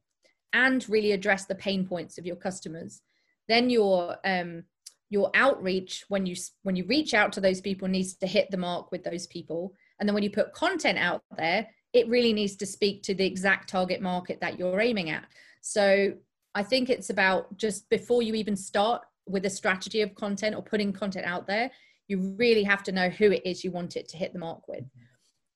and 0.52 0.86
really 0.88 1.12
address 1.12 1.46
the 1.46 1.54
pain 1.54 1.86
points 1.86 2.18
of 2.18 2.26
your 2.26 2.36
customers. 2.36 3.02
Then 3.48 3.70
your 3.70 4.16
um, 4.24 4.64
your 5.10 5.30
outreach 5.34 6.04
when 6.08 6.24
you 6.24 6.36
when 6.62 6.76
you 6.76 6.86
reach 6.86 7.14
out 7.14 7.32
to 7.32 7.40
those 7.40 7.60
people 7.60 7.88
needs 7.88 8.14
to 8.14 8.26
hit 8.26 8.50
the 8.50 8.56
mark 8.56 8.90
with 8.92 9.02
those 9.02 9.26
people 9.26 9.74
and 9.98 10.08
then 10.08 10.14
when 10.14 10.22
you 10.22 10.30
put 10.30 10.54
content 10.54 10.96
out 10.96 11.22
there 11.36 11.66
it 11.92 12.08
really 12.08 12.32
needs 12.32 12.56
to 12.56 12.66
speak 12.66 13.02
to 13.02 13.14
the 13.14 13.24
exact 13.24 13.68
target 13.68 14.00
market 14.00 14.40
that 14.40 14.58
you're 14.58 14.80
aiming 14.80 15.10
at 15.10 15.24
so 15.60 16.12
i 16.54 16.62
think 16.62 16.90
it's 16.90 17.10
about 17.10 17.56
just 17.56 17.88
before 17.90 18.22
you 18.22 18.34
even 18.34 18.56
start 18.56 19.02
with 19.26 19.44
a 19.46 19.50
strategy 19.50 20.00
of 20.00 20.14
content 20.14 20.54
or 20.56 20.62
putting 20.62 20.92
content 20.92 21.26
out 21.26 21.46
there 21.46 21.70
you 22.08 22.34
really 22.38 22.64
have 22.64 22.82
to 22.82 22.92
know 22.92 23.08
who 23.08 23.30
it 23.30 23.42
is 23.44 23.62
you 23.62 23.70
want 23.70 23.96
it 23.96 24.08
to 24.08 24.16
hit 24.16 24.32
the 24.32 24.38
mark 24.38 24.66
with 24.68 24.84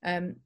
Um, 0.05 0.37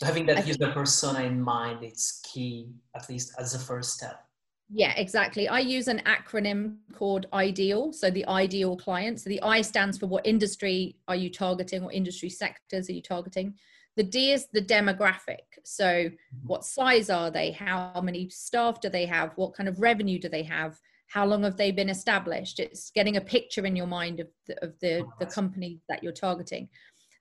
so 0.00 0.06
having 0.06 0.24
that 0.26 0.46
user 0.46 0.72
persona 0.72 1.24
in 1.24 1.38
mind, 1.38 1.84
it's 1.84 2.22
key, 2.24 2.70
at 2.96 3.06
least 3.10 3.34
as 3.38 3.54
a 3.54 3.58
first 3.58 3.92
step. 3.92 4.24
Yeah, 4.72 4.94
exactly. 4.96 5.48
I 5.48 5.58
use 5.58 5.88
an 5.88 6.02
acronym 6.06 6.76
called 6.94 7.26
IDEAL. 7.32 7.92
So 7.92 8.10
the 8.10 8.26
ideal 8.26 8.76
client. 8.76 9.20
So 9.20 9.28
the 9.28 9.42
I 9.42 9.62
stands 9.62 9.98
for 9.98 10.06
what 10.06 10.26
industry 10.26 10.96
are 11.08 11.16
you 11.16 11.28
targeting? 11.28 11.82
What 11.82 11.94
industry 11.94 12.30
sectors 12.30 12.88
are 12.88 12.92
you 12.92 13.02
targeting? 13.02 13.54
The 13.96 14.04
D 14.04 14.30
is 14.30 14.46
the 14.52 14.62
demographic. 14.62 15.40
So 15.64 15.84
mm-hmm. 15.84 16.46
what 16.46 16.64
size 16.64 17.10
are 17.10 17.30
they? 17.30 17.50
How 17.50 18.00
many 18.02 18.30
staff 18.30 18.80
do 18.80 18.88
they 18.88 19.06
have? 19.06 19.32
What 19.34 19.54
kind 19.54 19.68
of 19.68 19.80
revenue 19.80 20.20
do 20.20 20.28
they 20.28 20.44
have? 20.44 20.78
How 21.08 21.26
long 21.26 21.42
have 21.42 21.56
they 21.56 21.72
been 21.72 21.88
established? 21.88 22.60
It's 22.60 22.92
getting 22.92 23.16
a 23.16 23.20
picture 23.20 23.66
in 23.66 23.74
your 23.74 23.88
mind 23.88 24.20
of 24.20 24.28
the, 24.46 24.64
of 24.64 24.78
the, 24.80 25.04
the 25.18 25.26
company 25.26 25.80
that 25.88 26.04
you're 26.04 26.12
targeting. 26.12 26.68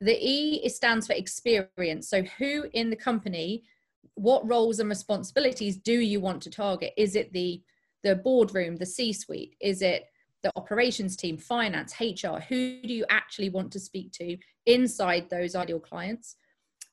The 0.01 0.15
E 0.21 0.69
stands 0.69 1.07
for 1.07 1.13
experience. 1.13 2.07
So 2.07 2.21
who 2.37 2.65
in 2.73 2.91
the 2.91 2.95
company 2.95 3.63
what 4.15 4.47
roles 4.47 4.79
and 4.79 4.89
responsibilities 4.89 5.77
do 5.77 5.93
you 5.93 6.19
want 6.19 6.41
to 6.43 6.49
target? 6.49 6.93
Is 6.97 7.15
it 7.15 7.31
the 7.33 7.61
the 8.03 8.15
boardroom 8.15 8.77
the 8.77 8.85
c 8.85 9.11
suite 9.11 9.55
is 9.59 9.81
it 9.81 10.05
the 10.41 10.51
operations 10.55 11.17
team 11.17 11.37
finance 11.37 11.93
hr 11.99 12.39
who 12.47 12.81
do 12.81 12.93
you 12.93 13.05
actually 13.09 13.49
want 13.49 13.69
to 13.69 13.79
speak 13.79 14.09
to 14.13 14.37
inside 14.65 15.29
those 15.29 15.55
ideal 15.55 15.79
clients? 15.79 16.35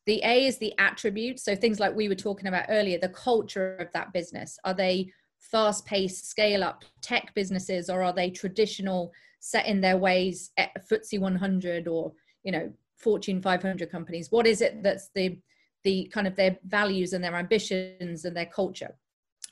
The 0.06 0.20
a 0.24 0.46
is 0.46 0.58
the 0.58 0.72
attributes. 0.78 1.44
So 1.44 1.56
things 1.56 1.80
like 1.80 1.94
we 1.94 2.08
were 2.08 2.14
talking 2.14 2.46
about 2.46 2.66
earlier 2.68 2.98
the 2.98 3.08
culture 3.08 3.76
of 3.76 3.88
that 3.92 4.12
business. 4.12 4.58
Are 4.64 4.74
they 4.74 5.10
fast 5.38 5.84
paced 5.84 6.28
scale 6.28 6.64
up 6.64 6.84
tech 7.02 7.32
businesses 7.34 7.90
or 7.90 8.02
are 8.02 8.12
they 8.12 8.30
traditional 8.30 9.12
set 9.40 9.66
in 9.66 9.80
their 9.80 9.96
ways 9.96 10.50
at 10.56 10.70
FTSE 10.88 11.20
100 11.20 11.88
or 11.88 12.12
you 12.44 12.52
know 12.52 12.72
fortune 12.96 13.42
500 13.42 13.90
companies? 13.90 14.30
What 14.30 14.46
is 14.46 14.60
it 14.60 14.82
that's 14.82 15.10
the 15.14 15.38
the 15.87 16.11
kind 16.12 16.26
of 16.26 16.34
their 16.34 16.59
values 16.66 17.12
and 17.12 17.22
their 17.22 17.37
ambitions 17.37 18.24
and 18.24 18.37
their 18.37 18.53
culture. 18.61 18.93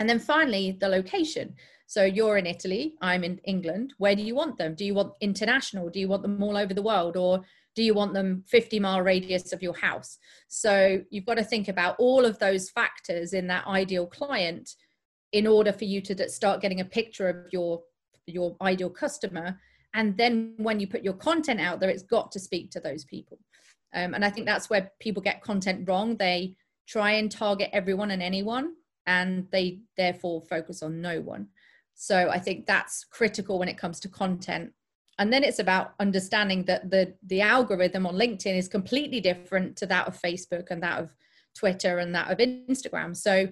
And 0.01 0.09
then 0.09 0.19
finally, 0.19 0.77
the 0.81 0.89
location. 0.89 1.55
So 1.87 2.05
you're 2.05 2.39
in 2.39 2.47
Italy, 2.47 2.95
I'm 3.01 3.23
in 3.23 3.39
England. 3.45 3.95
Where 3.99 4.17
do 4.17 4.23
you 4.23 4.35
want 4.35 4.59
them? 4.59 4.75
Do 4.75 4.85
you 4.85 4.95
want 4.95 5.13
international? 5.21 5.91
Do 5.91 6.01
you 6.01 6.09
want 6.09 6.23
them 6.23 6.43
all 6.43 6.57
over 6.57 6.75
the 6.75 6.83
world? 6.83 7.17
Or 7.17 7.41
do 7.77 7.85
you 7.85 7.95
want 7.95 8.15
them 8.15 8.43
50 8.49 8.81
mile 8.81 9.01
radius 9.01 9.53
of 9.53 9.63
your 9.63 9.75
house? 9.75 10.19
So 10.49 11.01
you've 11.11 11.27
got 11.27 11.37
to 11.37 11.45
think 11.45 11.69
about 11.69 11.95
all 12.01 12.25
of 12.25 12.41
those 12.41 12.69
factors 12.69 13.33
in 13.33 13.47
that 13.47 13.69
ideal 13.69 14.07
client 14.07 14.75
in 15.31 15.47
order 15.47 15.73
for 15.73 15.85
you 15.85 16.01
to 16.01 16.29
start 16.29 16.61
getting 16.63 16.81
a 16.81 16.85
picture 16.85 17.29
of 17.29 17.37
your 17.53 17.83
your 18.27 18.57
ideal 18.63 18.89
customer 18.89 19.61
and 19.93 20.17
then 20.17 20.55
when 20.57 20.81
you 20.81 20.87
put 20.87 21.05
your 21.05 21.13
content 21.13 21.61
out 21.61 21.79
there 21.79 21.91
it's 21.91 22.03
got 22.03 22.33
to 22.33 22.41
speak 22.41 22.71
to 22.71 22.81
those 22.81 23.05
people 23.05 23.39
um, 23.95 24.15
and 24.15 24.25
I 24.25 24.31
think 24.31 24.47
that's 24.47 24.69
where 24.69 24.91
people 25.01 25.23
get 25.23 25.43
content 25.43 25.89
wrong. 25.89 26.17
They 26.17 26.57
try 26.87 27.13
and 27.13 27.31
target 27.31 27.71
everyone 27.73 28.11
and 28.11 28.23
anyone, 28.23 28.75
and 29.07 29.47
they 29.53 29.81
therefore 29.97 30.43
focus 30.43 30.83
on 30.83 31.01
no 31.01 31.21
one. 31.21 31.49
So 31.95 32.29
I 32.29 32.39
think 32.39 32.67
that's 32.67 33.05
critical 33.05 33.59
when 33.59 33.69
it 33.69 33.79
comes 33.79 34.01
to 34.01 34.09
content. 34.09 34.73
And 35.19 35.33
then 35.33 35.45
it's 35.45 35.61
about 35.61 35.95
understanding 36.01 36.65
that 36.65 36.91
the 36.91 37.15
the 37.23 37.41
algorithm 37.41 38.05
on 38.07 38.17
LinkedIn 38.17 38.59
is 38.59 38.67
completely 38.67 39.21
different 39.21 39.77
to 39.77 39.87
that 39.87 40.09
of 40.09 40.21
Facebook 40.21 40.71
and 40.71 40.83
that 40.83 40.99
of 40.99 41.15
Twitter 41.55 41.99
and 41.99 42.13
that 42.17 42.33
of 42.33 42.39
Instagram. 42.39 43.17
So 43.17 43.49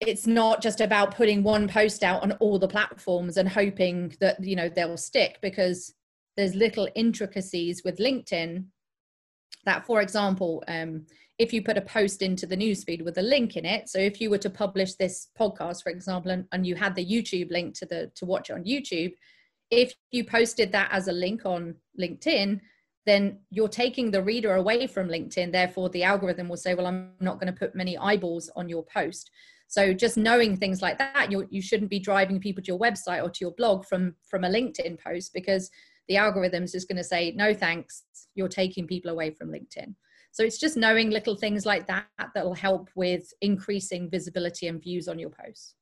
it's 0.00 0.26
not 0.26 0.62
just 0.62 0.80
about 0.80 1.14
putting 1.14 1.42
one 1.42 1.68
post 1.68 2.02
out 2.02 2.22
on 2.22 2.32
all 2.32 2.58
the 2.58 2.66
platforms 2.66 3.36
and 3.36 3.46
hoping 3.46 4.16
that 4.20 4.42
you 4.42 4.56
know 4.56 4.70
they'll 4.70 4.96
stick 4.96 5.38
because 5.42 5.94
there's 6.38 6.54
little 6.54 6.88
intricacies 6.94 7.82
with 7.84 7.98
LinkedIn 7.98 8.64
that 9.64 9.86
for 9.86 10.00
example 10.00 10.62
um, 10.68 11.04
if 11.38 11.52
you 11.52 11.62
put 11.62 11.78
a 11.78 11.82
post 11.82 12.22
into 12.22 12.46
the 12.46 12.56
newsfeed 12.56 13.04
with 13.04 13.18
a 13.18 13.22
link 13.22 13.56
in 13.56 13.64
it 13.64 13.88
so 13.88 13.98
if 13.98 14.20
you 14.20 14.30
were 14.30 14.38
to 14.38 14.50
publish 14.50 14.94
this 14.94 15.28
podcast 15.38 15.82
for 15.82 15.90
example 15.90 16.30
and, 16.30 16.46
and 16.52 16.66
you 16.66 16.74
had 16.74 16.94
the 16.94 17.04
youtube 17.04 17.50
link 17.50 17.74
to 17.74 17.86
the 17.86 18.10
to 18.14 18.24
watch 18.24 18.50
it 18.50 18.54
on 18.54 18.64
youtube 18.64 19.12
if 19.70 19.94
you 20.10 20.24
posted 20.24 20.72
that 20.72 20.88
as 20.92 21.08
a 21.08 21.12
link 21.12 21.44
on 21.44 21.74
linkedin 22.00 22.60
then 23.06 23.38
you're 23.50 23.68
taking 23.68 24.10
the 24.10 24.22
reader 24.22 24.54
away 24.54 24.86
from 24.86 25.08
linkedin. 25.08 25.52
Therefore 25.52 25.88
the 25.88 26.04
algorithm 26.04 26.48
will 26.48 26.56
say 26.56 26.74
well 26.74 26.86
i'm 26.86 27.12
not 27.20 27.40
going 27.40 27.52
to 27.52 27.58
put 27.58 27.74
many 27.74 27.96
eyeballs 27.96 28.50
on 28.56 28.68
your 28.68 28.84
post. 28.84 29.30
So 29.68 29.94
just 29.94 30.16
knowing 30.16 30.56
things 30.56 30.82
like 30.82 30.98
that 30.98 31.30
you 31.30 31.46
you 31.50 31.62
shouldn't 31.62 31.90
be 31.90 31.98
driving 31.98 32.40
people 32.40 32.62
to 32.62 32.68
your 32.68 32.78
website 32.78 33.22
or 33.22 33.30
to 33.30 33.38
your 33.40 33.52
blog 33.52 33.84
from 33.84 34.14
from 34.28 34.44
a 34.44 34.48
linkedin 34.48 34.98
post 34.98 35.32
because 35.32 35.70
the 36.10 36.16
algorithm's 36.16 36.72
just 36.72 36.88
going 36.88 36.98
to 36.98 37.04
say 37.04 37.32
no 37.36 37.54
thanks 37.54 38.02
you're 38.34 38.48
taking 38.48 38.86
people 38.86 39.10
away 39.12 39.30
from 39.30 39.48
linkedin. 39.48 39.94
So 40.32 40.42
it's 40.44 40.58
just 40.58 40.76
knowing 40.76 41.10
little 41.10 41.36
things 41.36 41.64
like 41.64 41.86
that 41.86 42.06
that 42.34 42.44
will 42.44 42.54
help 42.54 42.88
with 42.94 43.32
increasing 43.40 44.10
visibility 44.10 44.66
and 44.66 44.82
views 44.82 45.08
on 45.08 45.18
your 45.18 45.30
posts. 45.30 45.74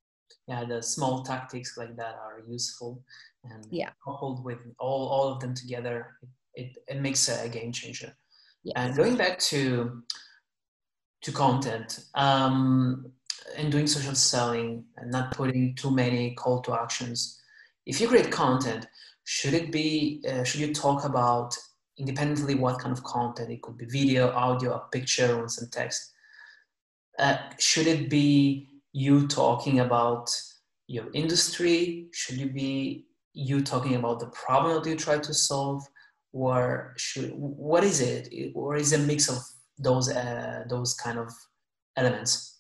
Yeah 0.47 0.65
the 0.65 0.83
small 0.83 1.23
tactics 1.23 1.77
like 1.79 1.97
that 1.97 2.17
are 2.27 2.43
useful 2.47 3.03
and 3.45 3.67
yeah. 3.71 3.91
coupled 4.05 4.45
with 4.45 4.59
all, 4.79 5.09
all 5.09 5.33
of 5.33 5.41
them 5.41 5.55
together 5.55 6.19
it, 6.55 6.77
it 6.87 7.01
makes 7.01 7.29
a 7.29 7.49
game 7.49 7.73
changer. 7.73 8.13
Yes. 8.65 8.75
and 8.77 8.97
going 8.97 9.17
back 9.17 9.39
to 9.53 10.03
to 11.23 11.33
content 11.33 12.01
um, 12.15 13.11
and 13.57 13.73
doing 13.73 13.87
social 13.87 14.15
selling 14.15 14.85
and 14.99 15.11
not 15.11 15.31
putting 15.31 15.75
too 15.75 15.91
many 15.91 16.35
call 16.35 16.61
to 16.63 16.75
actions 16.75 17.41
if 17.87 18.01
you 18.01 18.09
create 18.09 18.31
content 18.31 18.87
should 19.31 19.53
it 19.53 19.71
be 19.71 20.25
uh, 20.27 20.43
should 20.43 20.63
you 20.63 20.73
talk 20.73 21.05
about 21.05 21.55
independently 21.99 22.55
what 22.55 22.79
kind 22.79 22.97
of 22.97 23.05
content? 23.05 23.51
It 23.51 23.61
could 23.61 23.77
be 23.77 23.85
video 23.85 24.33
audio 24.33 24.73
a 24.73 24.89
picture 24.91 25.39
or 25.39 25.47
some 25.51 25.69
text. 25.71 26.15
Uh, 27.19 27.37
should 27.59 27.87
it 27.87 28.09
be 28.09 28.71
you 28.95 29.29
talking 29.29 29.81
about 29.81 30.31
your 30.87 31.09
industry? 31.13 32.09
Should 32.15 32.41
it 32.41 32.55
be 32.55 33.05
you 33.35 33.61
talking 33.63 33.97
about 33.97 34.21
the 34.21 34.29
problem 34.29 34.83
that 34.83 34.89
you 34.89 34.97
try 34.97 35.19
to 35.19 35.35
solve? 35.35 35.83
Or 36.33 36.95
should 36.97 37.31
what 37.35 37.85
is 37.85 38.01
it? 38.01 38.33
Or 38.55 38.77
is 38.77 38.93
it 38.95 39.01
a 39.01 39.03
mix 39.03 39.29
of 39.29 39.41
those 39.77 40.09
uh, 40.09 40.65
those 40.71 40.95
kind 40.95 41.19
of 41.19 41.31
elements 41.99 42.58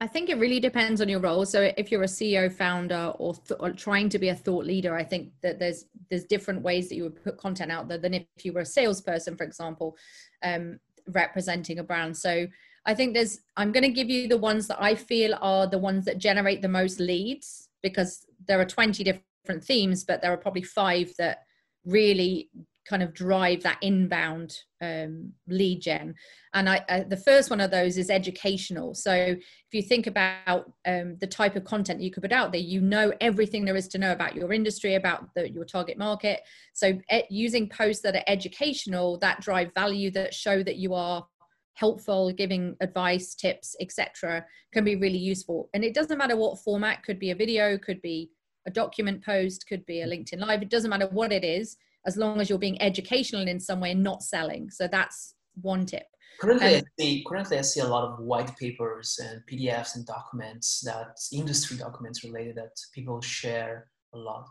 I 0.00 0.06
think 0.06 0.30
it 0.30 0.38
really 0.38 0.60
depends 0.60 1.00
on 1.00 1.08
your 1.08 1.18
role. 1.18 1.44
So 1.44 1.72
if 1.76 1.90
you're 1.90 2.04
a 2.04 2.06
CEO, 2.06 2.52
founder, 2.52 3.12
or, 3.18 3.34
th- 3.34 3.58
or, 3.58 3.72
trying 3.72 4.08
to 4.10 4.18
be 4.18 4.28
a 4.28 4.34
thought 4.34 4.64
leader, 4.64 4.94
I 4.94 5.02
think 5.02 5.32
that 5.42 5.58
there's 5.58 5.86
there's 6.08 6.24
different 6.24 6.62
ways 6.62 6.88
that 6.88 6.94
you 6.94 7.02
would 7.02 7.22
put 7.22 7.36
content 7.36 7.72
out 7.72 7.88
there 7.88 7.98
than 7.98 8.14
if 8.14 8.24
you 8.42 8.52
were 8.52 8.60
a 8.60 8.66
salesperson, 8.66 9.36
for 9.36 9.42
example, 9.42 9.96
um, 10.44 10.78
representing 11.08 11.80
a 11.80 11.82
brand. 11.82 12.16
So 12.16 12.46
I 12.86 12.94
think 12.94 13.12
there's 13.12 13.40
I'm 13.56 13.72
going 13.72 13.82
to 13.82 13.90
give 13.90 14.08
you 14.08 14.28
the 14.28 14.38
ones 14.38 14.68
that 14.68 14.80
I 14.80 14.94
feel 14.94 15.36
are 15.40 15.66
the 15.66 15.78
ones 15.78 16.04
that 16.04 16.18
generate 16.18 16.62
the 16.62 16.68
most 16.68 17.00
leads 17.00 17.68
because 17.82 18.24
there 18.46 18.60
are 18.60 18.64
20 18.64 19.02
different 19.02 19.64
themes, 19.64 20.04
but 20.04 20.22
there 20.22 20.32
are 20.32 20.36
probably 20.36 20.62
five 20.62 21.12
that 21.18 21.42
really 21.84 22.50
kind 22.88 23.02
of 23.02 23.12
drive 23.12 23.62
that 23.62 23.78
inbound 23.82 24.56
um, 24.80 25.32
lead 25.46 25.82
gen. 25.82 26.14
And 26.54 26.68
I, 26.68 26.84
I, 26.88 27.00
the 27.00 27.16
first 27.16 27.50
one 27.50 27.60
of 27.60 27.70
those 27.70 27.98
is 27.98 28.08
educational. 28.08 28.94
So 28.94 29.12
if 29.12 29.72
you 29.72 29.82
think 29.82 30.06
about 30.06 30.72
um, 30.86 31.16
the 31.20 31.26
type 31.26 31.56
of 31.56 31.64
content 31.64 32.00
you 32.00 32.10
could 32.10 32.22
put 32.22 32.32
out 32.32 32.52
there, 32.52 32.60
you 32.60 32.80
know 32.80 33.12
everything 33.20 33.64
there 33.64 33.76
is 33.76 33.88
to 33.88 33.98
know 33.98 34.12
about 34.12 34.34
your 34.34 34.52
industry, 34.52 34.94
about 34.94 35.28
the, 35.34 35.50
your 35.50 35.64
target 35.64 35.98
market. 35.98 36.40
So 36.72 36.98
using 37.28 37.68
posts 37.68 38.02
that 38.02 38.16
are 38.16 38.24
educational, 38.26 39.18
that 39.18 39.40
drive 39.40 39.72
value, 39.74 40.10
that 40.12 40.32
show 40.32 40.62
that 40.62 40.76
you 40.76 40.94
are 40.94 41.26
helpful 41.74 42.32
giving 42.32 42.74
advice 42.80 43.36
tips 43.36 43.76
etc 43.80 44.44
can 44.72 44.82
be 44.82 44.96
really 44.96 45.16
useful 45.16 45.70
and 45.72 45.84
it 45.84 45.94
doesn't 45.94 46.18
matter 46.18 46.36
what 46.36 46.58
format 46.58 47.04
could 47.04 47.20
be 47.20 47.30
a 47.30 47.36
video 47.36 47.78
could 47.78 48.02
be 48.02 48.28
a 48.66 48.70
document 48.70 49.24
post 49.24 49.64
could 49.68 49.86
be 49.86 50.00
a 50.00 50.06
linkedin 50.06 50.40
live 50.40 50.60
it 50.60 50.70
doesn't 50.70 50.90
matter 50.90 51.06
what 51.12 51.32
it 51.32 51.44
is 51.44 51.76
as 52.08 52.16
long 52.16 52.40
as 52.40 52.48
you're 52.48 52.58
being 52.58 52.80
educational 52.82 53.46
in 53.46 53.60
some 53.60 53.80
way, 53.80 53.92
and 53.92 54.02
not 54.02 54.22
selling. 54.22 54.70
So 54.70 54.88
that's 54.88 55.34
one 55.60 55.86
tip. 55.86 56.06
Currently, 56.40 56.76
um, 56.76 56.82
I 56.82 57.02
see, 57.02 57.24
currently 57.28 57.58
I 57.58 57.62
see 57.62 57.80
a 57.80 57.86
lot 57.86 58.04
of 58.08 58.18
white 58.20 58.56
papers 58.56 59.18
and 59.22 59.42
PDFs 59.50 59.96
and 59.96 60.06
documents 60.06 60.80
that 60.84 61.16
industry 61.32 61.76
documents 61.76 62.24
related 62.24 62.56
that 62.56 62.70
people 62.94 63.20
share 63.20 63.88
a 64.14 64.18
lot. 64.18 64.46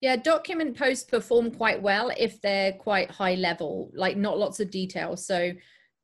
Yeah, 0.00 0.16
document 0.16 0.76
posts 0.76 1.04
perform 1.04 1.50
quite 1.50 1.80
well 1.80 2.10
if 2.16 2.40
they're 2.42 2.72
quite 2.72 3.10
high 3.10 3.34
level, 3.34 3.90
like 3.94 4.16
not 4.16 4.38
lots 4.38 4.60
of 4.60 4.70
detail. 4.70 5.16
So 5.16 5.52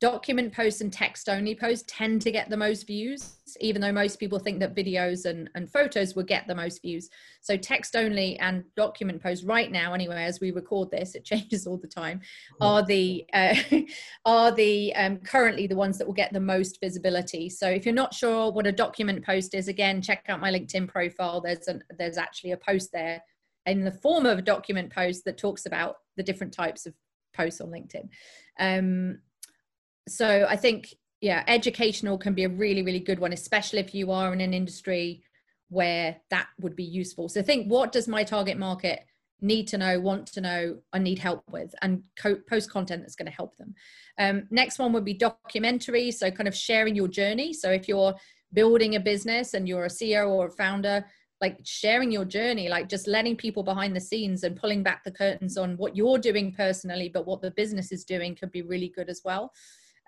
document 0.03 0.53
posts 0.53 0.81
and 0.81 0.93
text 0.93 1.29
only 1.29 1.55
posts 1.55 1.85
tend 1.87 2.21
to 2.21 2.33
get 2.33 2.51
the 2.51 2.57
most 2.57 2.89
views 2.89 3.39
even 3.61 3.81
though 3.81 3.93
most 3.93 4.19
people 4.19 4.41
think 4.41 4.59
that 4.59 4.75
videos 4.75 5.27
and, 5.27 5.49
and 5.55 5.71
photos 5.71 6.17
will 6.17 6.25
get 6.25 6.45
the 6.49 6.55
most 6.55 6.83
views. 6.83 7.09
So 7.41 7.57
text 7.57 7.95
only 7.95 8.37
and 8.41 8.65
document 8.75 9.23
posts 9.23 9.45
right 9.45 9.71
now 9.71 9.95
anyway 9.95 10.25
as 10.25 10.41
we 10.41 10.51
record 10.51 10.91
this 10.91 11.15
it 11.15 11.25
changes 11.33 11.69
all 11.69 11.77
the 11.77 11.87
time 11.87 12.21
are 12.61 12.83
the 12.85 13.25
uh, 13.33 13.55
are 14.25 14.51
the 14.51 14.93
um, 14.97 15.19
currently 15.19 15.69
the 15.69 15.77
ones 15.77 15.99
that 15.99 16.07
will 16.07 16.15
get 16.15 16.33
the 16.33 16.41
most 16.41 16.81
visibility. 16.81 17.49
So 17.49 17.69
if 17.69 17.87
you're 17.87 17.95
not 17.95 18.13
sure 18.13 18.51
what 18.51 18.67
a 18.67 18.73
document 18.73 19.25
post 19.25 19.55
is 19.55 19.69
again 19.69 20.03
check 20.03 20.25
out 20.29 20.41
my 20.41 20.51
linkedin 20.51 20.89
profile. 20.89 21.41
There's 21.41 21.69
an 21.69 21.85
there's 21.97 22.19
actually 22.19 22.51
a 22.51 22.57
post 22.57 22.91
there 22.93 23.23
in 23.67 23.85
the 23.85 23.93
form 23.93 24.27
of 24.27 24.41
a 24.41 24.43
document 24.43 24.93
post 24.93 25.25
that 25.27 25.39
talks 25.39 25.65
about 25.65 25.99
the 26.17 26.25
different 26.25 26.53
types 26.53 26.87
of 26.87 26.95
posts 27.35 27.61
on 27.61 27.69
linkedin. 27.69 28.09
Um, 28.59 29.21
so 30.09 30.47
I 30.49 30.57
think 30.57 30.95
yeah, 31.21 31.45
educational 31.47 32.19
can 32.19 32.35
be 32.35 32.45
a 32.45 32.49
really 32.49 32.83
really 32.83 33.01
good 33.01 33.19
one, 33.19 33.33
especially 33.33 33.81
if 33.81 33.95
you 33.95 34.11
are 34.11 34.33
in 34.33 34.41
an 34.41 34.55
industry 34.55 35.23
where 35.69 36.17
that 36.31 36.49
would 36.61 36.77
be 36.77 36.85
useful. 36.85 37.29
So 37.29 37.43
think, 37.43 37.67
what 37.67 37.93
does 37.93 38.07
my 38.07 38.25
target 38.25 38.59
market 38.59 39.01
need 39.43 39.67
to 39.69 39.77
know, 39.79 39.99
want 40.01 40.27
to 40.29 40.41
know, 40.41 40.79
or 40.95 41.01
need 41.01 41.19
help 41.19 41.43
with, 41.51 41.75
and 41.83 42.03
co- 42.17 42.41
post 42.49 42.71
content 42.71 43.03
that's 43.03 43.17
going 43.17 43.27
to 43.27 43.33
help 43.33 43.57
them. 43.57 43.75
Um, 44.19 44.45
next 44.51 44.79
one 44.79 44.93
would 44.93 45.05
be 45.05 45.15
documentary. 45.15 46.11
So 46.13 46.31
kind 46.31 46.49
of 46.49 46.55
sharing 46.55 46.95
your 46.95 47.09
journey. 47.09 47.53
So 47.53 47.71
if 47.71 47.89
you're 47.89 48.15
building 48.53 48.95
a 48.95 49.01
business 49.01 49.55
and 49.55 49.69
you're 49.69 49.87
a 49.87 49.89
CEO 49.89 50.31
or 50.31 50.47
a 50.47 50.51
founder, 50.51 51.05
like 51.41 51.59
sharing 51.65 52.13
your 52.13 52.25
journey, 52.25 52.69
like 52.69 52.89
just 52.89 53.09
letting 53.09 53.37
people 53.37 53.65
behind 53.65 53.97
the 53.97 54.01
scenes 54.01 54.45
and 54.45 54.57
pulling 54.57 54.85
back 54.85 55.03
the 55.03 55.11
curtains 55.11 55.59
on 55.59 55.77
what 55.77 55.97
you're 55.97 56.19
doing 56.19 56.53
personally, 56.53 57.11
but 57.13 57.27
what 57.27 57.43
the 57.43 57.51
business 57.51 57.91
is 57.91 58.05
doing 58.05 58.37
could 58.37 58.53
be 58.53 58.63
really 58.63 58.89
good 58.95 59.09
as 59.09 59.23
well. 59.25 59.53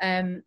Um, 0.03 0.43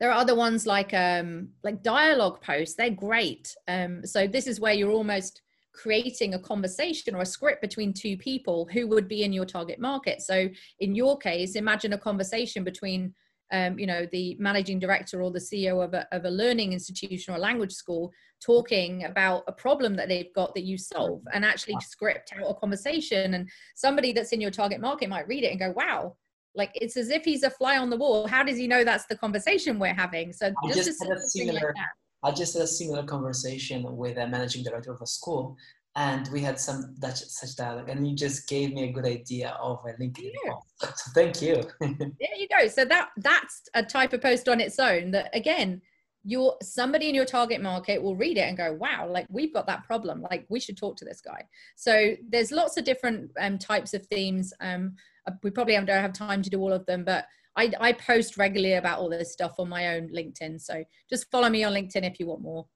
there 0.00 0.10
are 0.10 0.18
other 0.18 0.34
ones 0.34 0.66
like 0.66 0.92
um, 0.94 1.50
like 1.62 1.82
dialogue 1.82 2.42
posts. 2.42 2.74
They're 2.74 2.90
great. 2.90 3.54
Um, 3.68 4.04
so 4.04 4.26
this 4.26 4.46
is 4.46 4.58
where 4.58 4.72
you're 4.72 4.90
almost 4.90 5.42
creating 5.72 6.34
a 6.34 6.38
conversation 6.38 7.14
or 7.14 7.22
a 7.22 7.26
script 7.26 7.62
between 7.62 7.92
two 7.92 8.16
people 8.16 8.68
who 8.72 8.86
would 8.88 9.08
be 9.08 9.22
in 9.22 9.32
your 9.32 9.46
target 9.46 9.78
market. 9.78 10.20
So 10.20 10.48
in 10.80 10.94
your 10.94 11.16
case, 11.18 11.54
imagine 11.54 11.92
a 11.92 11.98
conversation 11.98 12.64
between 12.64 13.14
um, 13.52 13.78
you 13.78 13.86
know 13.86 14.06
the 14.10 14.36
managing 14.40 14.78
director 14.78 15.22
or 15.22 15.30
the 15.30 15.38
ceo 15.38 15.84
of 15.84 15.94
a, 15.94 16.06
of 16.10 16.24
a 16.24 16.30
learning 16.30 16.72
institution 16.72 17.34
or 17.34 17.38
language 17.38 17.72
school 17.72 18.10
talking 18.44 19.04
about 19.04 19.44
a 19.46 19.52
problem 19.52 19.94
that 19.94 20.08
they've 20.08 20.32
got 20.34 20.54
that 20.54 20.64
you 20.64 20.78
solve 20.78 21.22
and 21.32 21.44
actually 21.44 21.76
script 21.80 22.32
out 22.34 22.50
a 22.50 22.54
conversation 22.54 23.34
and 23.34 23.48
somebody 23.76 24.12
that's 24.12 24.32
in 24.32 24.40
your 24.40 24.50
target 24.50 24.80
market 24.80 25.08
might 25.08 25.28
read 25.28 25.44
it 25.44 25.50
and 25.50 25.60
go 25.60 25.72
wow 25.76 26.16
like 26.54 26.70
it's 26.74 26.96
as 26.96 27.10
if 27.10 27.24
he's 27.24 27.42
a 27.42 27.50
fly 27.50 27.78
on 27.78 27.90
the 27.90 27.96
wall. 27.96 28.26
How 28.26 28.42
does 28.42 28.56
he 28.56 28.66
know 28.66 28.84
that's 28.84 29.06
the 29.06 29.16
conversation 29.16 29.78
we're 29.78 29.94
having? 29.94 30.32
So 30.32 30.46
I 30.46 30.68
just, 30.68 30.84
just 30.84 31.02
had 31.02 31.16
a 31.16 31.20
similar 31.20 31.74
like 31.74 31.86
I 32.24 32.30
just 32.30 32.54
had 32.54 32.62
a 32.62 32.66
similar 32.66 33.02
conversation 33.02 33.84
with 33.96 34.16
a 34.16 34.26
managing 34.26 34.62
director 34.62 34.92
of 34.92 35.00
a 35.02 35.06
school 35.06 35.56
and 35.96 36.28
we 36.28 36.40
had 36.40 36.58
some 36.58 36.94
Dutch, 36.98 37.20
such 37.20 37.56
dialogue 37.56 37.88
and 37.88 38.08
you 38.08 38.14
just 38.14 38.48
gave 38.48 38.72
me 38.72 38.88
a 38.88 38.92
good 38.92 39.04
idea 39.04 39.50
of 39.60 39.80
a 39.86 39.92
linkedin 40.00 40.30
yeah. 40.44 40.52
so 40.80 41.10
thank 41.14 41.42
you. 41.42 41.62
There 41.80 42.36
you 42.36 42.48
go. 42.48 42.68
So 42.68 42.84
that 42.84 43.10
that's 43.16 43.62
a 43.74 43.82
type 43.82 44.12
of 44.12 44.22
post 44.22 44.48
on 44.48 44.60
its 44.60 44.78
own 44.78 45.10
that 45.12 45.34
again 45.34 45.82
your 46.24 46.56
somebody 46.62 47.08
in 47.08 47.14
your 47.16 47.24
target 47.24 47.60
market 47.60 48.00
will 48.00 48.14
read 48.14 48.38
it 48.38 48.42
and 48.42 48.56
go 48.56 48.72
wow 48.74 49.08
like 49.10 49.26
we've 49.28 49.52
got 49.52 49.66
that 49.66 49.84
problem. 49.84 50.22
Like 50.22 50.46
we 50.48 50.60
should 50.60 50.76
talk 50.76 50.96
to 50.98 51.04
this 51.04 51.20
guy. 51.20 51.44
So 51.76 52.14
there's 52.28 52.52
lots 52.52 52.76
of 52.76 52.84
different 52.84 53.30
um, 53.40 53.58
types 53.58 53.92
of 53.92 54.06
themes. 54.06 54.52
Um, 54.60 54.94
we 55.42 55.50
probably 55.50 55.74
don't 55.74 55.88
have 55.88 56.12
time 56.12 56.42
to 56.42 56.50
do 56.50 56.60
all 56.60 56.72
of 56.72 56.86
them, 56.86 57.04
but 57.04 57.26
I, 57.56 57.70
I 57.80 57.92
post 57.92 58.36
regularly 58.36 58.74
about 58.74 58.98
all 58.98 59.10
this 59.10 59.32
stuff 59.32 59.54
on 59.58 59.68
my 59.68 59.96
own 59.96 60.08
LinkedIn. 60.08 60.60
So 60.60 60.84
just 61.10 61.30
follow 61.30 61.50
me 61.50 61.64
on 61.64 61.72
LinkedIn 61.72 62.04
if 62.04 62.18
you 62.18 62.26
want 62.26 62.42
more. 62.42 62.66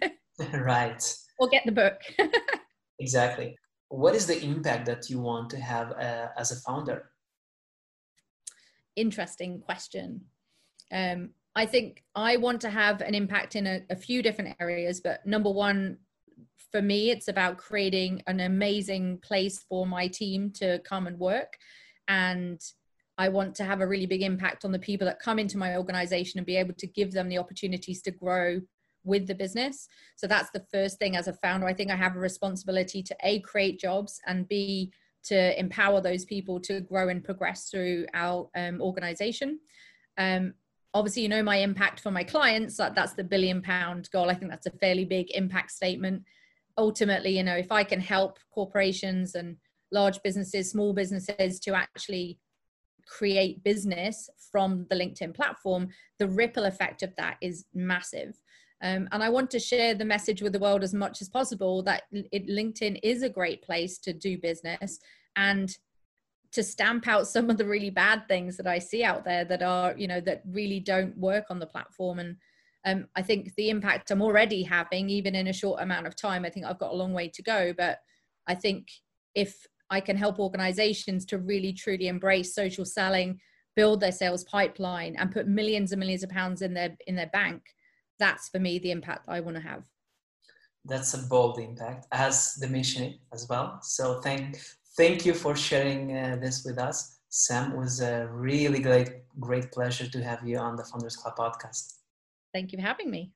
right. 0.52 1.16
Or 1.38 1.48
get 1.48 1.64
the 1.64 1.72
book. 1.72 2.00
exactly. 2.98 3.56
What 3.88 4.14
is 4.14 4.26
the 4.26 4.42
impact 4.42 4.86
that 4.86 5.08
you 5.08 5.20
want 5.20 5.50
to 5.50 5.60
have 5.60 5.92
uh, 5.92 6.28
as 6.36 6.50
a 6.50 6.56
founder? 6.56 7.10
Interesting 8.96 9.60
question. 9.60 10.22
Um, 10.92 11.30
I 11.54 11.66
think 11.66 12.02
I 12.14 12.36
want 12.36 12.60
to 12.62 12.70
have 12.70 13.00
an 13.00 13.14
impact 13.14 13.56
in 13.56 13.66
a, 13.66 13.82
a 13.90 13.96
few 13.96 14.22
different 14.22 14.56
areas, 14.60 15.00
but 15.00 15.24
number 15.24 15.50
one, 15.50 15.98
for 16.72 16.82
me, 16.82 17.10
it's 17.10 17.28
about 17.28 17.58
creating 17.58 18.22
an 18.26 18.40
amazing 18.40 19.18
place 19.22 19.64
for 19.68 19.86
my 19.86 20.08
team 20.08 20.50
to 20.56 20.80
come 20.80 21.06
and 21.06 21.18
work 21.18 21.56
and 22.08 22.60
I 23.18 23.28
want 23.28 23.54
to 23.56 23.64
have 23.64 23.80
a 23.80 23.86
really 23.86 24.06
big 24.06 24.22
impact 24.22 24.64
on 24.64 24.72
the 24.72 24.78
people 24.78 25.06
that 25.06 25.20
come 25.20 25.38
into 25.38 25.58
my 25.58 25.76
organization 25.76 26.38
and 26.38 26.46
be 26.46 26.56
able 26.56 26.74
to 26.74 26.86
give 26.86 27.12
them 27.12 27.28
the 27.28 27.38
opportunities 27.38 28.02
to 28.02 28.10
grow 28.10 28.60
with 29.04 29.26
the 29.26 29.34
business. 29.34 29.88
So 30.16 30.26
that's 30.26 30.50
the 30.50 30.66
first 30.72 30.98
thing 30.98 31.16
as 31.16 31.28
a 31.28 31.32
founder. 31.32 31.66
I 31.66 31.72
think 31.72 31.90
I 31.90 31.96
have 31.96 32.16
a 32.16 32.20
responsibility 32.20 33.02
to 33.04 33.16
A, 33.22 33.40
create 33.40 33.80
jobs 33.80 34.20
and 34.26 34.46
B, 34.48 34.92
to 35.24 35.58
empower 35.58 36.00
those 36.00 36.24
people 36.24 36.60
to 36.60 36.80
grow 36.80 37.08
and 37.08 37.24
progress 37.24 37.68
through 37.68 38.06
our 38.14 38.48
um, 38.54 38.80
organization. 38.80 39.58
Um, 40.18 40.54
obviously, 40.94 41.22
you 41.22 41.28
know, 41.28 41.42
my 41.42 41.56
impact 41.56 42.00
for 42.00 42.10
my 42.10 42.22
clients, 42.22 42.76
that, 42.76 42.94
that's 42.94 43.14
the 43.14 43.24
billion 43.24 43.60
pound 43.60 44.08
goal. 44.12 44.30
I 44.30 44.34
think 44.34 44.50
that's 44.50 44.66
a 44.66 44.78
fairly 44.78 45.04
big 45.04 45.30
impact 45.32 45.72
statement. 45.72 46.22
Ultimately, 46.78 47.36
you 47.36 47.42
know, 47.42 47.56
if 47.56 47.72
I 47.72 47.82
can 47.82 48.00
help 48.00 48.38
corporations 48.52 49.34
and 49.34 49.56
large 49.92 50.22
businesses, 50.22 50.70
small 50.70 50.92
businesses 50.92 51.60
to 51.60 51.74
actually 51.74 52.38
create 53.06 53.62
business 53.62 54.28
from 54.50 54.86
the 54.90 54.96
LinkedIn 54.96 55.34
platform, 55.34 55.88
the 56.18 56.28
ripple 56.28 56.64
effect 56.64 57.02
of 57.02 57.14
that 57.16 57.36
is 57.40 57.64
massive. 57.74 58.40
Um, 58.82 59.08
and 59.12 59.22
I 59.22 59.30
want 59.30 59.50
to 59.52 59.58
share 59.58 59.94
the 59.94 60.04
message 60.04 60.42
with 60.42 60.52
the 60.52 60.58
world 60.58 60.82
as 60.82 60.92
much 60.92 61.22
as 61.22 61.28
possible 61.28 61.82
that 61.84 62.02
it, 62.12 62.46
LinkedIn 62.48 63.00
is 63.02 63.22
a 63.22 63.28
great 63.28 63.62
place 63.62 63.98
to 63.98 64.12
do 64.12 64.38
business 64.38 64.98
and 65.34 65.74
to 66.52 66.62
stamp 66.62 67.08
out 67.08 67.26
some 67.26 67.48
of 67.50 67.56
the 67.56 67.64
really 67.64 67.90
bad 67.90 68.26
things 68.28 68.56
that 68.56 68.66
I 68.66 68.78
see 68.78 69.02
out 69.02 69.24
there 69.24 69.44
that 69.44 69.62
are, 69.62 69.94
you 69.96 70.06
know, 70.06 70.20
that 70.20 70.42
really 70.46 70.80
don't 70.80 71.16
work 71.16 71.44
on 71.50 71.58
the 71.58 71.66
platform. 71.66 72.18
And 72.18 72.36
um, 72.84 73.08
I 73.16 73.22
think 73.22 73.54
the 73.56 73.70
impact 73.70 74.10
I'm 74.10 74.22
already 74.22 74.62
having, 74.62 75.08
even 75.10 75.34
in 75.34 75.48
a 75.48 75.52
short 75.52 75.80
amount 75.80 76.06
of 76.06 76.16
time, 76.16 76.44
I 76.44 76.50
think 76.50 76.66
I've 76.66 76.78
got 76.78 76.92
a 76.92 76.96
long 76.96 77.12
way 77.12 77.28
to 77.28 77.42
go. 77.42 77.72
But 77.76 77.98
I 78.46 78.54
think 78.54 78.88
if 79.34 79.66
I 79.90 80.00
can 80.00 80.16
help 80.16 80.38
organizations 80.38 81.24
to 81.26 81.38
really 81.38 81.72
truly 81.72 82.08
embrace 82.08 82.54
social 82.54 82.84
selling, 82.84 83.40
build 83.74 84.00
their 84.00 84.12
sales 84.12 84.44
pipeline, 84.44 85.16
and 85.16 85.32
put 85.32 85.46
millions 85.46 85.92
and 85.92 86.00
millions 86.00 86.22
of 86.22 86.30
pounds 86.30 86.62
in 86.62 86.74
their 86.74 86.96
in 87.06 87.14
their 87.14 87.30
bank. 87.32 87.62
That's 88.18 88.48
for 88.48 88.58
me 88.58 88.78
the 88.78 88.90
impact 88.90 89.26
I 89.28 89.40
want 89.40 89.56
to 89.56 89.62
have. 89.62 89.82
That's 90.84 91.14
a 91.14 91.18
bold 91.18 91.58
impact, 91.58 92.06
as 92.12 92.54
the 92.54 92.68
mission 92.68 93.18
as 93.32 93.46
well. 93.48 93.80
So 93.82 94.20
thank 94.20 94.58
thank 94.96 95.26
you 95.26 95.34
for 95.34 95.54
sharing 95.54 96.16
uh, 96.16 96.38
this 96.40 96.64
with 96.64 96.78
us. 96.78 97.18
Sam, 97.28 97.72
it 97.72 97.76
was 97.76 98.00
a 98.00 98.28
really 98.30 98.80
great 98.80 99.10
great 99.38 99.70
pleasure 99.70 100.08
to 100.08 100.22
have 100.22 100.46
you 100.46 100.58
on 100.58 100.76
the 100.76 100.84
Founders 100.84 101.16
Club 101.16 101.36
podcast. 101.36 101.94
Thank 102.54 102.72
you 102.72 102.78
for 102.78 102.84
having 102.84 103.10
me. 103.10 103.35